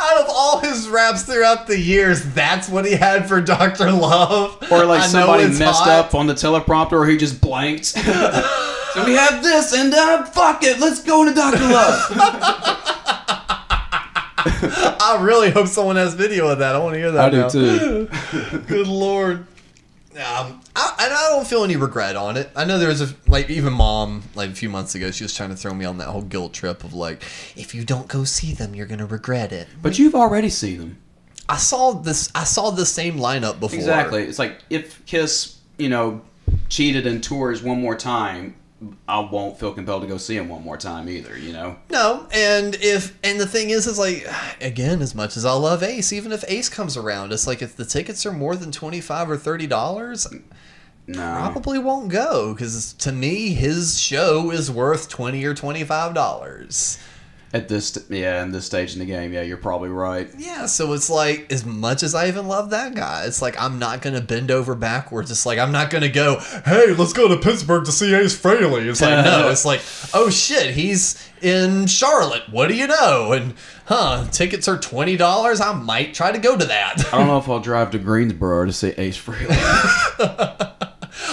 [0.00, 4.58] Out of all his raps throughout the years, that's what he had for Doctor Love.
[4.70, 6.06] Or like I somebody messed hot.
[6.06, 7.84] up on the teleprompter, or he just blanked.
[7.86, 12.77] so we have this, and uh, fuck it, let's go into Doctor Love.
[15.00, 16.74] I really hope someone has video of that.
[16.74, 17.34] I want to hear that.
[17.34, 18.58] I do too.
[18.66, 19.46] Good lord.
[20.18, 22.50] Um, I, and I don't feel any regret on it.
[22.56, 25.34] I know there was a like even mom like a few months ago she was
[25.34, 27.22] trying to throw me on that whole guilt trip of like
[27.56, 29.68] if you don't go see them you're gonna regret it.
[29.80, 30.98] But you've already seen them.
[31.48, 32.30] I saw this.
[32.34, 33.78] I saw the same lineup before.
[33.78, 34.22] Exactly.
[34.24, 36.20] It's like if Kiss, you know,
[36.68, 38.54] cheated and tours one more time,
[39.08, 41.36] I won't feel compelled to go see him one more time either.
[41.36, 41.76] You know.
[41.90, 44.26] No, and if and the thing is, is like
[44.60, 47.74] again, as much as I love Ace, even if Ace comes around, it's like if
[47.76, 50.26] the tickets are more than twenty five or thirty dollars,
[51.08, 51.22] No.
[51.52, 56.98] probably won't go because to me, his show is worth twenty or twenty five dollars.
[57.50, 60.28] At this, yeah, in this stage in the game, yeah, you're probably right.
[60.36, 63.78] Yeah, so it's like as much as I even love that guy, it's like I'm
[63.78, 65.30] not gonna bend over backwards.
[65.30, 68.86] It's like I'm not gonna go, hey, let's go to Pittsburgh to see Ace Frehley.
[68.86, 69.80] It's like no, it's like
[70.12, 72.42] oh shit, he's in Charlotte.
[72.50, 73.32] What do you know?
[73.32, 73.54] And
[73.86, 75.58] huh, tickets are twenty dollars.
[75.62, 77.02] I might try to go to that.
[77.14, 79.56] I don't know if I'll drive to Greensboro to see Ace Frehley.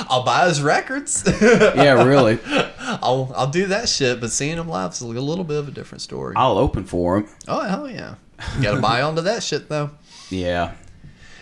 [0.09, 1.24] I'll buy his records.
[1.41, 2.39] yeah, really.
[3.01, 4.19] I'll I'll do that shit.
[4.19, 6.36] But seeing him live is a little bit of a different story.
[6.36, 7.29] I'll open for him.
[7.47, 8.15] Oh hell yeah!
[8.55, 9.91] You gotta buy onto that shit though.
[10.29, 10.73] Yeah.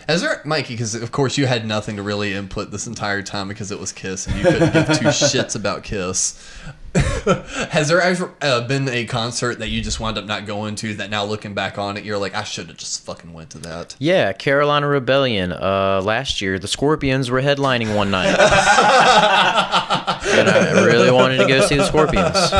[0.08, 0.74] Has there, Mikey?
[0.74, 3.90] Because of course you had nothing to really input this entire time because it was
[3.92, 6.38] Kiss and you couldn't give two shits about Kiss.
[7.70, 10.94] Has there ever uh, been a concert that you just wound up not going to
[10.94, 13.58] that now looking back on it you're like I should have just fucking went to
[13.60, 13.96] that?
[13.98, 15.52] Yeah, Carolina Rebellion.
[15.52, 18.36] Uh, last year the Scorpions were headlining one night,
[20.26, 22.50] and I really wanted to go see the Scorpions.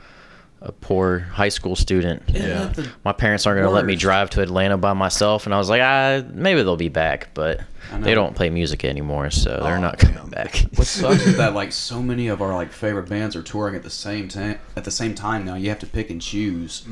[0.61, 2.23] a poor high school student.
[2.27, 2.73] Yeah.
[3.05, 5.69] My parents aren't going to let me drive to Atlanta by myself." And I was
[5.69, 7.61] like, "Ah, maybe they'll be back, but
[7.99, 11.53] they don't play music anymore, so they're Oh, not coming back." What sucks is that
[11.61, 14.59] like so many of our like favorite bands are touring at the same time.
[14.75, 16.83] At the same time now, you have to pick and choose.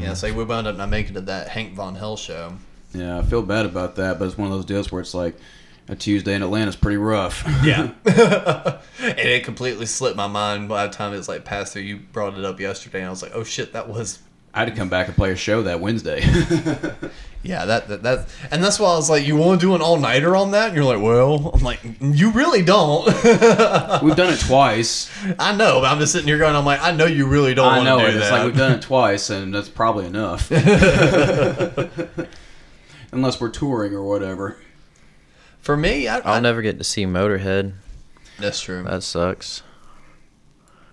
[0.00, 2.54] Yeah, so we wound up not making it to that Hank Von Hell show.
[2.92, 5.36] Yeah, I feel bad about that, but it's one of those deals where it's like
[5.90, 7.44] a Tuesday in Atlanta is pretty rough.
[7.64, 7.90] Yeah.
[8.04, 11.82] and it completely slipped my mind by the time it was like passed through.
[11.82, 14.20] You brought it up yesterday, and I was like, oh shit, that was.
[14.54, 16.22] I had to come back and play a show that Wednesday.
[17.42, 18.28] Yeah, that, that, that.
[18.50, 20.66] And that's why I was like, you want to do an all nighter on that?
[20.68, 23.06] And you're like, well, I'm like, you really don't.
[24.02, 25.10] We've done it twice.
[25.38, 27.72] I know, but I'm just sitting here going, I'm like, I know you really don't
[27.72, 28.12] I want know to it.
[28.12, 30.50] do It's like we've done it twice, and that's probably enough.
[33.12, 34.58] Unless we're touring or whatever.
[35.60, 37.74] For me, I, I, I'll never get to see Motorhead.
[38.38, 38.82] That's true.
[38.84, 39.62] That sucks.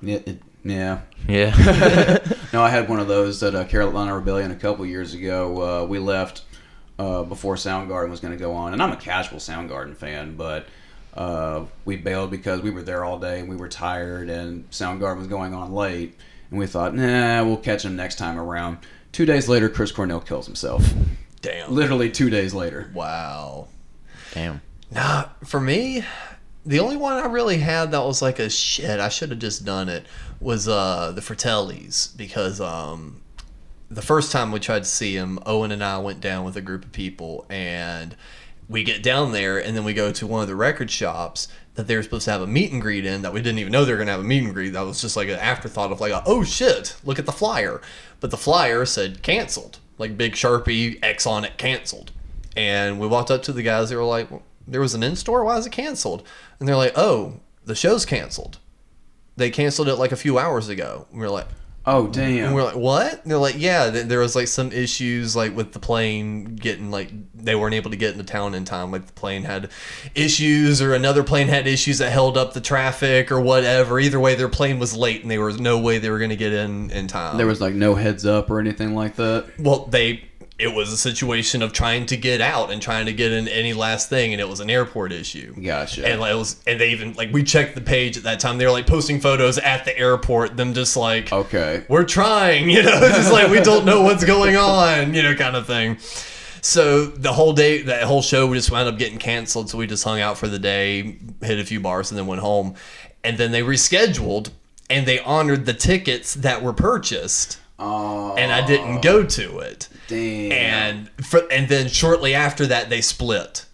[0.02, 1.02] Yeah, it, yeah.
[1.28, 2.20] Yeah.
[2.54, 5.82] No, I had one of those at uh, Carolina Rebellion a couple years ago.
[5.84, 6.44] Uh, we left
[6.98, 10.66] uh, before Soundgarden was going to go on, and I'm a casual Soundgarden fan, but
[11.14, 15.18] uh, we bailed because we were there all day and we were tired, and Soundgarden
[15.18, 16.18] was going on late,
[16.50, 18.78] and we thought, nah, we'll catch him next time around.
[19.12, 20.90] Two days later, Chris Cornell kills himself.
[21.42, 21.74] Damn.
[21.74, 22.90] Literally two days later.
[22.94, 23.68] Wow.
[24.38, 24.62] Damn.
[24.92, 26.04] Nah, for me,
[26.64, 29.66] the only one I really had that was like a shit, I should have just
[29.66, 30.06] done it,
[30.40, 33.22] was uh the Fratellis because um
[33.90, 36.62] the first time we tried to see him, Owen and I went down with a
[36.62, 38.16] group of people and
[38.70, 41.88] we get down there and then we go to one of the record shops that
[41.88, 43.86] they were supposed to have a meet and greet in that we didn't even know
[43.86, 44.74] they were going to have a meet and greet.
[44.74, 47.82] That was just like an afterthought of like, a, oh shit, look at the flyer.
[48.20, 52.12] But the flyer said canceled, like big Sharpie X on it, canceled.
[52.58, 53.90] And we walked up to the guys.
[53.90, 55.44] They were like, well, "There was an in store.
[55.44, 56.24] Why is it canceled?"
[56.60, 58.58] And they're like, "Oh, the show's canceled.
[59.36, 61.48] They canceled it like a few hours ago." And we are like,
[61.90, 62.48] Oh damn!
[62.48, 63.24] And we're like, what?
[63.24, 66.92] And they're like, yeah, th- there was like some issues like with the plane getting
[66.92, 68.92] like they weren't able to get into town in time.
[68.92, 69.70] Like the plane had
[70.14, 74.02] issues, or another plane had issues that held up the traffic, or whatever.
[74.02, 76.36] Either way, their plane was late, and there was no way they were going to
[76.36, 77.38] get in in time.
[77.38, 79.46] there was like no heads up or anything like that.
[79.58, 80.26] well, they
[80.60, 83.74] it was a situation of trying to get out and trying to get in any
[83.74, 85.54] last thing, and it was an airport issue.
[85.62, 86.08] Gotcha.
[86.08, 88.58] And like, it was, and they even like we checked the page at that time.
[88.58, 90.58] They were like posting photos at the airport.
[90.58, 94.56] Them just like, okay, we're trying, you know, just like we don't know what's going
[94.56, 95.98] on, you know, kind of thing.
[96.62, 99.70] So the whole day, that whole show, we just wound up getting canceled.
[99.70, 102.42] So we just hung out for the day, hit a few bars, and then went
[102.42, 102.74] home.
[103.24, 104.50] And then they rescheduled,
[104.90, 107.60] and they honored the tickets that were purchased.
[107.80, 109.88] Oh, and I didn't go to it.
[110.08, 110.52] Damn.
[110.52, 113.66] And for, and then shortly after that, they split.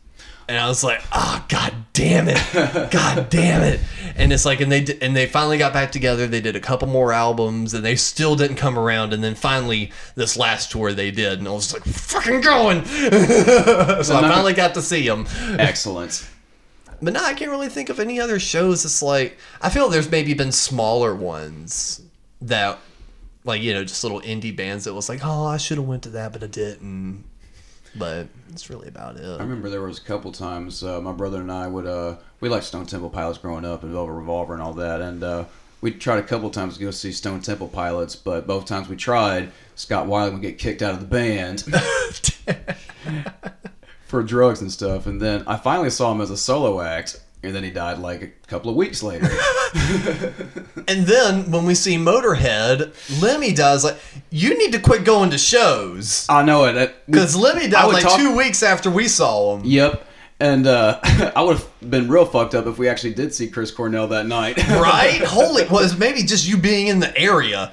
[0.48, 2.38] And I was like, oh god damn it,
[2.92, 3.80] god damn it.
[4.16, 6.28] And it's like, and they and they finally got back together.
[6.28, 9.14] They did a couple more albums, and they still didn't come around.
[9.14, 12.84] And then finally, this last tour they did, and I was like, fucking going.
[12.86, 15.28] so I finally got to see them.
[15.58, 16.28] Excellent.
[17.02, 18.84] But no, I can't really think of any other shows.
[18.84, 22.02] It's like I feel there's maybe been smaller ones
[22.42, 22.80] that,
[23.46, 26.04] like you know, just little indie bands that was like, oh, I should have went
[26.04, 27.24] to that, but I didn't.
[27.96, 29.24] But that's really about it.
[29.24, 32.50] I remember there was a couple times uh, my brother and I would uh, we
[32.50, 35.46] liked Stone Temple Pilots growing up and Velvet Revolver and all that, and uh,
[35.82, 38.96] we tried a couple times to go see Stone Temple Pilots, but both times we
[38.96, 41.62] tried, Scott Weiland would get kicked out of the band
[44.08, 47.54] for drugs and stuff, and then I finally saw him as a solo act, and
[47.54, 49.30] then he died like a couple of weeks later.
[50.88, 53.84] And then when we see Motorhead, Lemmy dies.
[53.84, 53.98] Like,
[54.30, 58.20] you need to quit going to shows I know it because Lemmy died like talk-
[58.20, 59.66] two weeks after we saw him.
[59.66, 60.08] Yep.
[60.40, 61.00] And uh,
[61.36, 64.26] I would have been real fucked up if we actually did see Chris Cornell that
[64.26, 64.58] night.
[64.68, 65.22] Right?
[65.24, 67.72] Holy, was maybe just you being in the area.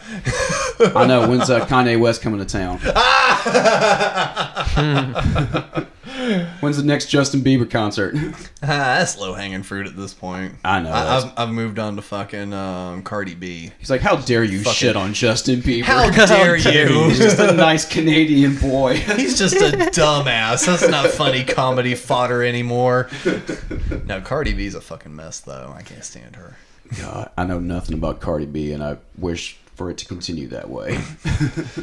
[0.78, 1.28] I know.
[1.28, 2.78] When's uh, Kanye West coming to town?
[6.60, 8.14] When's the next Justin Bieber concert?
[8.62, 10.54] Ah, that's low hanging fruit at this point.
[10.62, 13.70] I know, I, that's- I've, I've moved on to fucking um, Cardi B.
[13.78, 15.84] He's like, how dare you Fucking- shit on Justin Bieber?
[15.84, 17.04] How dare you?
[17.08, 18.96] He's just a nice Canadian boy.
[19.16, 20.66] He's just a dumbass.
[20.66, 23.08] That's not funny comedy fodder anymore.
[24.04, 25.72] No, Cardi B's a fucking mess, though.
[25.74, 26.56] I can't stand her.
[26.98, 30.68] God, I know nothing about Cardi B, and I wish for it to continue that
[30.68, 31.00] way.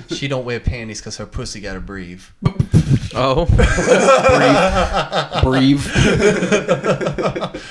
[0.09, 2.21] She don't wear panties because her pussy got to breathe.
[3.19, 3.45] Oh,
[5.43, 5.81] Breathe.
[7.43, 7.61] breathe.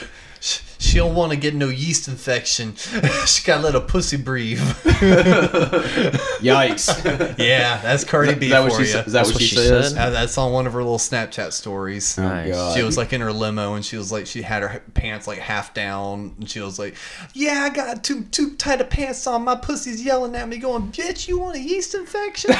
[0.78, 2.74] She don't want to get no yeast infection.
[3.26, 4.58] she got to let her pussy breathe.
[6.40, 7.38] Yikes.
[7.38, 8.92] yeah, that's Cardi B Is that what for she you.
[8.92, 9.92] sa- is that That's what what she she says?
[9.94, 9.98] said?
[10.00, 12.16] Uh, that's on one of her little Snapchat stories.
[12.18, 12.52] Oh, Nice.
[12.52, 12.76] God.
[12.76, 15.38] She was like in her limo and she was like she had her pants like
[15.38, 16.94] half down and she was like,
[17.34, 19.42] "Yeah, I got too too tight of pants on.
[19.44, 22.52] My pussy's yelling at me, going, bitch, you want a yeast infection?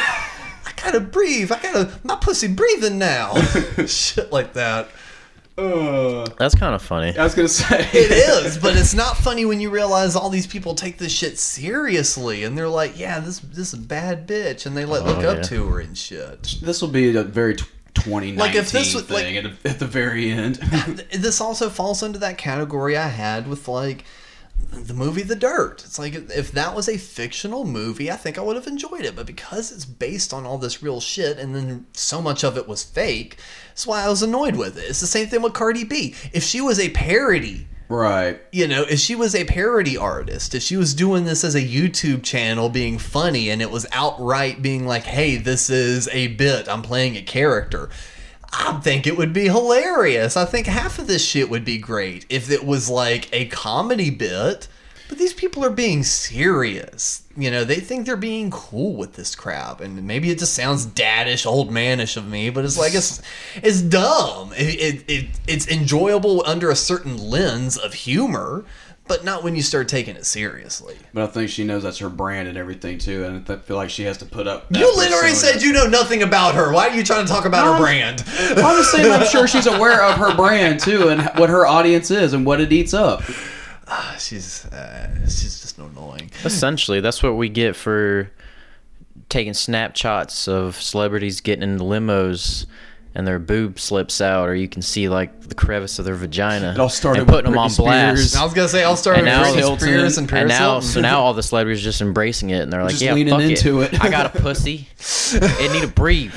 [0.86, 1.50] I gotta breathe.
[1.52, 3.34] I gotta my pussy breathing now.
[3.86, 4.88] Shit like that.
[5.58, 7.16] Uh, that's kind of funny.
[7.16, 8.10] I was gonna say It
[8.44, 12.44] is, but it's not funny when you realize all these people take this shit seriously
[12.44, 15.30] and they're like, yeah, this this is a bad bitch, and they like look Oh,
[15.30, 15.42] up yeah.
[15.44, 16.56] to her and shit.
[16.62, 17.64] This will be a very t-
[17.94, 20.56] 2019 Like, if this was, thing like- at, the- at the very end.
[21.12, 24.04] this also falls into that category I had with like
[24.72, 25.84] the movie The Dirt.
[25.84, 29.16] It's like if that was a fictional movie, I think I would have enjoyed it.
[29.16, 32.68] But because it's based on all this real shit and then so much of it
[32.68, 33.38] was fake,
[33.68, 34.84] that's why I was annoyed with it.
[34.88, 36.14] It's the same thing with Cardi B.
[36.32, 38.40] If she was a parody, right.
[38.52, 41.62] you know, if she was a parody artist, if she was doing this as a
[41.62, 46.68] YouTube channel being funny and it was outright being like, hey, this is a bit,
[46.68, 47.88] I'm playing a character,
[48.58, 50.36] I think it would be hilarious.
[50.36, 54.10] I think half of this shit would be great if it was like a comedy
[54.10, 54.68] bit.
[55.08, 57.22] But these people are being serious.
[57.36, 60.84] You know, they think they're being cool with this crap, and maybe it just sounds
[60.84, 62.50] daddish, old manish of me.
[62.50, 63.22] But it's like it's
[63.56, 64.52] it's dumb.
[64.54, 68.64] It, it, it it's enjoyable under a certain lens of humor,
[69.08, 70.96] but not when you start taking it seriously.
[71.14, 73.90] But I think she knows that's her brand and everything too, and I feel like
[73.90, 74.68] she has to put up.
[74.68, 75.52] that You literally persona.
[75.54, 76.72] said you know nothing about her.
[76.72, 78.24] Why are you trying to talk about her brand?
[78.28, 82.10] I'm just saying, I'm sure she's aware of her brand too, and what her audience
[82.10, 83.22] is and what it eats up.
[84.18, 86.30] she's uh, she's just annoying.
[86.44, 88.30] Essentially, that's what we get for
[89.28, 92.66] taking snapshots of celebrities getting in limos
[93.16, 96.72] and their boob slips out, or you can see like the crevice of their vagina.
[96.72, 98.32] It all started and with putting them on Britney Spears.
[98.32, 98.36] blast.
[98.36, 100.72] I was gonna say I'll start And with now, Britney Spears and Paris and now,
[100.72, 100.88] Hilton.
[100.88, 103.40] so now all the celebrities just embracing it, and they're like, Just "Yeah, leaning fuck
[103.42, 104.04] into it.
[104.04, 104.86] I got a pussy.
[105.32, 106.34] it need to breathe."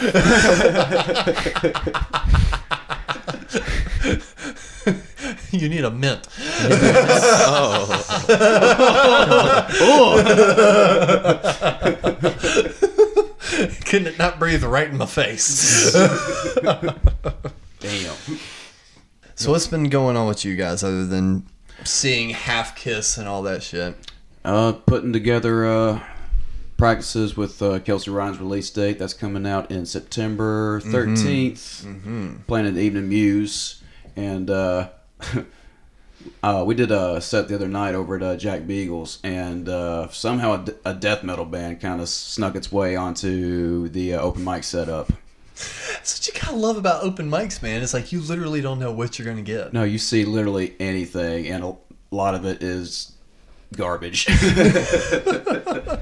[5.51, 6.25] you you need a mint.
[9.91, 12.75] Oh.
[13.86, 15.93] Couldn't it not breathe right in my face?
[17.80, 18.16] Damn.
[19.36, 21.45] so what's been going on with you guys other than
[21.84, 23.95] seeing half kiss and all that shit?
[24.45, 26.03] Uh, putting together uh,
[26.78, 28.99] practices with uh, Kelsey Ryan's release date.
[28.99, 32.45] That's coming out in September 13th.
[32.47, 33.82] Playing at the Evening Muse.
[34.16, 34.89] And uh,
[36.43, 39.20] uh, we did a set the other night over at uh, Jack Beagles.
[39.24, 43.88] And uh, somehow a, d- a death metal band kind of snuck its way onto
[43.89, 45.11] the uh, open mic setup.
[45.91, 47.82] That's what you gotta love about open mics, man.
[47.84, 49.74] It's like you literally don't know what you're gonna get.
[49.74, 51.76] No, you see literally anything, and a
[52.11, 53.11] lot of it is
[53.76, 54.28] garbage.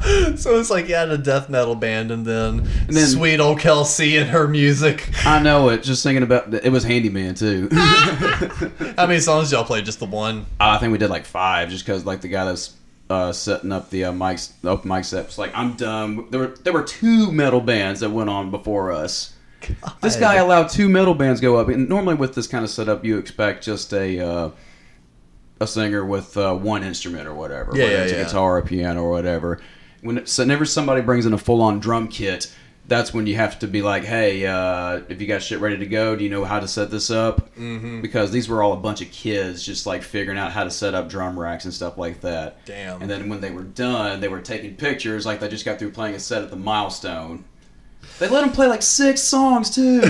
[0.36, 4.18] So it's like you had a death metal band, and then, then- sweet old Kelsey
[4.18, 5.10] and her music.
[5.26, 5.84] I know it.
[5.84, 7.68] Just thinking about it was Handyman too.
[7.72, 9.82] How many songs y'all play?
[9.82, 10.46] Just the one?
[10.60, 12.76] I think we did like five, just because like the guy that's
[13.10, 16.40] uh, setting up the uh, mics, the open mic set was like, "I'm done." There
[16.42, 19.34] were there were two metal bands that went on before us.
[20.02, 23.04] This guy allowed two metal bands go up, and normally with this kind of setup,
[23.04, 24.50] you expect just a uh,
[25.60, 28.20] a singer with uh, one instrument or whatever, Yeah, whether yeah, it's yeah.
[28.20, 29.60] a guitar or piano or whatever.
[30.02, 32.54] When so whenever somebody brings in a full on drum kit,
[32.88, 35.86] that's when you have to be like, "Hey, uh, if you got shit ready to
[35.86, 38.02] go, do you know how to set this up?" Mm-hmm.
[38.02, 40.94] Because these were all a bunch of kids just like figuring out how to set
[40.94, 42.64] up drum racks and stuff like that.
[42.66, 43.02] Damn.
[43.02, 45.92] And then when they were done, they were taking pictures like they just got through
[45.92, 47.44] playing a set at the milestone.
[48.20, 50.00] They let them play like six songs too.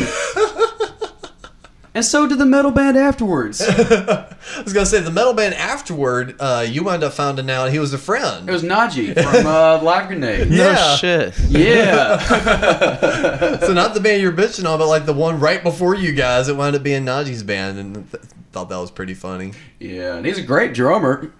[1.97, 3.59] and so did the metal band afterwards.
[3.67, 4.27] I
[4.63, 6.35] was gonna say the metal band afterward.
[6.39, 8.47] Uh, you wound up finding out he was a friend.
[8.47, 10.49] It was Najee from uh, Live Grenade.
[10.49, 10.73] Yeah.
[10.75, 11.39] No shit.
[11.49, 12.19] Yeah.
[13.61, 16.49] so not the band you're bitching on, but like the one right before you guys.
[16.49, 19.53] It wound up being Najee's band, and th- thought that was pretty funny.
[19.79, 21.33] yeah, and he's a great drummer.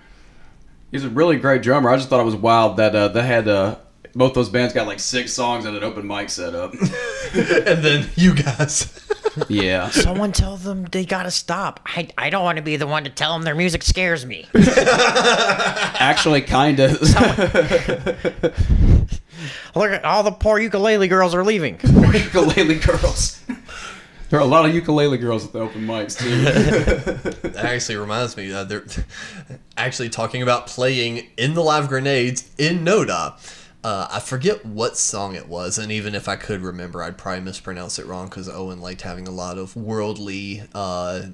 [0.90, 1.92] He's a really great drummer.
[1.92, 3.76] I just thought it was wild that uh, they had uh,
[4.16, 8.10] both those bands got like six songs at an open mic set up, and then
[8.16, 9.04] you guys.
[9.50, 9.90] Yeah.
[9.92, 11.80] Someone tell them they gotta stop.
[11.86, 14.48] I, I don't want to be the one to tell them their music scares me.
[14.56, 17.02] Actually, kind of.
[19.76, 21.80] Look at all the poor ukulele girls are leaving.
[21.84, 23.42] ukulele girls.
[24.30, 26.42] There are a lot of ukulele girls at the open mics too.
[27.50, 28.52] That actually reminds me.
[28.52, 28.84] Uh, they're
[29.78, 33.40] actually talking about playing in the live grenades in Noda.
[33.88, 37.40] Uh, I forget what song it was, and even if I could remember, I'd probably
[37.40, 41.28] mispronounce it wrong because Owen liked having a lot of worldly uh,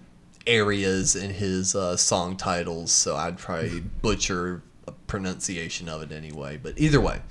[0.46, 6.60] areas in his uh, song titles, so I'd probably butcher a pronunciation of it anyway.
[6.62, 7.22] But either way,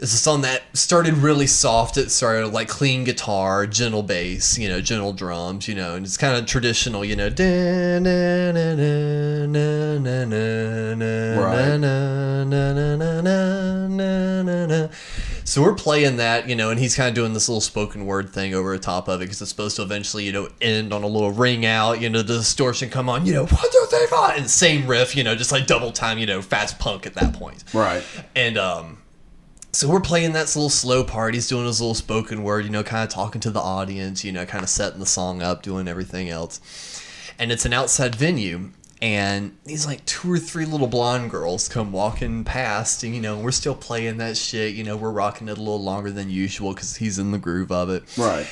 [0.00, 1.98] it's a song that started really soft.
[1.98, 6.16] It started like clean guitar, gentle bass, you know, gentle drums, you know, and it's
[6.16, 7.28] kind of traditional, you know.
[11.38, 11.60] Right.
[15.44, 18.30] So we're playing that, you know, and he's kind of doing this little spoken word
[18.30, 21.02] thing over the top of it because it's supposed to eventually, you know, end on
[21.02, 24.06] a little ring out, you know, the distortion come on, you know, one, two, three,
[24.06, 27.14] four, and same riff, you know, just like double time, you know, fast punk at
[27.14, 27.64] that point.
[27.74, 28.02] right.
[28.34, 28.98] And um,
[29.72, 31.34] so we're playing that little slow part.
[31.34, 34.32] He's doing his little spoken word, you know, kind of talking to the audience, you
[34.32, 36.60] know, kind of setting the song up, doing everything else.
[37.38, 38.70] And it's an outside venue.
[39.02, 43.38] And these like two or three little blonde girls come walking past, and you know,
[43.38, 44.74] we're still playing that shit.
[44.74, 47.72] You know, we're rocking it a little longer than usual because he's in the groove
[47.72, 48.04] of it.
[48.18, 48.46] Right.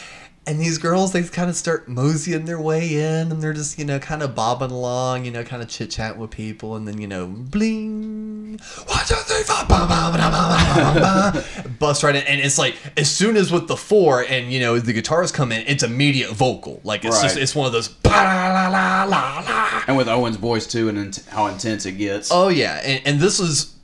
[0.49, 3.85] And these girls, they kind of start moseying their way in, and they're just, you
[3.85, 6.99] know, kind of bobbing along, you know, kind of chit chat with people, and then,
[6.99, 12.03] you know, bling, one, two, three, four, ba, ba, ba, ba, ba, ba, ba, bust
[12.03, 12.23] right in.
[12.23, 15.53] And it's like, as soon as with the four and, you know, the guitars come
[15.53, 16.81] in, it's immediate vocal.
[16.83, 19.83] Like, it's just, it's one of those, la, la, la, la.
[19.87, 22.31] And with Owen's voice too, and how intense it gets.
[22.33, 23.75] Oh yeah, and, and this was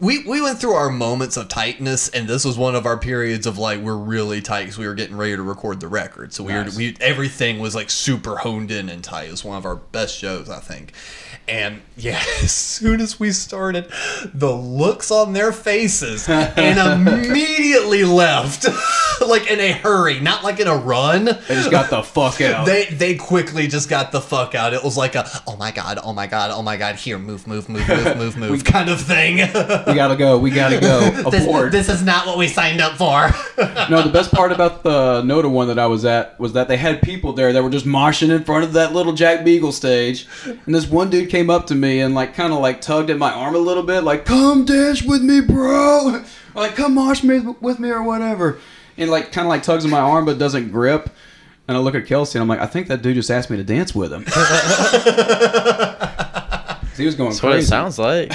[0.00, 3.46] we we went through our moments of tightness, and this was one of our periods
[3.46, 6.32] of like we're really tight because we were getting ready to record the record.
[6.32, 6.72] So we Nice.
[6.72, 9.28] were we everything was like super honed in and tight.
[9.28, 10.92] It was one of our best shows, I think.
[11.48, 13.90] And yeah, as soon as we started,
[14.32, 16.78] the looks on their faces and
[17.26, 18.66] immediately left,
[19.26, 21.24] like in a hurry, not like in a run.
[21.24, 22.66] They just got the fuck out.
[22.66, 24.72] They they quickly just got the fuck out.
[24.74, 27.46] It was like a oh my god, oh my god, oh my god, here, move,
[27.48, 29.38] move, move, move, move, move kind of thing.
[29.86, 30.38] We gotta go.
[30.38, 31.08] We gotta go.
[31.26, 31.72] Abort.
[31.72, 33.30] this, this is not what we signed up for.
[33.90, 36.76] no, the best part about the Noda one that I was at was that they
[36.76, 40.26] had people there that were just moshing in front of that little Jack Beagle stage,
[40.44, 43.18] and this one dude came up to me and like kind of like tugged at
[43.18, 46.24] my arm a little bit, like "Come dance with me, bro," or
[46.54, 48.58] like "Come mosh me with me" or whatever,
[48.96, 51.10] and like kind of like tugs at my arm but doesn't grip.
[51.68, 53.56] And I look at Kelsey and I'm like, I think that dude just asked me
[53.56, 54.24] to dance with him.
[56.96, 58.32] he was going That's what it sounds like.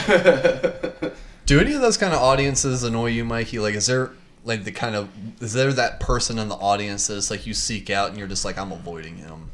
[1.46, 3.60] Do any of those kind of audiences annoy you, Mikey?
[3.60, 4.12] Like, is there
[4.44, 5.10] like the kind of
[5.42, 8.44] is there that person in the audience that's like you seek out and you're just
[8.46, 9.52] like I'm avoiding him?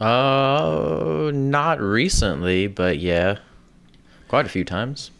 [0.00, 3.38] Uh, not recently, but yeah,
[4.28, 5.10] quite a few times.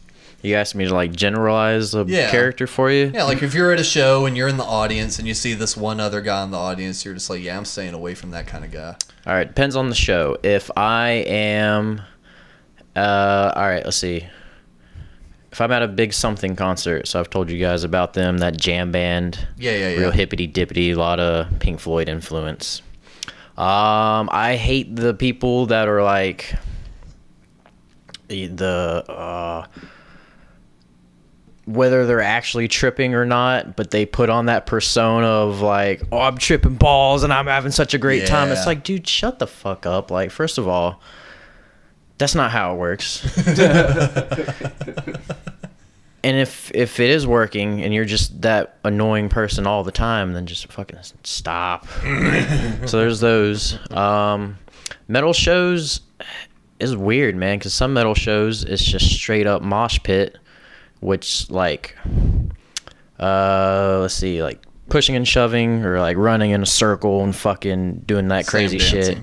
[0.42, 2.30] You asked me to like generalize a Yeah.
[2.30, 3.10] character for you.
[3.12, 5.54] Yeah, like if you're at a show and you're in the audience and you see
[5.54, 8.30] this one other guy in the audience, you're just like, yeah, I'm staying away from
[8.32, 8.96] that kind of guy.
[9.26, 10.36] All right, depends on the show.
[10.42, 12.02] If I am,
[12.94, 14.26] uh, all right, let's see.
[15.56, 18.58] If I'm at a big something concert, so I've told you guys about them, that
[18.58, 19.48] jam band.
[19.56, 20.00] Yeah, yeah, yeah.
[20.00, 22.82] Real hippity dippity, a lot of Pink Floyd influence.
[23.56, 26.54] Um, I hate the people that are like
[28.28, 29.66] the the uh,
[31.64, 36.18] whether they're actually tripping or not, but they put on that persona of like, oh,
[36.18, 38.50] I'm tripping balls and I'm having such a great time.
[38.50, 40.10] It's like, dude, shut the fuck up.
[40.10, 41.00] Like, first of all,
[42.18, 43.24] that's not how it works.
[46.24, 50.32] and if if it is working and you're just that annoying person all the time,
[50.32, 51.86] then just fucking stop.
[52.86, 53.78] so there's those.
[53.92, 54.58] Um,
[55.08, 56.00] metal shows
[56.80, 60.38] is weird, man, because some metal shows it's just straight up mosh pit,
[61.00, 61.96] which like,
[63.20, 68.00] uh, let's see, like pushing and shoving or like running in a circle and fucking
[68.06, 69.18] doing that Slam crazy shit.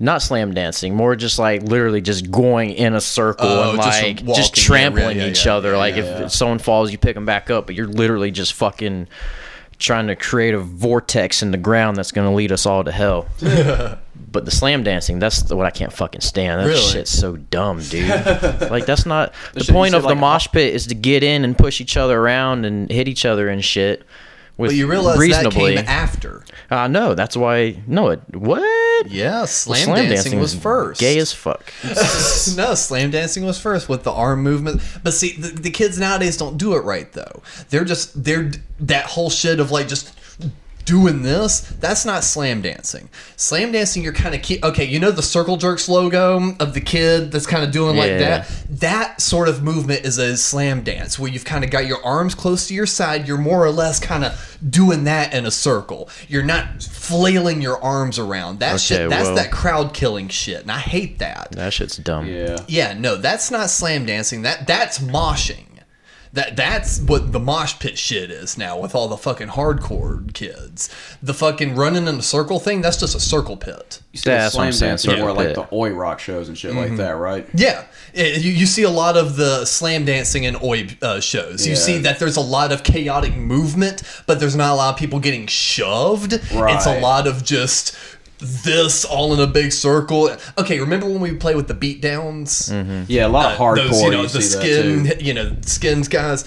[0.00, 4.02] Not slam dancing, more just like literally just going in a circle Oh, and just
[4.02, 5.70] like just, yeah, trampling yeah, each yeah, other.
[5.72, 8.54] yeah, like yeah, if someone falls, you pick them back up, but you're literally just
[8.54, 9.06] fucking
[9.78, 12.90] trying to create a vortex in the ground that's going to lead us all to
[12.92, 13.26] hell.
[13.40, 16.60] but the slam dancing, that's what I can't fucking stand.
[16.60, 16.80] That Really?
[16.80, 18.08] shit's so dumb, dude.
[18.70, 21.80] like that's not the point of the mosh pit is to get in and push
[21.80, 24.04] each other around and hit each other and shit.
[24.56, 25.74] With But you realize reasonably.
[25.74, 26.44] that came after.
[26.70, 27.82] Uh, no, that's why.
[27.88, 28.62] No, it what?
[29.06, 31.00] Yeah, slam, dancing, was first.
[31.00, 31.72] Gay as fuck.
[32.56, 34.82] no, slam dancing was first with the arm movement.
[35.02, 37.42] But see, the, the kids nowadays don't do it right though.
[37.70, 38.50] They're just they're
[38.80, 40.12] that whole shit of like just
[40.84, 41.60] doing this.
[41.60, 43.08] That's not slam dancing.
[43.36, 44.84] Slam dancing, you're kind of keep okay.
[44.84, 48.48] You know the circle jerks logo of the kid that's kind of doing like that.
[48.70, 52.34] That sort of movement is a slam dance where you've kind of got your arms
[52.34, 53.26] close to your side.
[53.28, 56.08] You're more or less kind of doing that in a circle.
[56.28, 58.60] You're not flailing your arms around.
[58.60, 59.10] That Okay, shit.
[59.10, 61.52] That's well- that crowd killing shit, and I hate that.
[61.52, 62.26] That shit's dumb.
[62.26, 62.58] Yeah.
[62.68, 64.42] Yeah, no, that's not slam dancing.
[64.42, 65.64] That that's moshing.
[66.34, 70.90] That that's what the mosh pit shit is now with all the fucking hardcore kids.
[71.22, 74.00] The fucking running in a circle thing, that's just a circle pit.
[74.12, 76.18] You see Yeah, the that's what I'm slam dancing circle more like the oi rock
[76.18, 77.48] shows and shit like that, right?
[77.54, 81.66] Yeah, it- you, you see a lot of the slam dancing in oi uh, shows.
[81.66, 84.98] You see that there's a lot of chaotic movement, but there's not a lot of
[84.98, 86.32] people getting shoved.
[86.32, 87.96] It's a lot of just
[88.38, 90.36] this all in a big circle.
[90.58, 92.70] Okay, remember when we play with the beatdowns?
[93.08, 93.76] Yeah, a lot of uh, hardcore.
[93.88, 96.44] those, you know, you the skin, you know, skins guys,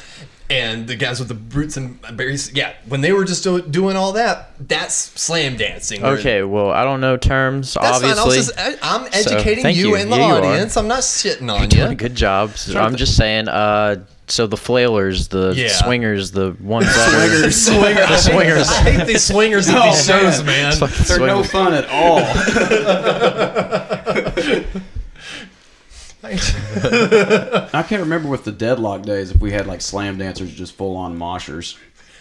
[0.49, 2.51] and the guys with the brutes and berries.
[2.53, 6.03] Yeah, when they were just do- doing all that, that's slam dancing.
[6.03, 8.09] Okay, well, I don't know terms, that's obviously.
[8.15, 8.19] fine.
[8.23, 9.95] I was just, I, I'm educating thank you, you.
[9.95, 10.77] and the Yeah, audience.
[10.77, 11.95] I'm not shitting on doing a you.
[11.95, 12.57] good job.
[12.57, 13.47] So I'm just saying.
[13.47, 15.69] Uh, so the flailers, the Yeah.
[15.69, 18.67] swingers, the ones that are Swingers, swingers, the swingers.
[18.69, 20.23] I hate these swingers at oh, these Oh, man.
[20.33, 20.73] shows, man.
[20.73, 21.51] Fucking They're no swingers.
[21.51, 22.19] fun at all.
[27.73, 30.95] I can't remember with the deadlock days if we had like slam dancers just full
[30.95, 31.77] on moshers.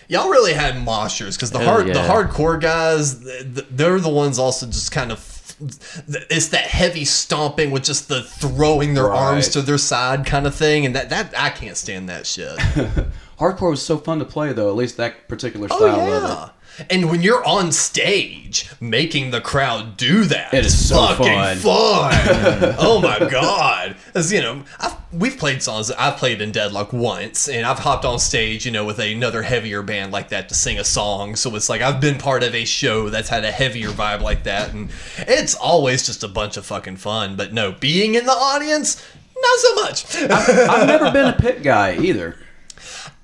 [0.09, 2.09] Y'all really had moshers because the Hell hard, the yeah.
[2.09, 5.36] hardcore guys, th- th- they're the ones also just kind of.
[5.59, 10.55] It's that heavy stomping with just the throwing their arms to their side kind of
[10.55, 12.57] thing, and that that I can't stand that shit.
[13.39, 14.69] Hardcore was so fun to play though.
[14.69, 16.51] At least that particular Oh style of yeah.
[16.91, 21.57] And when you're on stage making the crowd do that, It is so fucking fun.
[21.57, 22.75] fun.
[22.79, 23.97] oh my god!
[24.15, 25.91] As you know, I've, we've played songs.
[25.91, 29.83] I've played in Deadlock once, and I've hopped on stage, you know, with another heavier
[29.83, 31.35] band like that to sing a song.
[31.37, 34.43] So it's like I've been part of a show that's had a heavier vibe like
[34.45, 37.37] that, and it's always just a bunch of fucking fun.
[37.37, 39.03] But no, being in the audience,
[39.39, 40.15] not so much.
[40.17, 40.31] it.
[40.31, 42.37] I've never been a pit guy either.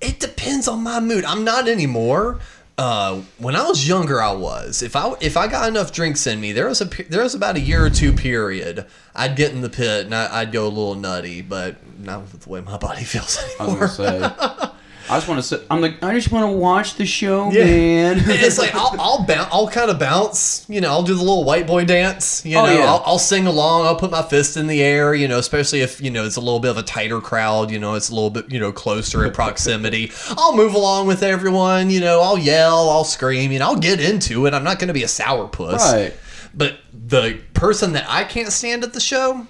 [0.01, 1.25] It depends on my mood.
[1.25, 2.41] I'm not anymore.
[2.83, 4.83] Uh, when I was younger, I was.
[4.83, 7.55] If I if I got enough drinks in me, there was a there was about
[7.55, 8.87] a year or two period.
[9.15, 12.41] I'd get in the pit and I, I'd go a little nutty, but not with
[12.41, 14.19] the way my body feels I was anymore.
[14.19, 14.67] gonna say.
[15.11, 15.67] I just want to sit.
[15.71, 17.65] I'm like, I just want to watch the show, Yeah.
[17.65, 18.23] man.
[18.27, 20.89] it's like I'll I'll, bounce, I'll kind of bounce, you know.
[20.91, 22.73] I'll do the little white boy dance, you Oh, know.
[22.73, 22.85] yeah.
[22.87, 23.87] I'll, I'll sing along.
[23.87, 25.39] I'll put my fist in the air, you know.
[25.39, 27.95] Especially if you know it's a little bit of a tighter crowd, you know.
[27.95, 30.13] It's a little bit you know closer in proximity.
[30.31, 32.21] I'll move along with everyone, you know.
[32.21, 33.67] I'll yell, I'll scream, you know.
[33.67, 34.55] I'll get into it.
[34.55, 36.15] I'm not going to be a sourpuss, Right.
[36.55, 39.47] But the person that I can't stand at the show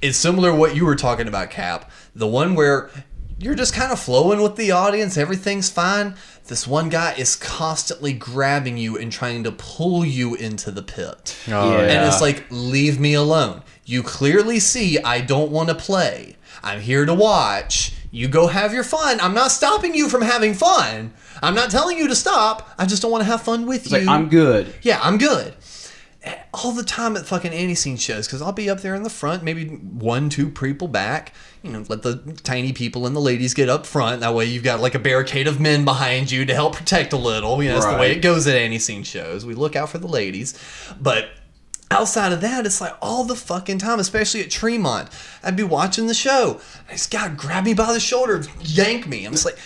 [0.00, 1.90] is similar to what you were talking about, Cap.
[2.14, 2.88] The one where
[3.38, 6.14] you're just kind of flowing with the audience, everything's fine.
[6.46, 11.36] This one guy is constantly grabbing you and trying to pull you into the pit.
[11.48, 11.80] Oh, Yeah.
[11.80, 13.62] And it's like, leave me alone.
[13.84, 16.36] You clearly see I don't want to play.
[16.62, 17.92] I'm here to watch.
[18.10, 19.20] You go have your fun.
[19.20, 21.12] I'm not stopping you from having fun.
[21.42, 22.70] I'm not telling you to stop.
[22.78, 23.98] I just don't want to have fun with It's you.
[23.98, 24.72] like I'm good.
[24.82, 25.54] Yeah, I'm good.
[26.52, 29.42] All the time at fucking Antiseen shows because I'll be up there in the front,
[29.42, 31.34] maybe one, two people back.
[31.62, 34.20] You know, let the tiny people and the ladies get up front.
[34.20, 37.16] That way, you've got like a barricade of men behind you to help protect a
[37.16, 37.62] little.
[37.62, 39.44] You know, that's the way it goes at Antiseen shows.
[39.44, 40.58] We look out for the ladies,
[41.00, 41.28] but
[41.90, 45.08] outside of that, it's like all the fucking time, especially at Tremont.
[45.42, 46.60] I'd be watching the show.
[46.88, 49.24] And this guy grab me by the shoulder, yank me.
[49.24, 49.58] I'm just like,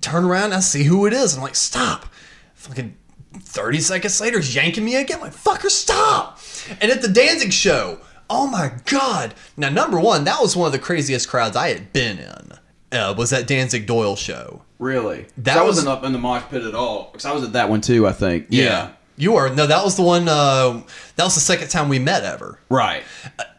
[0.00, 1.36] turn around, I see who it is.
[1.36, 2.06] I'm like, stop.
[2.54, 2.96] Fucking
[3.34, 5.16] 30 seconds later, he's yanking me again.
[5.18, 6.38] I'm like, fucker, stop.
[6.80, 7.98] And at the Danzig show,
[8.28, 9.34] oh my God.
[9.56, 12.52] Now, number one, that was one of the craziest crowds I had been in.
[12.92, 14.62] Uh, was that Danzig Doyle show.
[14.80, 15.26] Really?
[15.38, 17.10] That I was- wasn't up in the mosh pit at all.
[17.12, 18.06] Because I was at that one too.
[18.08, 18.46] I think.
[18.50, 18.90] Yeah.
[19.16, 19.50] You are.
[19.50, 20.26] No, that was the one.
[20.28, 20.80] Uh,
[21.16, 22.58] that was the second time we met ever.
[22.70, 23.02] Right.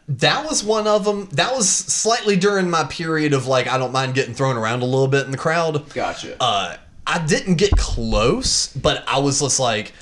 [0.08, 1.28] That was one of them.
[1.32, 4.86] That was slightly during my period of like I don't mind getting thrown around a
[4.86, 5.88] little bit in the crowd.
[5.94, 6.36] Gotcha.
[6.40, 6.76] Uh,
[7.06, 9.92] I didn't get close, but I was just like,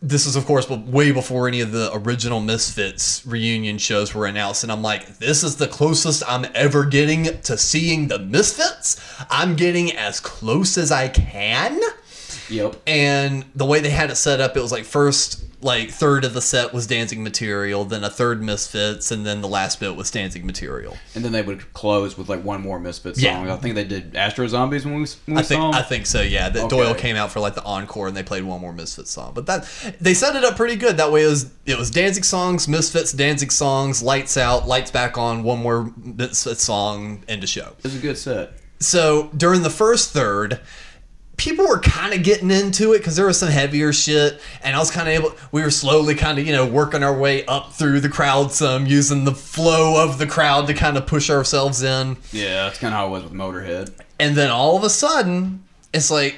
[0.00, 4.62] this is of course way before any of the original Misfits reunion shows were announced,
[4.62, 9.00] and I'm like, this is the closest I'm ever getting to seeing the Misfits.
[9.28, 11.80] I'm getting as close as I can.
[12.48, 12.76] Yep.
[12.86, 16.34] And the way they had it set up, it was like first like third of
[16.34, 20.10] the set was Danzig material, then a third Misfits, and then the last bit was
[20.10, 20.96] Danzig material.
[21.16, 23.34] And then they would close with like one more Misfits Yeah.
[23.34, 23.50] song.
[23.50, 25.74] I think they did Astro Zombies when we, when we I think saw 'em.
[25.74, 26.20] I think so.
[26.22, 26.76] Yeah, that Okay.
[26.76, 29.32] Doyle came out for like the encore, and they played one more Misfits song.
[29.34, 29.66] But that
[30.00, 30.96] they set it up pretty good.
[30.96, 35.18] That way, it was it was Danzig songs, Misfits, Danzig songs, lights out, lights back
[35.18, 37.74] on, one more Misfits song, end of show.
[37.78, 38.52] It was a good set.
[38.80, 40.60] So during the first third,
[41.38, 44.78] people were kind of getting into it because there was some heavier shit, and I
[44.78, 45.34] was kind of able.
[45.52, 48.84] We were slowly kind of you know working our way up through the crowd some,
[48.86, 52.18] using the flow of the crowd to kind of push ourselves in.
[52.32, 53.92] Yeah, that's kind of how it was with Motorhead.
[54.20, 56.36] And then all of a sudden, it's like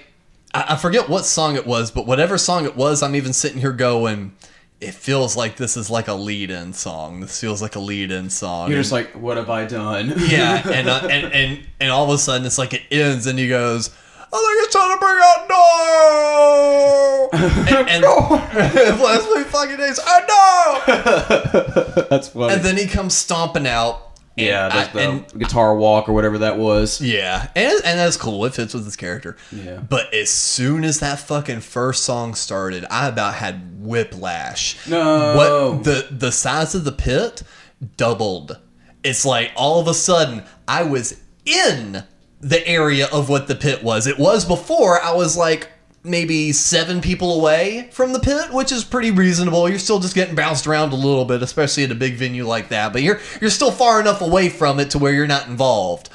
[0.54, 3.58] I, I forget what song it was, but whatever song it was, I'm even sitting
[3.60, 4.36] here going.
[4.80, 7.20] It feels like this is like a lead-in song.
[7.20, 8.68] This feels like a lead-in song.
[8.70, 10.14] You're And- just like, what have I done?
[10.16, 13.38] yeah, and, uh, and and and all of a sudden it's like it ends, and
[13.38, 13.90] he goes,
[14.32, 17.28] "I think it's time to bring out no."
[17.78, 18.02] and, and
[19.02, 22.04] last three fucking days, I know.
[22.10, 22.54] that's funny.
[22.54, 24.00] And then he comes stomping out.
[24.36, 27.00] and yeah, I- that's the and guitar walk or whatever that was.
[27.00, 28.44] yeah, and and that's cool.
[28.44, 29.36] It fits with his character.
[29.52, 29.76] Yeah.
[29.78, 34.76] But as soon as that fucking first song started, I about had whiplash.
[34.88, 35.34] No.
[35.36, 37.42] What the the size of the pit
[37.96, 38.58] doubled.
[39.02, 42.04] It's like all of a sudden I was in
[42.40, 44.06] the area of what the pit was.
[44.06, 45.68] It was before I was like
[46.02, 49.68] maybe seven people away from the pit, which is pretty reasonable.
[49.68, 52.70] You're still just getting bounced around a little bit, especially at a big venue like
[52.70, 52.92] that.
[52.92, 56.08] But you're you're still far enough away from it to where you're not involved.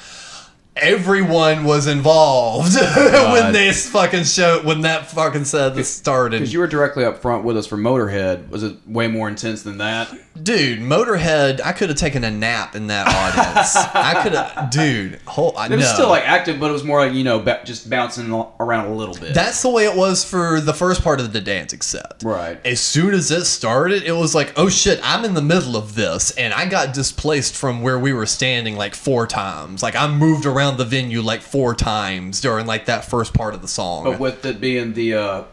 [0.76, 6.38] Everyone was involved when this fucking show when that fucking said Because started.
[6.38, 8.48] Because you were directly up front with us for Motorhead.
[8.50, 10.12] Was it way more intense than that?
[10.42, 13.74] Dude, Motorhead, I could have taken a nap in that audience.
[13.74, 15.18] I could have, dude.
[15.26, 15.92] Whole, I, It was no.
[15.94, 18.30] still like active, but it was more like you know ba- just bouncing
[18.60, 19.32] around a little bit.
[19.32, 22.22] That's the way it was for the first part of the Danzig set.
[22.22, 22.60] Right.
[22.66, 25.94] As soon as it started, it was like, oh shit, I'm in the middle of
[25.94, 26.32] this.
[26.32, 29.82] And I got displaced from where we were standing like four times.
[29.82, 33.62] Like I moved around the venue like four times during like that first part of
[33.62, 34.04] the song.
[34.04, 35.44] But with it being the uh,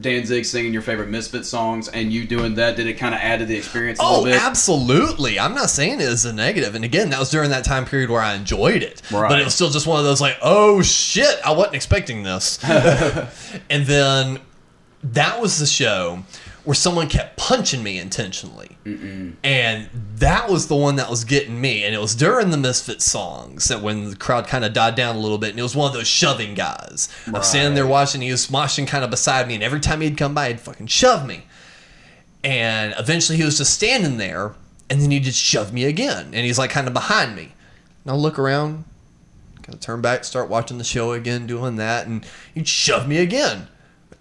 [0.00, 3.40] Danzig singing your favorite Misfit songs and you doing that, did it kind of add
[3.40, 4.42] to the experience a Oh, little bit?
[4.42, 5.38] absolutely.
[5.38, 6.74] I'm not saying it is a negative.
[6.74, 9.02] And again, that was during that time period where I enjoyed it.
[9.12, 9.28] Right.
[9.28, 12.58] But it was still just one of those like, oh shit, I wasn't expecting this.
[13.70, 14.40] and then
[15.04, 16.24] that was the show
[16.64, 18.76] where someone kept punching me intentionally.
[19.42, 21.84] And that was the one that was getting me.
[21.84, 25.16] And it was during the Misfit songs that when the crowd kind of died down
[25.16, 25.50] a little bit.
[25.50, 27.08] And it was one of those shoving guys.
[27.26, 28.20] I'm standing there watching.
[28.20, 29.54] He was moshing kind of beside me.
[29.54, 31.46] And every time he'd come by, he'd fucking shove me.
[32.44, 34.54] And eventually he was just standing there.
[34.88, 36.26] And then he just shoved me again.
[36.26, 37.52] And he's like kind of behind me.
[38.04, 38.84] And I look around.
[39.62, 43.18] kind of turn back, start watching the show again, doing that, and he'd shove me
[43.18, 43.68] again.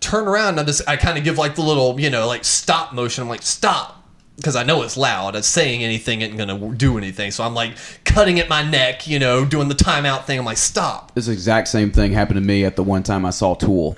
[0.01, 2.43] Turn around, and I just I kind of give like the little you know like
[2.43, 3.21] stop motion.
[3.21, 4.03] I'm like stop
[4.35, 5.35] because I know it's loud.
[5.35, 7.31] It's saying anything isn't gonna do anything.
[7.31, 10.39] So I'm like cutting at my neck, you know, doing the timeout thing.
[10.39, 11.13] I'm like stop.
[11.13, 13.95] This exact same thing happened to me at the one time I saw Tool.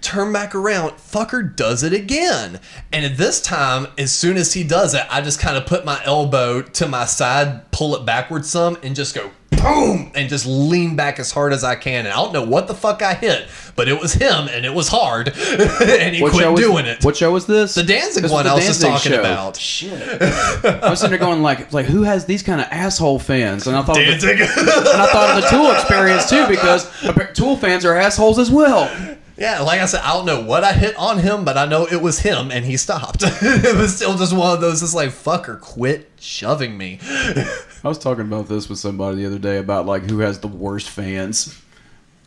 [0.00, 2.60] turn back around, fucker does it again.
[2.92, 5.84] And at this time, as soon as he does it, I just kind of put
[5.84, 9.30] my elbow to my side, pull it backwards some, and just go
[9.64, 12.04] boom, and just lean back as hard as I can.
[12.06, 14.72] And I don't know what the fuck I hit, but it was him, and it
[14.74, 17.04] was hard, and he What quit show was- doing it.
[17.04, 17.74] What show was this?
[17.74, 19.56] The Danzig This one the I was just Danzig talking about.
[19.56, 20.22] Shit.
[20.22, 23.66] I was sitting there going like, like who has these kind of asshole fans?
[23.66, 24.38] And I thought, of Danzig.
[24.38, 28.50] the, and I thought of the Tool experience too because Tool fans are assholes as
[28.50, 28.90] well.
[29.36, 31.86] Yeah, like I said, I don't know what I hit on him, but I know
[31.90, 33.22] it was him, and he stopped.
[33.24, 34.80] it was still just one of those.
[34.80, 37.00] It's like fucker, quit shoving me.
[37.84, 40.48] I was talking about this with somebody the other day about like who has the
[40.48, 41.60] worst fans,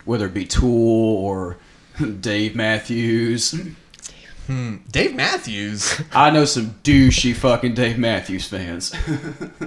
[0.05, 1.57] whether it be Tool or
[2.19, 3.59] Dave Matthews.
[4.45, 5.99] Hmm, Dave Matthews.
[6.13, 8.93] I know some douchey fucking Dave Matthews fans.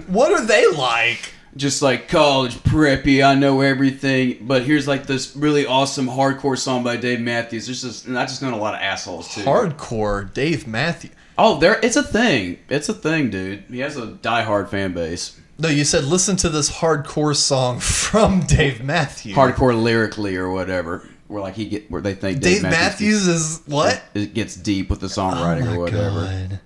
[0.06, 1.32] What are they like?
[1.56, 4.38] Just like college preppy, I know everything.
[4.42, 7.66] But here's like this really awesome hardcore song by Dave Matthews.
[7.66, 9.42] There's just, and I just know a lot of assholes too.
[9.42, 11.12] Hardcore Dave Matthews.
[11.36, 12.58] Oh, there, it's a thing.
[12.68, 13.64] It's a thing, dude.
[13.70, 15.40] He has a diehard fan base.
[15.60, 19.36] No, you said listen to this hardcore song from Dave Matthews.
[19.36, 21.06] Hardcore lyrically or whatever.
[21.28, 24.02] Where like he get where they think Dave Dave, Matthews is what?
[24.14, 26.24] It gets deep with the songwriting oh or whatever.
[26.24, 26.60] God.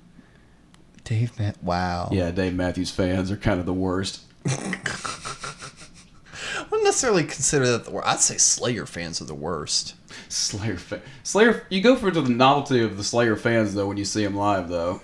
[1.03, 1.63] Dave Matt.
[1.63, 2.09] Wow.
[2.13, 4.23] Yeah, Dave Matthews fans are kind of the worst.
[4.47, 4.53] I
[6.71, 8.09] wouldn't necessarily consider that the worst.
[8.09, 9.97] I'd say Slayer fans are the worst.
[10.29, 11.03] Slayer fan.
[11.25, 11.67] Slayer.
[11.69, 14.69] You go for the novelty of the Slayer fans though when you see them live
[14.69, 15.03] though.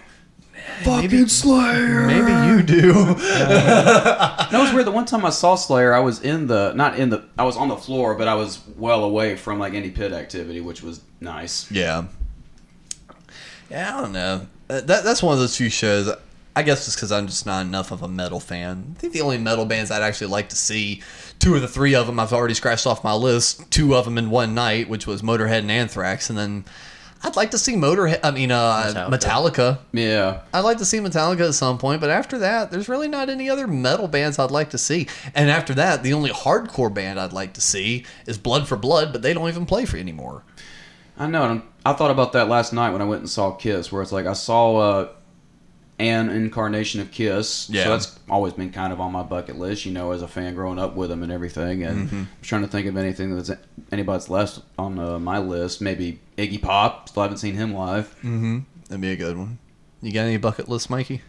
[0.85, 2.07] Fucking Slayer.
[2.07, 2.93] Maybe you do.
[2.95, 4.87] no, it was weird.
[4.87, 7.24] The one time I saw Slayer, I was in the not in the.
[7.39, 10.61] I was on the floor, but I was well away from like any pit activity,
[10.61, 11.70] which was nice.
[11.70, 12.07] Yeah.
[13.70, 14.47] Yeah, I don't know.
[14.69, 16.11] Uh, That that's one of those few shows.
[16.57, 18.95] I guess it's because I'm just not enough of a metal fan.
[18.97, 21.01] I think the only metal bands I'd actually like to see,
[21.39, 23.70] two of the three of them I've already scratched off my list.
[23.70, 26.65] Two of them in one night, which was Motorhead and Anthrax, and then
[27.23, 28.21] I'd like to see Motorhead.
[28.23, 29.11] I mean, uh, Metallica.
[29.11, 29.79] Metallica.
[29.93, 30.41] Yeah.
[30.55, 33.51] I'd like to see Metallica at some point, but after that, there's really not any
[33.51, 35.07] other metal bands I'd like to see.
[35.35, 39.13] And after that, the only hardcore band I'd like to see is Blood for Blood,
[39.13, 40.45] but they don't even play for anymore.
[41.19, 41.43] I know.
[41.45, 44.13] and I thought about that last night when I went and saw Kiss, where it's
[44.13, 45.09] like I saw uh,
[46.01, 47.69] an incarnation of Kiss.
[47.71, 47.85] Yeah.
[47.85, 50.55] So that's always been kind of on my bucket list, you know, as a fan
[50.55, 51.83] growing up with them and everything.
[51.85, 52.13] And Mhm.
[52.13, 53.51] I'm trying to think of anything that's
[53.93, 55.81] anybody's left on uh, my list.
[55.81, 57.09] Maybe Iggy Pop.
[57.09, 58.09] Still haven't seen him live.
[58.19, 58.59] Mm-hmm.
[58.89, 59.59] That'd be a good one.
[60.03, 61.23] You got any bucket list, Mikey?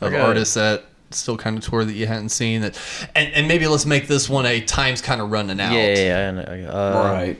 [0.00, 2.78] Of I got- artists that still kind of tour that you hadn't seen that,
[3.16, 5.72] and, and maybe let's make this one a time's kind of running out.
[5.72, 7.38] Yeah, yeah, yeah, Uh, right.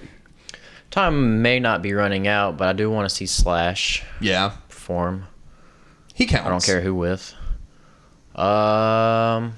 [0.91, 5.27] Time may not be running out, but I do want to see Slash Yeah, perform.
[6.21, 6.47] He counts.
[6.47, 7.35] I don't care who with.
[8.37, 9.55] Um,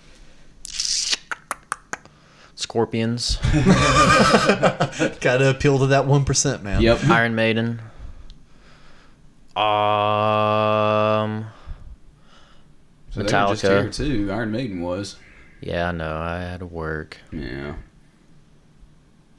[2.54, 3.36] Scorpions,
[5.20, 6.80] Got to appeal to that one percent, man.
[6.80, 7.04] Yep.
[7.08, 7.80] Iron Maiden.
[9.56, 11.46] Um,
[13.10, 13.96] So they were just here Metallica.
[13.96, 14.30] too.
[14.32, 15.16] Iron Maiden was.
[15.60, 16.16] Yeah, I know.
[16.16, 17.18] I had to work.
[17.32, 17.74] Yeah.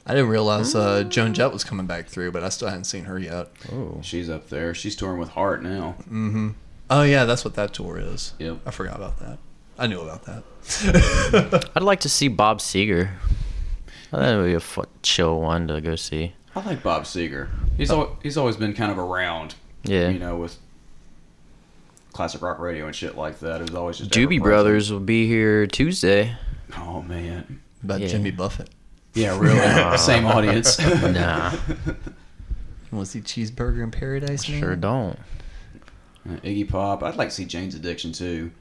[0.06, 3.06] I didn't realize uh, Joan Jett was coming back through, but I still hadn't seen
[3.06, 3.48] her yet.
[3.72, 4.74] Oh, She's up there.
[4.76, 5.96] She's touring with Heart now.
[6.02, 6.50] Mm-hmm.
[6.96, 8.34] Oh yeah, that's what that tour is.
[8.38, 8.60] Yep.
[8.68, 9.40] I forgot about that.
[9.80, 11.72] I knew about that.
[11.76, 13.10] I'd like to see Bob Seger.
[14.12, 16.34] That would be a fu- chill one to go see.
[16.56, 17.50] I like Bob Seger.
[17.78, 18.02] He's oh.
[18.02, 19.56] al- he's always been kind of around.
[19.84, 20.10] Yeah.
[20.10, 20.60] You know, with
[22.12, 23.62] classic rock radio and shit like that.
[23.62, 24.44] It was always just Doobie ever-present.
[24.44, 26.38] Brothers will be here Tuesday.
[26.78, 27.60] Oh man.
[27.84, 28.08] About Yeah.
[28.08, 28.70] Jimmy Buffett.
[29.16, 29.98] Yeah, really.
[29.98, 30.80] Same audience.
[31.04, 34.48] Nah, You want to see Cheeseburger in Paradise?
[34.48, 34.60] Man?
[34.60, 35.18] sure don't.
[36.28, 37.04] Uh, Iggy Pop.
[37.04, 38.52] I'd like to see Jane's Addiction too.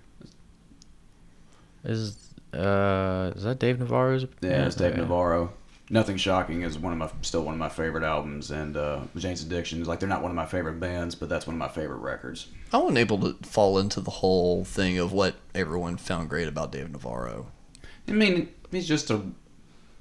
[1.84, 2.16] Is
[2.52, 4.24] uh is that Dave Navarro's?
[4.40, 5.00] Yeah, it's Dave okay.
[5.00, 5.52] Navarro.
[5.90, 9.42] Nothing shocking is one of my still one of my favorite albums, and uh, Jane's
[9.42, 11.68] Addiction is like they're not one of my favorite bands, but that's one of my
[11.68, 12.48] favorite records.
[12.72, 16.72] I wasn't able to fall into the whole thing of what everyone found great about
[16.72, 17.48] Dave Navarro.
[18.08, 19.20] I mean, he's just a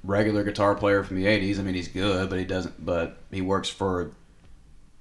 [0.04, 1.60] regular guitar player from the '80s.
[1.60, 2.86] I mean, he's good, but he doesn't.
[2.86, 4.12] But he works for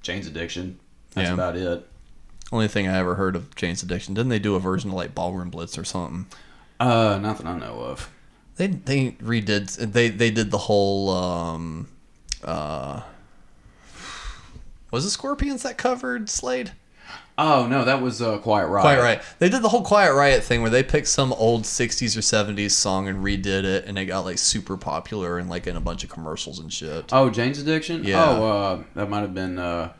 [0.02, 0.80] Jane's Addiction.
[1.12, 1.34] That's Yeah.
[1.34, 1.86] about it.
[2.52, 4.14] Only thing I ever heard of Jane's Addiction.
[4.14, 6.26] Didn't they do a version of like Ballroom Blitz or something?
[6.80, 8.10] Uh, not that I know of.
[8.56, 11.88] They they redid they they did the whole um
[12.44, 13.02] uh
[14.90, 16.72] was it Scorpions that covered Slade?
[17.38, 18.82] Oh no, that was uh, Quiet Riot.
[18.82, 19.22] Quiet Riot.
[19.38, 22.72] They did the whole Quiet Riot thing where they picked some old 60s or 70s
[22.72, 26.04] song and redid it, and it got like super popular and like in a bunch
[26.04, 27.06] of commercials and shit.
[27.12, 28.04] Oh, Jane's Addiction.
[28.04, 28.22] Yeah.
[28.22, 29.58] Oh, uh, that might have been.
[29.58, 29.92] Uh,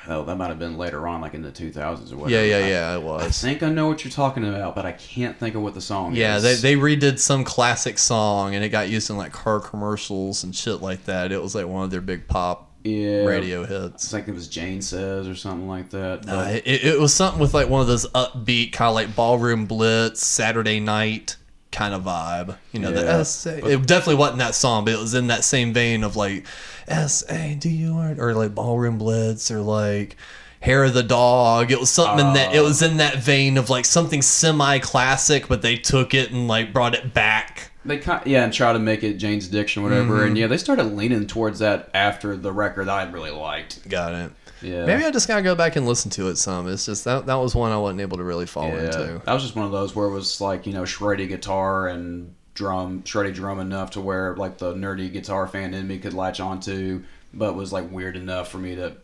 [0.00, 2.44] hell, that might have been later on, like in the 2000s or whatever.
[2.44, 3.22] Yeah, yeah, I- yeah, it was.
[3.22, 5.80] I think I know what you're talking about, but I can't think of what the
[5.80, 6.44] song Yeah, is.
[6.44, 10.42] Yeah, they, they redid some classic song and it got used in like car commercials
[10.44, 11.32] and shit like that.
[11.32, 14.04] It was like one of their big pop yeah, radio hits.
[14.04, 16.24] It's like it was Jane Says or something like that.
[16.24, 19.66] But- it, it was something with like one of those upbeat kind of like ballroom
[19.66, 21.36] blitz Saturday night
[21.72, 22.56] kind of vibe.
[22.72, 23.66] You know, the Yeah, S A.
[23.66, 26.46] It definitely wasn't that song, but it was in that same vein of like
[26.88, 30.16] S A D U R or like ballroom blitz or like
[30.60, 31.70] hair of the dog.
[31.70, 32.54] It was something in that.
[32.54, 36.48] It was in that vein of like something semi classic, but they took it and
[36.48, 37.70] like brought it back.
[37.84, 40.18] They kind yeah, and try to make it Jane's Addiction, or whatever.
[40.18, 40.26] Mhm.
[40.26, 43.88] And yeah, they started leaning towards that after the record I really liked.
[43.88, 44.32] Got it.
[44.62, 46.68] Yeah, Maybe I just gotta go back and listen to it some.
[46.68, 48.84] It's just that that was one I wasn't able to really fall yeah.
[48.84, 49.22] into.
[49.24, 52.34] That was just one of those where it was like you know shreddy guitar and
[52.54, 56.40] drum, shreddy drum enough to where like the nerdy guitar fan in me could latch
[56.40, 58.96] onto, but was like weird enough for me to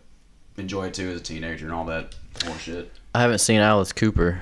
[0.59, 2.89] enjoy it too as a teenager and all that horseshit.
[3.15, 4.41] I haven't seen Alice Cooper.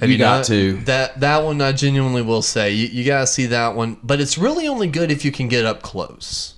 [0.00, 0.46] Have You got not?
[0.46, 0.78] to.
[0.84, 4.36] That that one I genuinely will say you, you gotta see that one, but it's
[4.38, 6.54] really only good if you can get up close,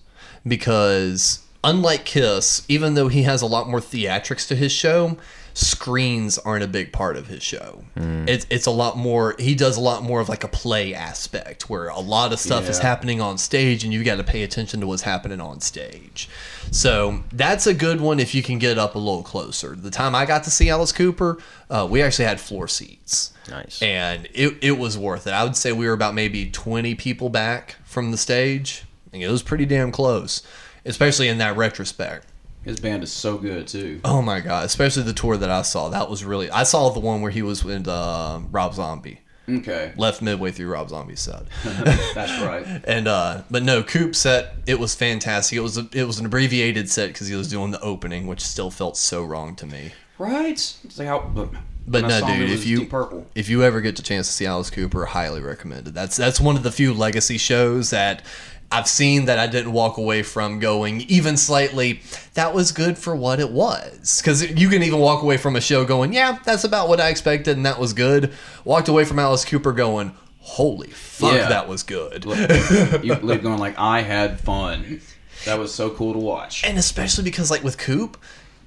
[0.46, 5.16] because unlike Kiss, even though he has a lot more theatrics to his show,
[5.52, 7.82] screens aren't a big part of his show.
[8.28, 9.34] It's it's a lot more.
[9.38, 12.68] He does a lot more of like a play aspect where a lot of stuff
[12.68, 16.28] is happening on stage, and you got to pay attention to what's happening on stage.
[16.70, 19.74] So that's a good one if you can get up a little closer.
[19.74, 21.38] The time I got to see Alice Cooper,
[21.70, 23.32] uh, we actually had floor seats.
[23.48, 23.80] Nice.
[23.80, 25.32] And it, it was worth it.
[25.32, 28.82] I would say we were about maybe 20 people back from the stage.
[29.12, 30.42] And it was pretty damn close,
[30.86, 32.26] especially in that retrospect.
[32.64, 34.00] His band is so good too.
[34.04, 34.64] Oh my God.
[34.64, 35.88] Especially the tour that I saw.
[35.88, 36.50] That was really.
[36.50, 39.20] I saw the one where he was with uh, Rob Zombie.
[39.48, 41.44] Okay, Left midway through Rob Zombie's set.
[41.64, 42.66] that's right.
[42.84, 45.56] And uh, but no, Coop set it was fantastic.
[45.56, 48.40] It was a, it was an abbreviated set because he was doing the opening, which
[48.40, 49.92] still felt so wrong to me.
[50.18, 50.54] Right?
[50.82, 51.20] It's like how.
[51.20, 51.50] But,
[51.86, 53.26] But no, dude, if you Purple.
[53.36, 55.94] if you ever get the chance to see Alice Cooper, highly recommended.
[55.94, 58.22] That's that's one of the few legacy shows that
[58.70, 62.00] I've seen that I didn't walk away from going even slightly.
[62.34, 65.60] That was good for what it was, because you can even walk away from a
[65.60, 68.32] show going, yeah, that's about what I expected, and that was good.
[68.64, 71.48] Walked away from Alice Cooper going, holy fuck, Yeah.
[71.48, 72.24] that was good.
[72.24, 75.00] you live going like I had fun.
[75.44, 76.64] That was so cool to watch.
[76.64, 78.16] and especially because like with Coop,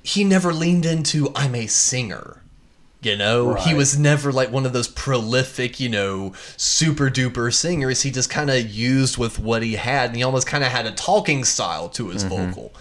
[0.01, 2.41] he never leaned into I'm a singer.
[3.01, 8.01] You know, he was never like one of those prolific, you know, super duper singers.
[8.01, 10.85] He just kind of used with what he had, and he almost kind of had
[10.85, 12.47] a talking style to his mm-hmm.
[12.51, 12.73] vocal.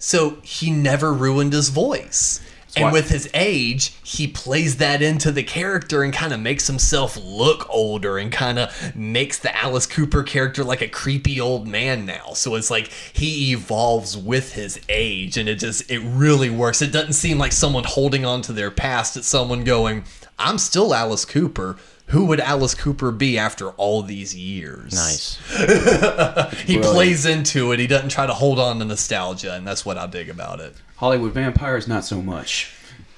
[0.00, 2.40] So he never ruined his voice.
[2.76, 6.66] And why- with his age, he plays that into the character and kind of makes
[6.66, 11.68] himself look older and kind of makes the Alice Cooper character like a creepy old
[11.68, 12.32] man now.
[12.34, 16.82] So it's like he evolves with his age and it just, it really works.
[16.82, 19.16] It doesn't seem like someone holding on to their past.
[19.16, 20.04] It's someone going,
[20.38, 21.76] I'm still Alice Cooper.
[22.08, 24.92] Who would Alice Cooper be after all these years?
[24.92, 25.38] Nice.
[26.64, 26.84] He Brilliant.
[26.84, 27.80] plays into it.
[27.80, 30.74] He doesn't try to hold on to nostalgia, and that's what I dig about it.
[30.96, 32.72] Hollywood vampires, not so much.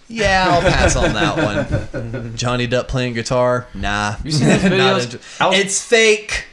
[0.08, 2.36] Yeah, I'll pass on that one.
[2.36, 3.66] Johnny Depp playing guitar?
[3.74, 4.16] Nah.
[4.24, 5.04] You seen those videos?
[5.04, 6.46] into- Alice- it's fake.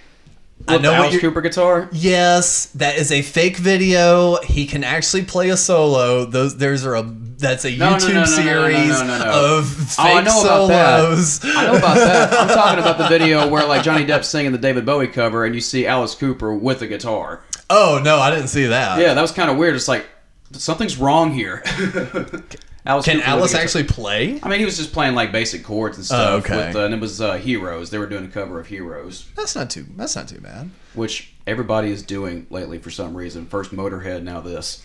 [0.68, 1.90] I With know the what Alice you're- Cooper guitar.
[1.92, 4.38] Yes, that is a fake video.
[4.44, 6.26] He can actually play a solo.
[6.26, 7.04] Those there's are a
[7.44, 11.00] that's a YouTube no, no, no, series of fake Oh, I know about that.
[11.00, 11.40] solos.
[11.44, 12.34] I know about that.
[12.34, 15.54] I'm talking about the video where like Johnny Depp's singing the David Bowie cover, and
[15.54, 17.44] you see Alice Cooper with a guitar.
[17.70, 19.00] Oh no, I didn't see that.
[19.00, 19.76] Yeah, that was kind of weird.
[19.76, 20.06] It's like
[20.54, 21.64] something's wrong here.
[22.86, 24.40] Alice Can Cooper Alice actually play?
[24.44, 26.30] I mean, he was just playing like basic chords and stuff.
[26.30, 26.68] Oh, okay.
[26.68, 27.90] With, uh, and it was uh, Heroes.
[27.92, 29.86] They were doing a cover of Heroes, That's not too.
[29.96, 30.70] That's not too bad.
[30.94, 33.46] which everybody is doing lately for some reason.
[33.46, 34.84] First Motorhead, now this.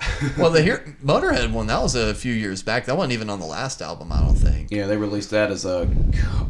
[0.38, 2.86] Well, the here Motorhead one that was a few years back.
[2.86, 4.70] That wasn't even on the last album, I don't think.
[4.70, 5.88] Yeah, they released that as a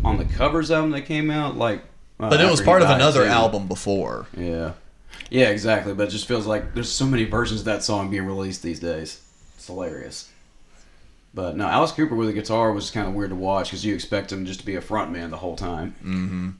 [0.04, 1.56] on the covers album that came out.
[1.56, 1.82] Like,
[2.20, 3.30] uh, But it was part of another too.
[3.30, 4.26] album before.
[4.36, 4.72] Yeah,
[5.30, 5.94] yeah, exactly.
[5.94, 8.80] But it just feels like there's so many versions of that song being released these
[8.80, 9.22] days.
[9.56, 10.28] It's hilarious.
[11.34, 13.94] But no, Alice Cooper with a guitar was kind of weird to watch because you
[13.94, 15.94] expect him just to be a front man the whole time.
[16.04, 16.50] Mm-hmm.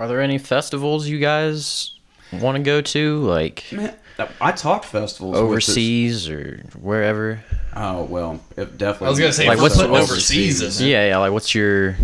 [0.00, 1.94] Are there any festivals you guys
[2.32, 3.94] want to go to, like Man,
[4.40, 7.40] I talked festivals overseas or wherever?
[7.74, 9.06] Oh well, it definitely.
[9.06, 10.88] I was gonna say Like for what's putting what's- overseas in it.
[10.90, 11.18] Yeah, yeah.
[11.18, 11.96] Like what's your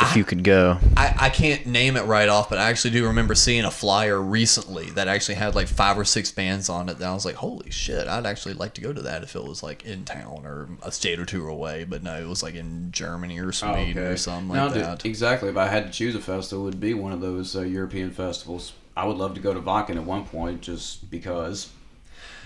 [0.00, 0.78] if you could go.
[0.96, 4.20] I, I can't name it right off, but I actually do remember seeing a flyer
[4.22, 6.98] recently that actually had like five or six bands on it.
[6.98, 9.42] That I was like, holy shit, I'd actually like to go to that if it
[9.42, 11.82] was like in town or a state or two away.
[11.82, 15.04] But no, it was like in Germany or Sweden or something like Oh, No, that.
[15.04, 15.48] exactly.
[15.48, 18.12] If I had to choose a festival, it would be one of those uh, European
[18.12, 18.72] festivals.
[18.96, 21.70] I would love to go to Wacken at one point, just because.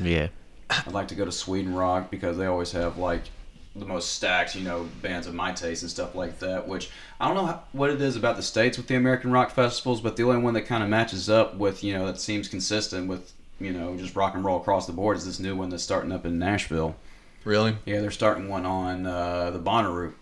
[0.01, 0.28] Yeah.
[0.68, 3.22] I'd like to go to Sweden Rock because they always have like
[3.77, 6.66] the most stacked, you know, bands of my taste and stuff like that.
[6.66, 6.90] Which
[7.20, 10.01] I don't know how, what it is about the states with the American rock festivals,
[10.01, 13.09] but the only one that kind of matches up with, you know, that seems consistent
[13.09, 15.82] with, you know, just rock and roll across the board is this new one that's
[15.82, 16.97] starting up in Nashville.
[17.44, 17.77] Really?
[17.85, 20.12] Yeah, they're starting one on uh, the Bonnaroo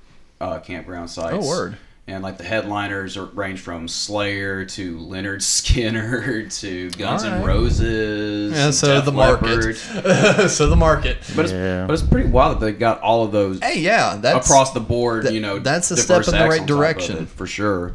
[0.40, 1.34] uh, campground site.
[1.34, 1.78] Oh, word.
[2.09, 8.52] And like the headliners are, range from Slayer to Leonard Skinner to Guns N' Roses.
[8.55, 9.76] Yeah, so Def the market.
[10.48, 11.18] So the market.
[11.36, 13.60] But it's, but it's pretty wild that they got all of those.
[13.60, 15.24] Hey, yeah, that's- across the board.
[15.24, 17.18] that- you know, that's a step in the right on top of direction.
[17.24, 17.93] it, for sure.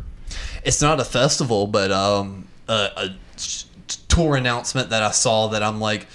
[0.64, 3.66] it's not a festival, but um, a, a t-
[4.08, 6.06] tour announcement that I saw that I'm like,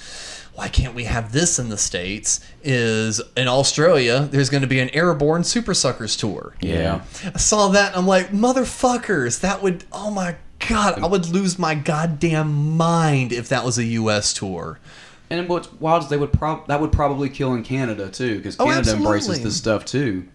[0.58, 2.40] why can't we have this in the states?
[2.64, 6.56] Is in Australia there's going to be an Airborne Supersuckers tour.
[6.60, 7.02] Yeah.
[7.32, 10.34] I saw that and I'm like, motherfuckers, that would oh my
[10.68, 14.34] god, I would lose my goddamn mind if that was a U.S.
[14.34, 14.80] tour.
[15.30, 18.56] And what's wild is they would prob that would probably kill in Canada too, because
[18.58, 20.26] Oh, Canada embraces this stuff too.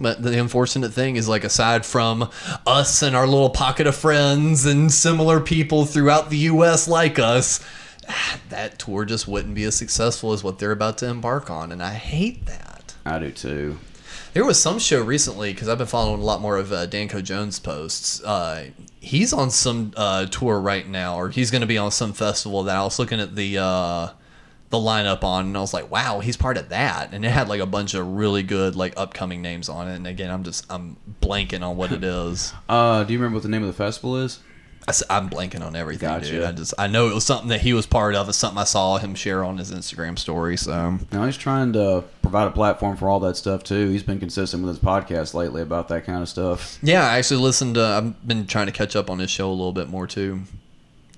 [0.00, 2.30] But the unfortunate thing is, like, aside from
[2.66, 6.88] us and our little pocket of friends and similar people throughout the U.S.
[6.88, 7.60] like us,
[8.48, 11.82] that tour just wouldn't be as successful as what they're about to embark on, and
[11.82, 12.94] I hate that.
[13.04, 13.78] I do too.
[14.32, 17.20] There was some show recently because I've been following a lot more of uh, Danko
[17.20, 18.22] Jones posts.
[18.22, 18.68] Uh,
[19.00, 22.62] he's on some uh, tour right now, or he's going to be on some festival
[22.64, 24.08] that I was looking at the uh,
[24.68, 27.48] the lineup on, and I was like, wow, he's part of that, and it had
[27.48, 29.96] like a bunch of really good like upcoming names on it.
[29.96, 32.52] And again, I'm just I'm blanking on what it is.
[32.68, 34.38] Uh, do you remember what the name of the festival is?
[35.08, 36.30] I, am blanking on everything, Gotcha.
[36.30, 36.44] dude.
[36.44, 38.28] I just I know it was something that he was part of.
[38.28, 40.56] It's something I saw him share on his Instagram story.
[40.56, 43.88] So now he's trying to provide a platform for all that stuff too.
[43.88, 46.78] He's been consistent with his podcast lately about that kind of stuff.
[46.82, 47.74] Yeah, I actually listened.
[47.76, 50.42] To, I've been trying to catch up on his show a little bit more too.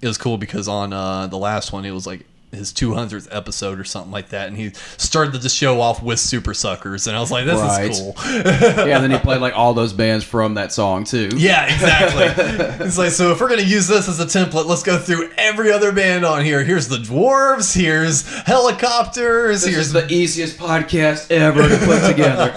[0.00, 3.80] It was cool because on uh, the last one, it was like his 200th episode
[3.80, 7.30] or something like that, and he started the show off with Supersuckers, and I was
[7.30, 7.90] like, "This Right.
[7.90, 11.30] is cool." yeah, and then he played like all those bands from that song too.
[11.34, 12.44] Yeah, exactly.
[12.86, 15.72] it's like so if we're gonna use this as a template, let's go through every
[15.72, 16.62] other band on here.
[16.62, 17.74] Here's the Dwarves.
[17.74, 19.62] Here's Helicopters.
[19.62, 22.52] This here's is the easiest podcast ever to put together.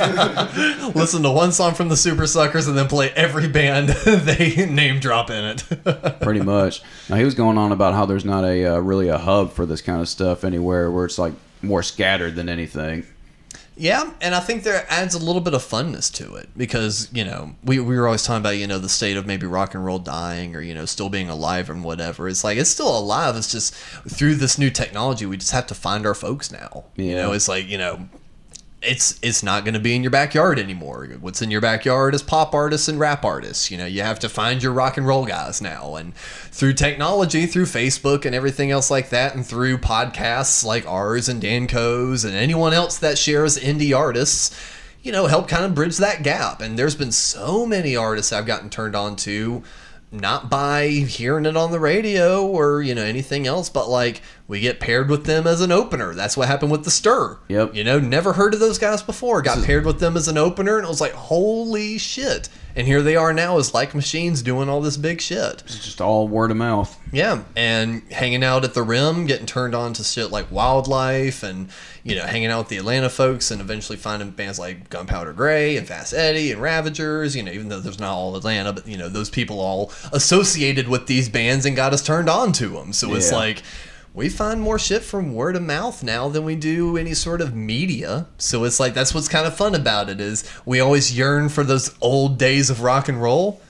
[0.96, 5.30] listen to one song from the Supersuckers and then play every band they name drop
[5.30, 6.20] in it.
[6.22, 6.82] Pretty much.
[7.10, 9.66] Now he was going on about how there's not a uh, really a hub for
[9.66, 13.06] this kind of stuff anywhere, where it's like more scattered than anything.
[13.78, 17.26] Yeah, and I think there adds a little bit of funness to it because you
[17.26, 19.84] know we, we were always talking about you know the state of maybe rock and
[19.84, 22.30] roll dying or you know still being alive and whatever.
[22.30, 23.36] It's like it's still alive.
[23.36, 26.86] It's just through this new technology we just have to find our folks now.
[26.96, 28.08] You know, it's like you know.
[28.86, 31.08] It's it's not going to be in your backyard anymore.
[31.20, 33.70] What's in your backyard is pop artists and rap artists.
[33.70, 35.96] You know, you have to find your rock and roll guys now.
[35.96, 41.28] And through technology, through Facebook and everything else like that, and through podcasts like ours
[41.28, 44.56] and Dan Danco's and anyone else that shares indie artists,
[45.02, 46.62] you know, help kind of bridge that gap.
[46.62, 49.64] And there's been so many artists I've gotten turned on to,
[50.12, 54.60] not by hearing it on the radio or, you know, anything else, but like we
[54.60, 56.14] get paired with them as an opener.
[56.14, 57.38] That's what happened with the Stir.
[57.48, 57.74] Yep.
[57.74, 59.42] You know, never heard of those guys before.
[59.42, 62.48] Got paired with them as an opener, and it was like, holy shit.
[62.78, 65.64] And here they are now as like machines doing all this big shit.
[65.66, 66.96] It's just all word of mouth.
[67.14, 71.70] Yeah, and hanging out at the rim, getting turned on to shit like wildlife, and
[72.04, 75.78] you know, hanging out with the Atlanta folks, and eventually finding bands like Gunpowder Gray
[75.78, 77.34] and Fast Eddie and Ravagers.
[77.36, 80.88] You know, even though there's not all Atlanta, but you know, those people all associated
[80.90, 82.92] with these bands and got us turned on to them.
[82.94, 83.38] So it's Yeah.
[83.38, 83.64] like
[84.16, 87.54] we find more shit from word of mouth now than we do any sort of
[87.54, 88.28] media.
[88.38, 91.66] So it's like that's what's kind of fun about it is we always yearn for
[91.66, 93.62] those old days of rock and roll.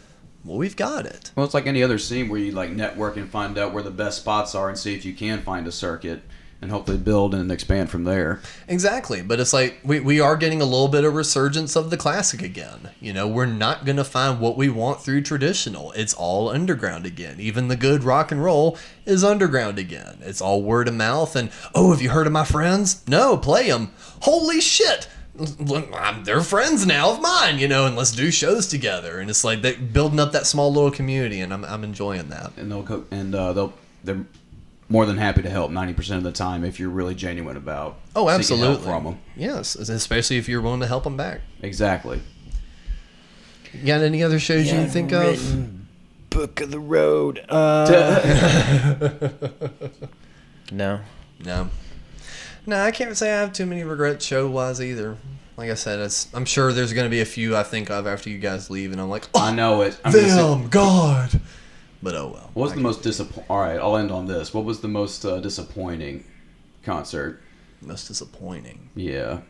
[0.43, 1.31] Well, we've got it.
[1.35, 3.89] Well, it's like any other scene where you like network and find out where the
[3.89, 6.21] best spots are and see if you can find a circuit
[6.65, 8.41] and hopefully build and expand from there.
[8.67, 11.95] Exactly, but it's like we, we are getting a little bit of resurgence of the
[11.97, 12.89] classic again.
[12.99, 15.91] You know, we're not going to find what we want through traditional.
[15.91, 17.39] It's all underground again.
[17.39, 20.17] Even the good rock and roll is underground again.
[20.21, 23.07] It's all word of mouth and, oh, have you heard of my friends?
[23.07, 23.91] No, play them.
[24.21, 25.07] Holy shit!
[25.93, 29.19] I'm- They're friends now of mine, you know, and let's do shows together.
[29.19, 32.53] And it's like that building up that small little community, and I'm, I'm enjoying that.
[32.57, 33.73] And they'll co- and uh, they'll
[34.03, 34.25] they're
[34.89, 37.97] more than happy to help ninety percent of the time if you're really genuine about
[38.15, 38.83] Oh, seeking help absolutely.
[38.85, 39.19] from them.
[39.35, 41.41] Yes, especially if you're willing to help them back.
[41.61, 42.21] Exactly.
[43.73, 45.71] You got any other shows you can think of?
[46.29, 47.43] Book of the Road.
[47.49, 47.85] Uh,
[50.71, 50.99] no.
[51.43, 51.69] No.
[52.65, 55.17] No, I can't say I have too many regrets show wise either.
[55.57, 58.07] Like I said, it's, I'm sure there's going to be a few I think of
[58.07, 59.97] after you guys leave, and I'm like, oh, I know it.
[60.03, 61.39] I'm gonna them, God.
[62.03, 62.51] But oh well.
[62.53, 63.45] What was the most disappointing?
[63.49, 64.53] All right, I'll end on this.
[64.53, 66.23] What was the most uh, disappointing
[66.83, 67.41] concert?
[67.81, 68.89] Most disappointing.
[68.95, 69.41] Yeah.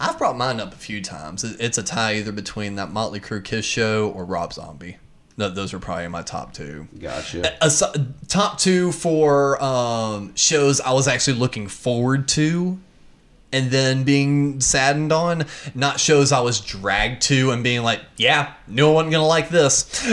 [0.00, 1.44] I've brought mine up a few times.
[1.44, 4.96] It's a tie either between that Motley Crue Kiss show or Rob Zombie.
[5.36, 6.88] No, those are probably my top two.
[6.98, 7.62] Gotcha.
[7.62, 7.82] As-
[8.26, 12.78] top two for um, shows I was actually looking forward to
[13.52, 18.52] and then being saddened on, not shows I was dragged to and being like, yeah,
[18.66, 20.04] no one gonna like this.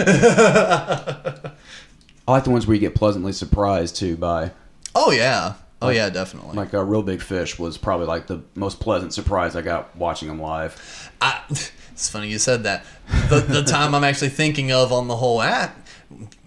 [2.28, 4.52] I like the ones where you get pleasantly surprised too by.
[4.96, 6.56] oh yeah, oh yeah, definitely.
[6.56, 10.28] Like a Reel Big Fish was probably like the most pleasant surprise I got watching
[10.28, 11.12] them live.
[11.22, 12.86] I, it's funny you said that.
[13.30, 15.85] The, the time I'm actually thinking of on the whole app,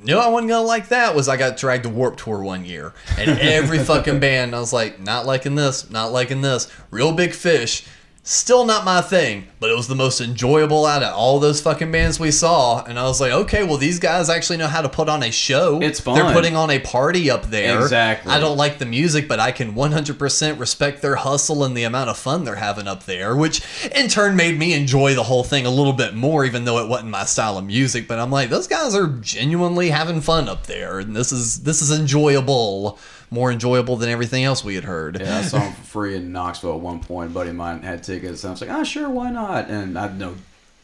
[0.03, 1.15] no, I wasn't gonna like that.
[1.15, 4.73] Was I got dragged to Warp Tour one year, and every fucking band, I was
[4.73, 6.70] like, not liking this, not liking this.
[6.91, 7.87] Reel Big Fish,
[8.28, 11.90] still not my thing, but it was the most enjoyable out of all those fucking
[11.90, 12.84] bands we saw.
[12.84, 15.30] And I was like, okay, well these guys actually know how to put on a
[15.30, 15.80] show.
[15.80, 16.14] It's fun.
[16.14, 17.80] They're putting on a party up there.
[17.80, 18.30] Exactly.
[18.30, 22.10] I don't like the music, but I can 100% respect their hustle and the amount
[22.10, 23.62] of fun they're having up there, which
[23.94, 26.88] in turn made me enjoy the whole thing a little bit more, even though it
[26.88, 28.06] wasn't my style of music.
[28.06, 31.80] But I'm like, those guys are genuinely having fun up there, and this is this
[31.80, 32.98] is enjoyable,
[33.30, 35.20] more enjoyable than everything else we had heard.
[35.20, 37.30] Yeah, I saw them for free in Knoxville at one point.
[37.30, 39.68] A buddy of mine had tickets, and I was like, ah, sure, why not?
[39.68, 40.34] And I know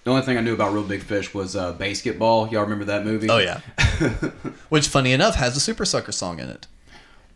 [0.05, 2.51] the only thing I knew about Reel Big Fish was uh, BASEketball.
[2.53, 3.29] Y'all remember that movie?
[3.31, 3.61] Oh yeah,
[4.69, 6.67] which funny enough has a Supersucker song in it.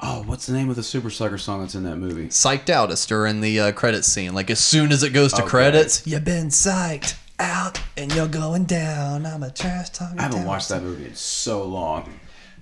[0.01, 2.29] Oh, what's the name of the Supersucker song that's in that movie?
[2.29, 4.33] Psyched out is during the uh, credits scene.
[4.33, 5.49] Like as soon as it goes to Okay.
[5.51, 9.27] credits, you've been psyched out and you're going down.
[9.27, 10.19] I'm a trash talking.
[10.21, 12.13] I haven't watched that movie in so long.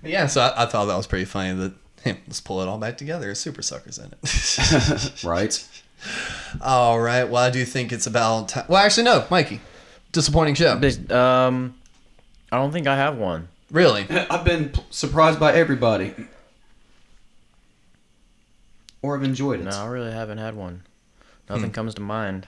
[0.02, 1.74] Yeah, so I, I thought that was pretty funny that
[2.06, 3.32] hey, let's pull it all back together.
[3.32, 5.24] Supersuckers in it.
[5.24, 5.68] right?
[6.60, 7.24] all right.
[7.24, 8.64] Well, I do think it's about time.
[8.68, 9.60] Well, actually, no, Mikey.
[10.12, 10.72] Disappointing show.
[11.10, 11.74] Um,
[12.50, 13.48] I don't think I have one.
[13.70, 14.06] Really?
[14.08, 16.14] I've been p- surprised by everybody.
[19.02, 19.64] Or I've enjoyed it.
[19.64, 20.82] No, I really haven't had one.
[21.50, 22.46] Nothing comes to mind.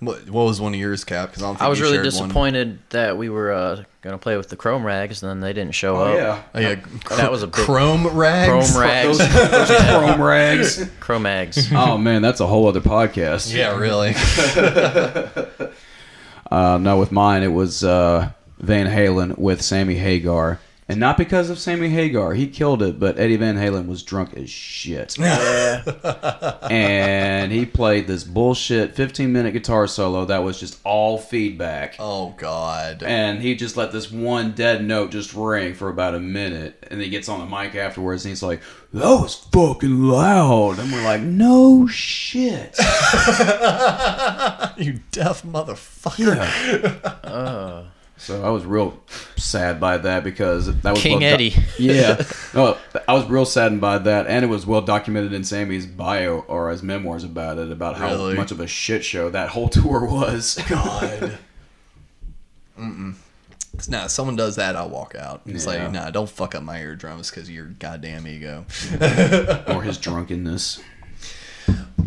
[0.00, 1.30] What, what was one of yours, Cap?
[1.30, 2.10] Because I I was really shared one.
[2.12, 5.74] disappointed that we were uh, gonna play with the Chrome Rags, and then they didn't
[5.74, 6.16] show Oh, up.
[6.16, 6.42] yeah.
[6.54, 7.16] Oh, yeah.
[7.16, 8.70] that was a big Chrome rags.
[8.72, 9.18] Chrome Rags.
[9.18, 10.90] Those, those chrome rags.
[11.00, 11.72] Chrome Rags.
[11.72, 13.52] Oh man, that's a whole other podcast.
[13.52, 14.14] Yeah, really.
[16.50, 20.58] Uh, no, with mine it was uh, Van Halen with Sammy Hagar,
[20.88, 24.34] and not because of Sammy Hagar, he killed it, but Eddie Van Halen was drunk
[24.34, 25.18] as shit.
[26.70, 31.96] and he played this bullshit 15 minute guitar solo that was just all feedback.
[31.98, 33.02] oh God.
[33.02, 37.02] And he just let this one dead note just ring for about a minute, and
[37.02, 38.62] he gets on the mic afterwards, and he's like,
[38.94, 42.78] "That was fucking loud." And we're like, "No shit."
[44.78, 46.48] you deaf motherfucker.
[48.18, 48.98] So I was real
[49.36, 51.54] sad by that because that was King well Eddie.
[51.78, 52.22] yeah,
[52.52, 52.76] no,
[53.06, 56.70] I was real saddened by that, and it was well documented in Sammy's bio or
[56.70, 58.34] his memoirs about it, about how Really?
[58.34, 60.58] much of a shit show that whole tour was.
[60.68, 61.38] God.
[63.88, 65.42] Nah, if someone does that, I'll walk out.
[65.46, 65.84] It's Yeah.
[65.84, 68.66] like, nah, don't fuck up my eardrums because of your goddamn ego.
[69.68, 70.80] or his drunkenness.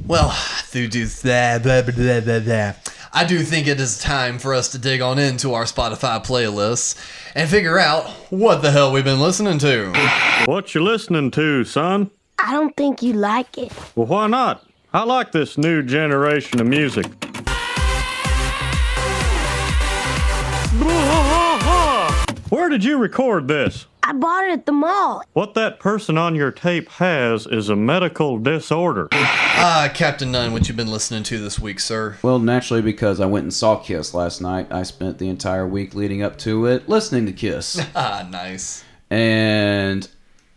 [0.06, 0.32] Well,
[0.64, 2.74] through do that, blah, blah, blah, blah, blah.
[3.14, 6.96] I do think it is time for us to dig on into our Spotify playlists
[7.36, 9.92] and figure out what the hell we've been listening to.
[10.46, 12.10] What you listening to, son?
[12.40, 13.74] I don't think you like it.
[13.96, 14.66] Well, why not?
[14.94, 17.06] I like this new generation of music.
[22.52, 23.86] Where did you record this?
[24.04, 25.24] I bought it at the mall.
[25.32, 29.08] What that person on your tape has is a medical disorder.
[29.14, 32.18] Ah, Captain Nunn, what you been listening to this week, sir?
[32.22, 35.96] Well, naturally, because I went and saw Kiss last night, I spent the entire week
[35.96, 37.80] leading up to it listening to Kiss.
[37.96, 38.84] Ah, nice.
[39.10, 40.10] and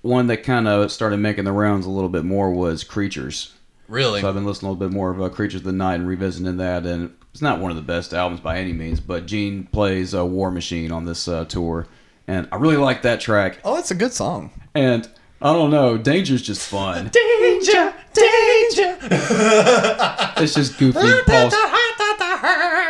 [0.02, 3.53] one that kind of started making the rounds a little bit more was Creatures.
[3.89, 4.20] Really?
[4.20, 6.09] So I've been listening a little bit more of uh, Creatures of the Night and
[6.09, 9.65] revisiting that, and it's not one of the best albums by any means, but Gene
[9.65, 11.86] plays uh, War Machine on this uh, tour,
[12.27, 13.59] and I really like that track.
[13.65, 14.51] Oh, it's a good song.
[14.74, 15.09] And
[15.43, 17.11] I don't know, Danger's just fun.
[17.12, 18.98] Danger, danger.
[20.36, 20.98] It's just goofy.
[21.27, 21.51] Paul,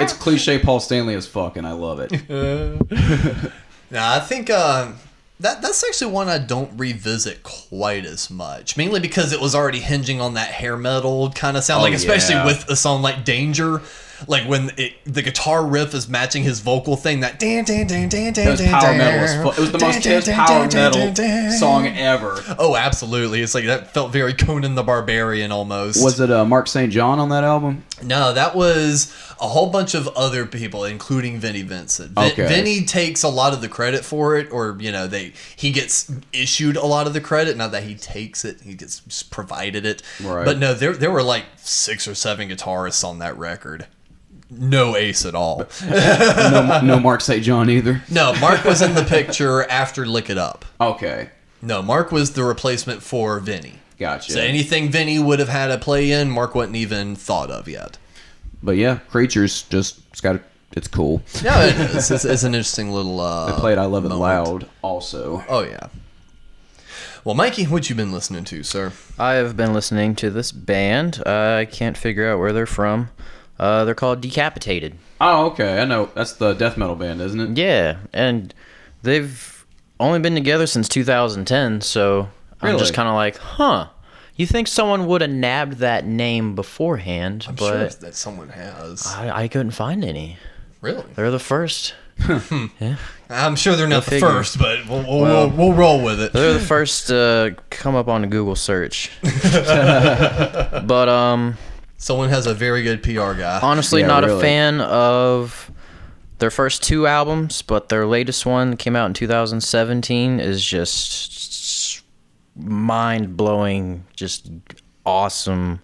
[0.00, 2.10] it's cliche Paul Stanley as fuck, and I love it.
[3.90, 4.92] Now, I think uh,
[5.40, 9.80] that that's actually one I don't revisit quite as much, mainly because it was already
[9.80, 12.46] hinging on that hair metal kind of sound, Oh, like especially yeah.
[12.46, 13.82] with a song like Danger.
[14.28, 18.08] Like when it, the guitar riff is matching his vocal thing, that dan dan dan
[18.08, 19.58] dan dan was dan, power dan, metal as.
[19.58, 21.52] It was the most dan, dan, power dan, dan, metal dan, dan.
[21.58, 22.40] song ever.
[22.56, 23.42] Oh, absolutely!
[23.42, 26.02] It's like that felt very Conan the Barbarian almost.
[26.02, 26.92] Was it uh, Mark St.
[26.92, 27.82] John on that album?
[28.02, 32.12] No, that was a whole bunch of other people, including Vinnie Vincent.
[32.12, 32.46] Vin- Okay.
[32.48, 36.10] Vinny takes a lot of the credit for it, or you know, they he gets
[36.32, 37.56] issued a lot of the credit.
[37.56, 40.02] Not that he takes it; he gets provided it.
[40.22, 40.44] Right.
[40.44, 43.86] But no, there there were like six or seven guitarists on that record.
[44.50, 45.66] No Ace at all.
[45.88, 47.42] no, no Mark St.
[47.42, 48.02] John either.
[48.10, 50.64] No, Mark was in the picture after Lick It Up.
[50.80, 51.30] Okay.
[51.62, 53.80] No, Mark was the replacement for Vinny.
[54.04, 54.32] Gotcha.
[54.32, 57.96] So anything Vinny would have had a play in, Mark wasn't even thought of yet.
[58.62, 61.22] But yeah, Creatures just it's got it's cool.
[61.42, 62.10] No, it is.
[62.10, 63.18] It's, it's an interesting little.
[63.18, 64.20] Uh, They played I Love It moment.
[64.20, 65.42] Loud also.
[65.48, 65.88] Oh yeah.
[67.24, 68.92] Well, Mikey, what you been listening to, sir?
[69.18, 71.22] I have been listening to this band.
[71.24, 73.08] Uh, I can't figure out where they're from.
[73.58, 74.98] Uh, they're called Decapitated.
[75.18, 75.80] Oh, okay.
[75.80, 76.10] I know.
[76.14, 77.56] That's the death metal band, isn't it?
[77.56, 78.52] Yeah, and
[79.02, 79.64] they've
[79.98, 82.28] only been together since 2010, so
[82.60, 83.88] I'm just kind of like, huh.
[84.36, 89.06] You think someone would have nabbed that name beforehand, I'm sure but that someone has.
[89.06, 90.38] I, I couldn't find any.
[90.80, 91.04] Really?
[91.14, 91.94] They're the first.
[92.80, 92.96] yeah.
[93.30, 94.28] I'm sure they're not Go the figure.
[94.28, 96.32] first, but we'll, we'll, Well, we'll, we'll roll with it.
[96.32, 99.10] They're the first to come up on a Google search.
[99.22, 101.56] but um
[101.96, 103.60] Someone has a very good PR guy.
[103.62, 105.70] honestly Yeah, not a fan of
[106.38, 111.43] their first two albums, but their latest one that came out in 2017 is just
[112.56, 114.50] mind blowing, just
[115.04, 115.80] awesome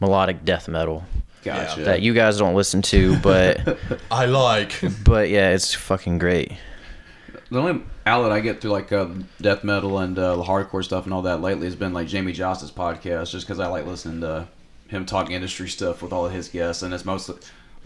[0.00, 1.04] melodic death metal
[1.42, 1.82] Gotcha.
[1.82, 3.78] that you guys don't listen to, but
[4.10, 4.80] I like.
[5.04, 6.52] but yeah, it's fucking great.
[7.50, 9.08] The only outlet I get through like uh,
[9.40, 12.34] death metal and uh, the hardcore stuff and all that lately has been like Jamey
[12.34, 14.48] Jasta's podcast, just because I like listening to
[14.88, 17.36] him talk industry stuff with all of his guests, and it's mostly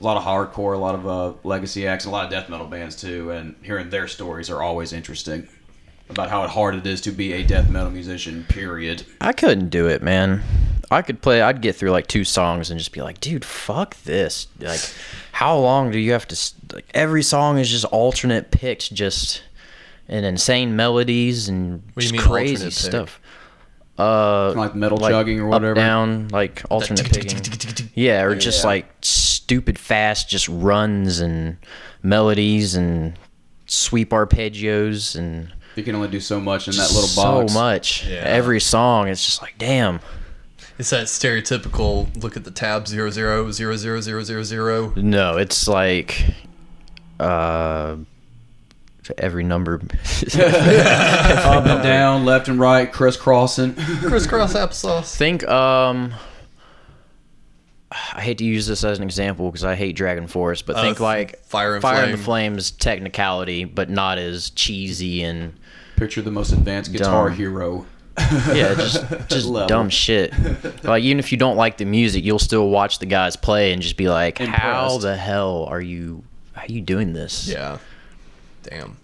[0.00, 2.66] a lot of hardcore, a lot of uh, legacy acts, a lot of death metal
[2.66, 3.30] bands too.
[3.30, 5.48] And hearing their stories are always interesting
[6.08, 8.44] about how hard it is to be a death metal musician.
[8.48, 9.04] Period.
[9.20, 10.42] I couldn't do it, man.
[10.90, 11.42] I could play.
[11.42, 14.80] I'd get through like two songs and just be like, "Dude, fuck this!" Like,
[15.32, 16.36] how long do you have to?
[16.72, 19.42] Like, every song is just alternate picks, just
[20.08, 23.20] and insane melodies and What do you just mean crazy stuff.
[23.98, 25.74] Uh, Like metal chugging or up, whatever?
[25.74, 27.88] down, like alternate picking.
[27.94, 31.56] Yeah, or just like stupid fast, just runs and
[32.02, 33.18] melodies and
[33.64, 37.52] sweep arpeggios and You can only do so much in that little box.
[37.52, 38.06] so much.
[38.06, 38.16] Yeah.
[38.24, 40.00] Every song, it's just like, damn.
[40.78, 44.92] It's that stereotypical look at the tab zero zero zero zero zero zero zero.
[44.96, 46.24] No, it's like
[47.20, 47.96] uh
[49.18, 49.74] every number
[50.34, 53.74] Up and down, left and right, crisscrossing.
[54.00, 55.14] Crisscross applesauce.
[55.16, 56.12] think um
[57.90, 60.82] I hate to use this as an example because I hate Dragon Force, but Uh,
[60.82, 62.10] think like Fire and Fire Flame.
[62.10, 65.54] and the Flames technicality, but not as cheesy and
[65.96, 67.36] Picture the most advanced guitar Dumb.
[67.36, 67.86] hero.
[68.18, 69.66] yeah, just just Level.
[69.66, 70.32] dumb shit.
[70.84, 73.82] Like even if you don't like the music, you'll still watch the guys play and
[73.82, 76.22] just be like, "How the hell are you?
[76.54, 77.78] How are you doing this?" Yeah.
[78.62, 78.96] Damn.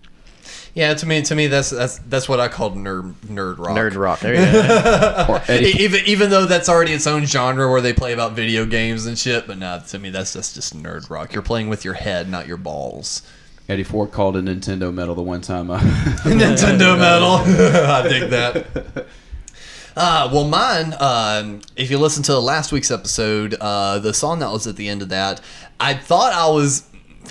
[0.75, 3.77] Yeah, to me, to me, that's that's that's what I called nerd nerd rock.
[3.77, 4.21] Nerd rock.
[4.21, 5.27] There you go.
[5.29, 8.65] Or Eddie, Even even though that's already its own genre where they play about video
[8.65, 11.35] games and shit, but nah, to me that's that's just nerd rock.
[11.35, 13.21] You're playing with your head, not your balls.
[13.69, 15.71] Eddie Ford called it Nintendo metal the one time.
[15.71, 15.79] I,
[16.25, 17.37] Nintendo metal.
[17.91, 19.07] I dig that.
[19.97, 24.51] Uh, well, mine, um, if you listen to last week's episode, uh, the song that
[24.51, 25.41] was at the end of that,
[25.79, 26.89] I thought I was.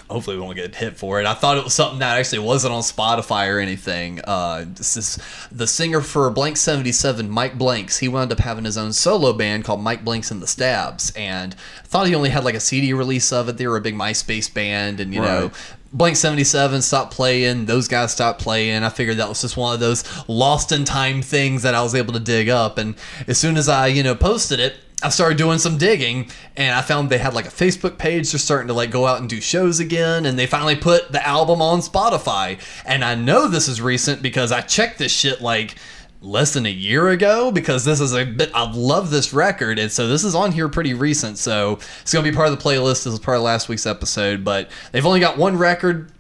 [0.10, 1.26] Hopefully, we won't get hit for it.
[1.26, 4.22] I thought it was something that actually wasn't on Spotify or anything.
[4.24, 5.20] Uh, this is
[5.52, 7.98] the singer for Blank 77, Mike Blanks.
[7.98, 11.12] He wound up having his own solo band called Mike Blanks and the Stabs.
[11.18, 13.58] And I thought he only had like a CD release of it.
[13.58, 15.02] They were a big MySpace band.
[15.02, 15.56] And, you know, Right.
[15.94, 18.84] Blank 77 stopped playing, those guys stopped playing.
[18.84, 21.96] I figured that was just one of those lost in time things that I was
[21.96, 22.78] able to dig up.
[22.78, 22.96] And
[23.28, 26.82] as soon as I, you know, posted it, I started doing some digging and I
[26.82, 28.32] found they had like a Facebook page.
[28.32, 30.26] They're starting to like go out and do shows again.
[30.26, 32.60] And they finally put the album on Spotify.
[32.86, 35.76] And I know this is recent because I checked this shit like
[36.22, 39.92] less than a year ago because this is a bit I love this record and
[39.92, 43.04] so this is on here pretty recent so it's gonna be part of the playlist.
[43.04, 46.12] This is part of last week's episode but they've only got one record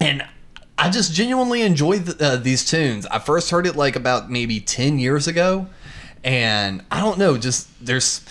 [0.00, 0.26] and
[0.76, 3.06] I just genuinely enjoy the, uh, these tunes.
[3.06, 5.68] I first heard it like about maybe 10 years ago
[6.24, 8.24] and I don't know just there's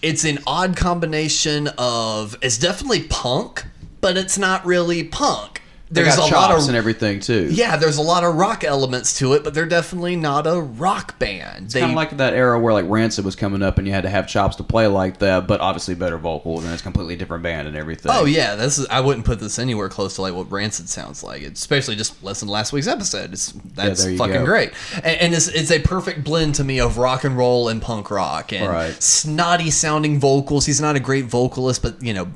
[0.00, 3.66] it's an odd combination of it's definitely punk
[4.00, 5.59] but it's not really punk
[5.90, 7.48] there's a lot of and everything too.
[7.50, 11.18] yeah, there's a lot of rock elements to it, but they're definitely not a rock
[11.18, 11.64] band.
[11.64, 13.92] It's They, kind of like that era where like Rancid was coming up and you
[13.92, 16.84] had to have chops to play like that, but obviously better vocals and it's a
[16.84, 18.12] completely different band and everything.
[18.14, 21.24] oh yeah, this is, I wouldn't put this anywhere close to like what Rancid sounds
[21.24, 21.42] like.
[21.42, 23.32] It's especially just listen to last week's episode.
[23.32, 24.44] It's that's you fucking go.
[24.44, 27.82] great, and, and it's it's a perfect blend to me of rock and roll and
[27.82, 29.02] punk rock and Right.
[29.02, 30.66] snotty sounding vocals.
[30.66, 32.28] He's not a great vocalist, but you know.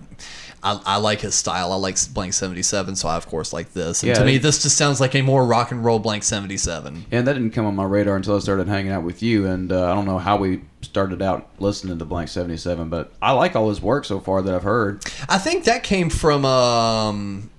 [0.64, 1.72] I, I like his style.
[1.72, 4.02] I like Blank 77, so I, of course, like this.
[4.02, 7.04] And Yeah, to me, this just sounds like a more rock and roll Blank 77.
[7.10, 9.70] And that didn't come on my radar until I started hanging out with you, and
[9.70, 13.32] uh, I don't know how we started out listening to Blank Seventy Seven, but I
[13.32, 15.04] like all his work so far that I've heard.
[15.28, 17.50] I think that came from um,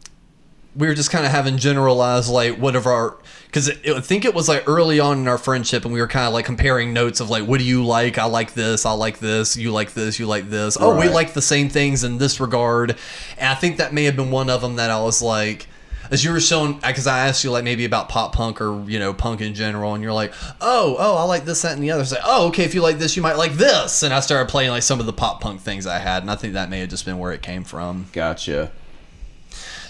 [0.75, 4.49] we were just kind of having generalized like whatever our because I think it was
[4.49, 7.29] like early on in our friendship and we were kind of like comparing notes of
[7.29, 8.17] like what do you like?
[8.17, 8.85] I like this.
[8.85, 9.55] I like this.
[9.55, 10.19] You like this.
[10.19, 10.77] You like this.
[10.79, 12.97] Oh, we like the same things in this regard.
[13.37, 15.67] And I think that may have been one of them that I was like.
[16.11, 18.99] As you were showing, because I asked you like maybe about pop punk or you
[18.99, 21.89] know punk in general, and you're like, oh, oh, I like this, that, and the
[21.89, 22.05] other.
[22.05, 24.03] So, oh, okay, if you like this, you might like this.
[24.03, 26.35] And I started playing like some of the pop punk things I had, and I
[26.35, 28.05] think that may have just been where it came from.
[28.13, 28.71] Gotcha.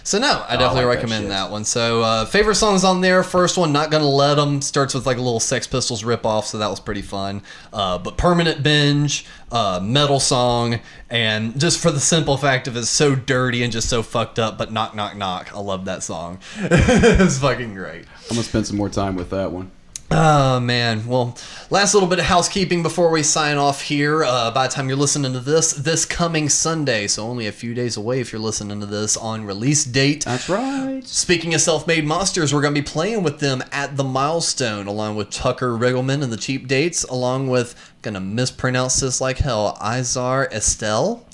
[0.05, 1.29] So no, I definitely like recommend shit.
[1.29, 1.65] that, one.
[1.65, 3.23] So uh, favorite songs on there.
[3.23, 4.61] First one, not gonna let them.
[4.61, 7.41] Starts with like a little Sex Pistols rip off, so that was pretty fun.
[7.73, 10.79] Uh, but permanent binge, uh, metal song,
[11.09, 14.59] and just for the simple fact of it's so dirty and just so fucked up.
[14.59, 16.37] But knock knock knock, I love that song.
[16.57, 18.05] it's fucking great.
[18.29, 19.71] I'm gonna spend some more time with that one.
[20.11, 21.07] Oh man.
[21.07, 21.35] Well,
[21.71, 24.23] last little bit of housekeeping before we sign off here.
[24.23, 27.73] Uh, by the time you're listening to this, this coming Sunday, so only a few
[27.73, 30.25] days away if you're listening to this on release date.
[30.25, 31.01] That's right.
[31.03, 35.15] Speaking of self-made monsters, we're going to be playing with them at the Milestone, along
[35.15, 40.51] with Tucker Riggleman and the Cheap Dates, along with gonna mispronounce this like hell, Izar
[40.53, 41.25] Estelle.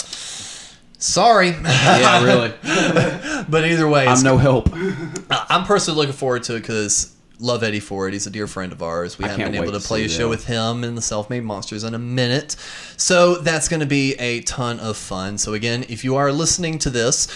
[0.98, 1.50] Sorry.
[1.50, 2.54] Yeah, really.
[3.50, 4.70] but either way, I'm no help.
[5.30, 8.14] I'm personally looking forward to it because love Eddie Ford.
[8.14, 9.18] He's a dear friend of ours.
[9.18, 10.30] We I haven't been able to to play a show that.
[10.30, 12.56] with him and the Self Made Monsters in a minute.
[12.98, 15.38] So that's going to be a ton of fun.
[15.38, 17.28] So again, if you are listening to this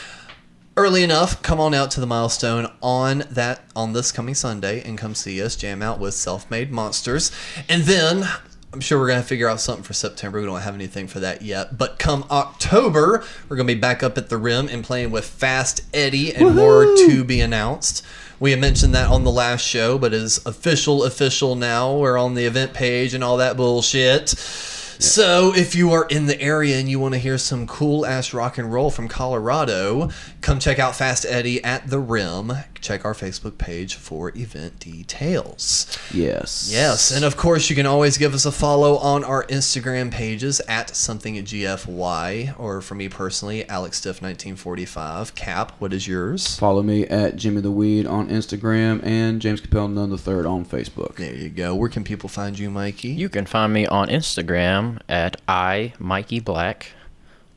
[0.77, 4.97] early enough, come on out to the milestone on that on this coming Sunday and
[4.97, 7.31] come see us jam out with Self Made Monsters.
[7.67, 8.27] And then
[8.73, 10.39] I'm sure we're gonna figure out something for September.
[10.39, 11.77] We don't have anything for that yet.
[11.77, 15.81] But come October, we're gonna be back up at the rim and playing with Fast
[15.93, 18.05] Eddie and more to be announced.
[18.39, 21.95] We had mentioned that on the last show, but is official official now.
[21.95, 24.29] We're on the event page and all that bullshit.
[24.29, 28.33] So, if you are in the area and you want to hear some cool ass
[28.33, 30.09] rock and roll from Colorado,
[30.41, 32.53] come check out Fast Eddie at the Rim.
[32.85, 35.97] Check our Facebook page for event details.
[36.13, 36.69] Yes.
[36.71, 40.59] Yes, and of course you can always give us a follow on our Instagram pages
[40.67, 45.33] at something GFY, or for me personally, Alex Stiff 1945.
[45.33, 46.59] Cap, what is yours?
[46.59, 50.63] Follow me at Jimmy the Weed on Instagram and James Capel Nunn the Third on
[50.63, 51.15] Facebook.
[51.15, 51.73] There you go.
[51.73, 53.07] Where can people find you, Mikey?
[53.07, 56.91] You can find me on Instagram at I Mikey Black,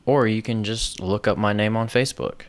[0.07, 2.41] or you can just look up my name on Facebook,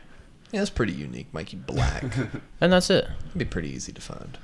[0.51, 2.03] Yeah, it's pretty unique, Mikey Black.
[2.61, 3.07] and that's it.
[3.27, 4.37] It'd be pretty easy to find.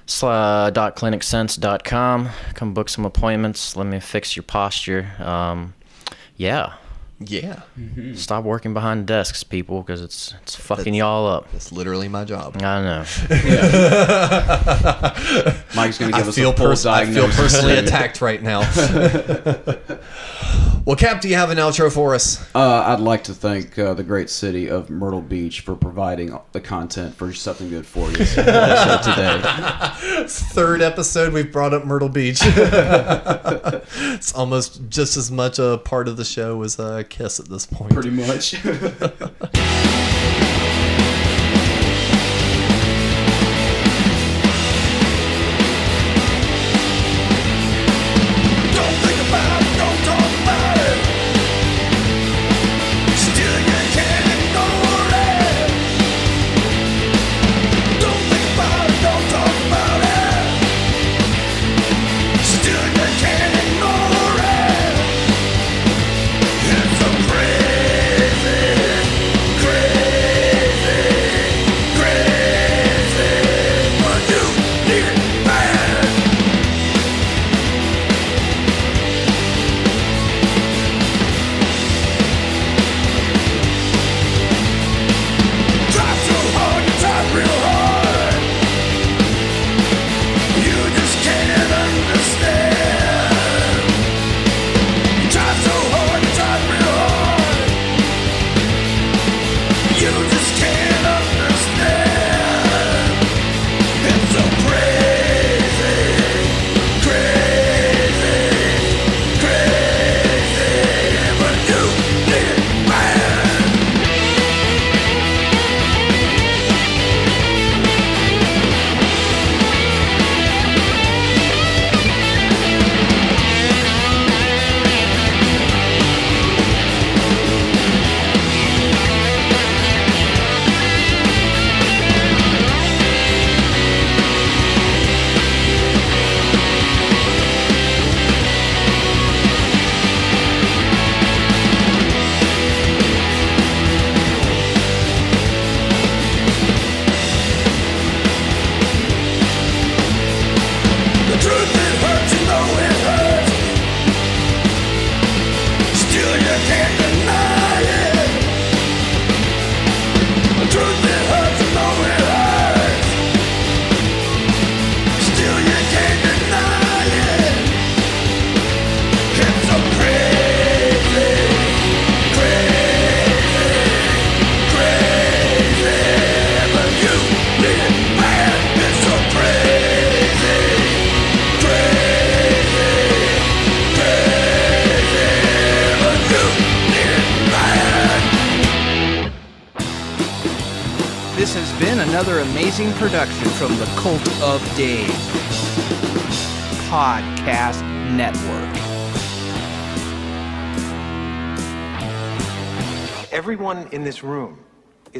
[0.07, 2.29] Sla, clinicsense.com.
[2.53, 3.75] Come book some appointments.
[3.75, 5.11] Let me fix your posture.
[5.19, 5.73] Um,
[6.35, 6.73] yeah.
[7.19, 7.61] Yeah.
[8.15, 11.49] Stop working behind desks, people, because it's it's fucking y'all up.
[11.53, 12.57] That's literally my job.
[12.57, 12.99] I know.
[15.75, 18.61] Mike's gonna I give us feel a full pers- I feel personally attacked right now.
[20.85, 22.43] well, Cap, do you have an outro for us?
[22.53, 26.59] Uh, I'd like to thank uh, the great city of Myrtle Beach for providing the
[26.59, 29.41] content for something good for you today.
[30.27, 32.39] Third episode, we've brought up Myrtle Beach.
[32.43, 37.65] it's almost just as much a part of the show as a kiss at this
[37.65, 37.93] point.
[37.93, 38.55] Pretty much.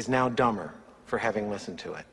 [0.04, 0.70] Is now dumber
[1.06, 2.04] for having listened to it.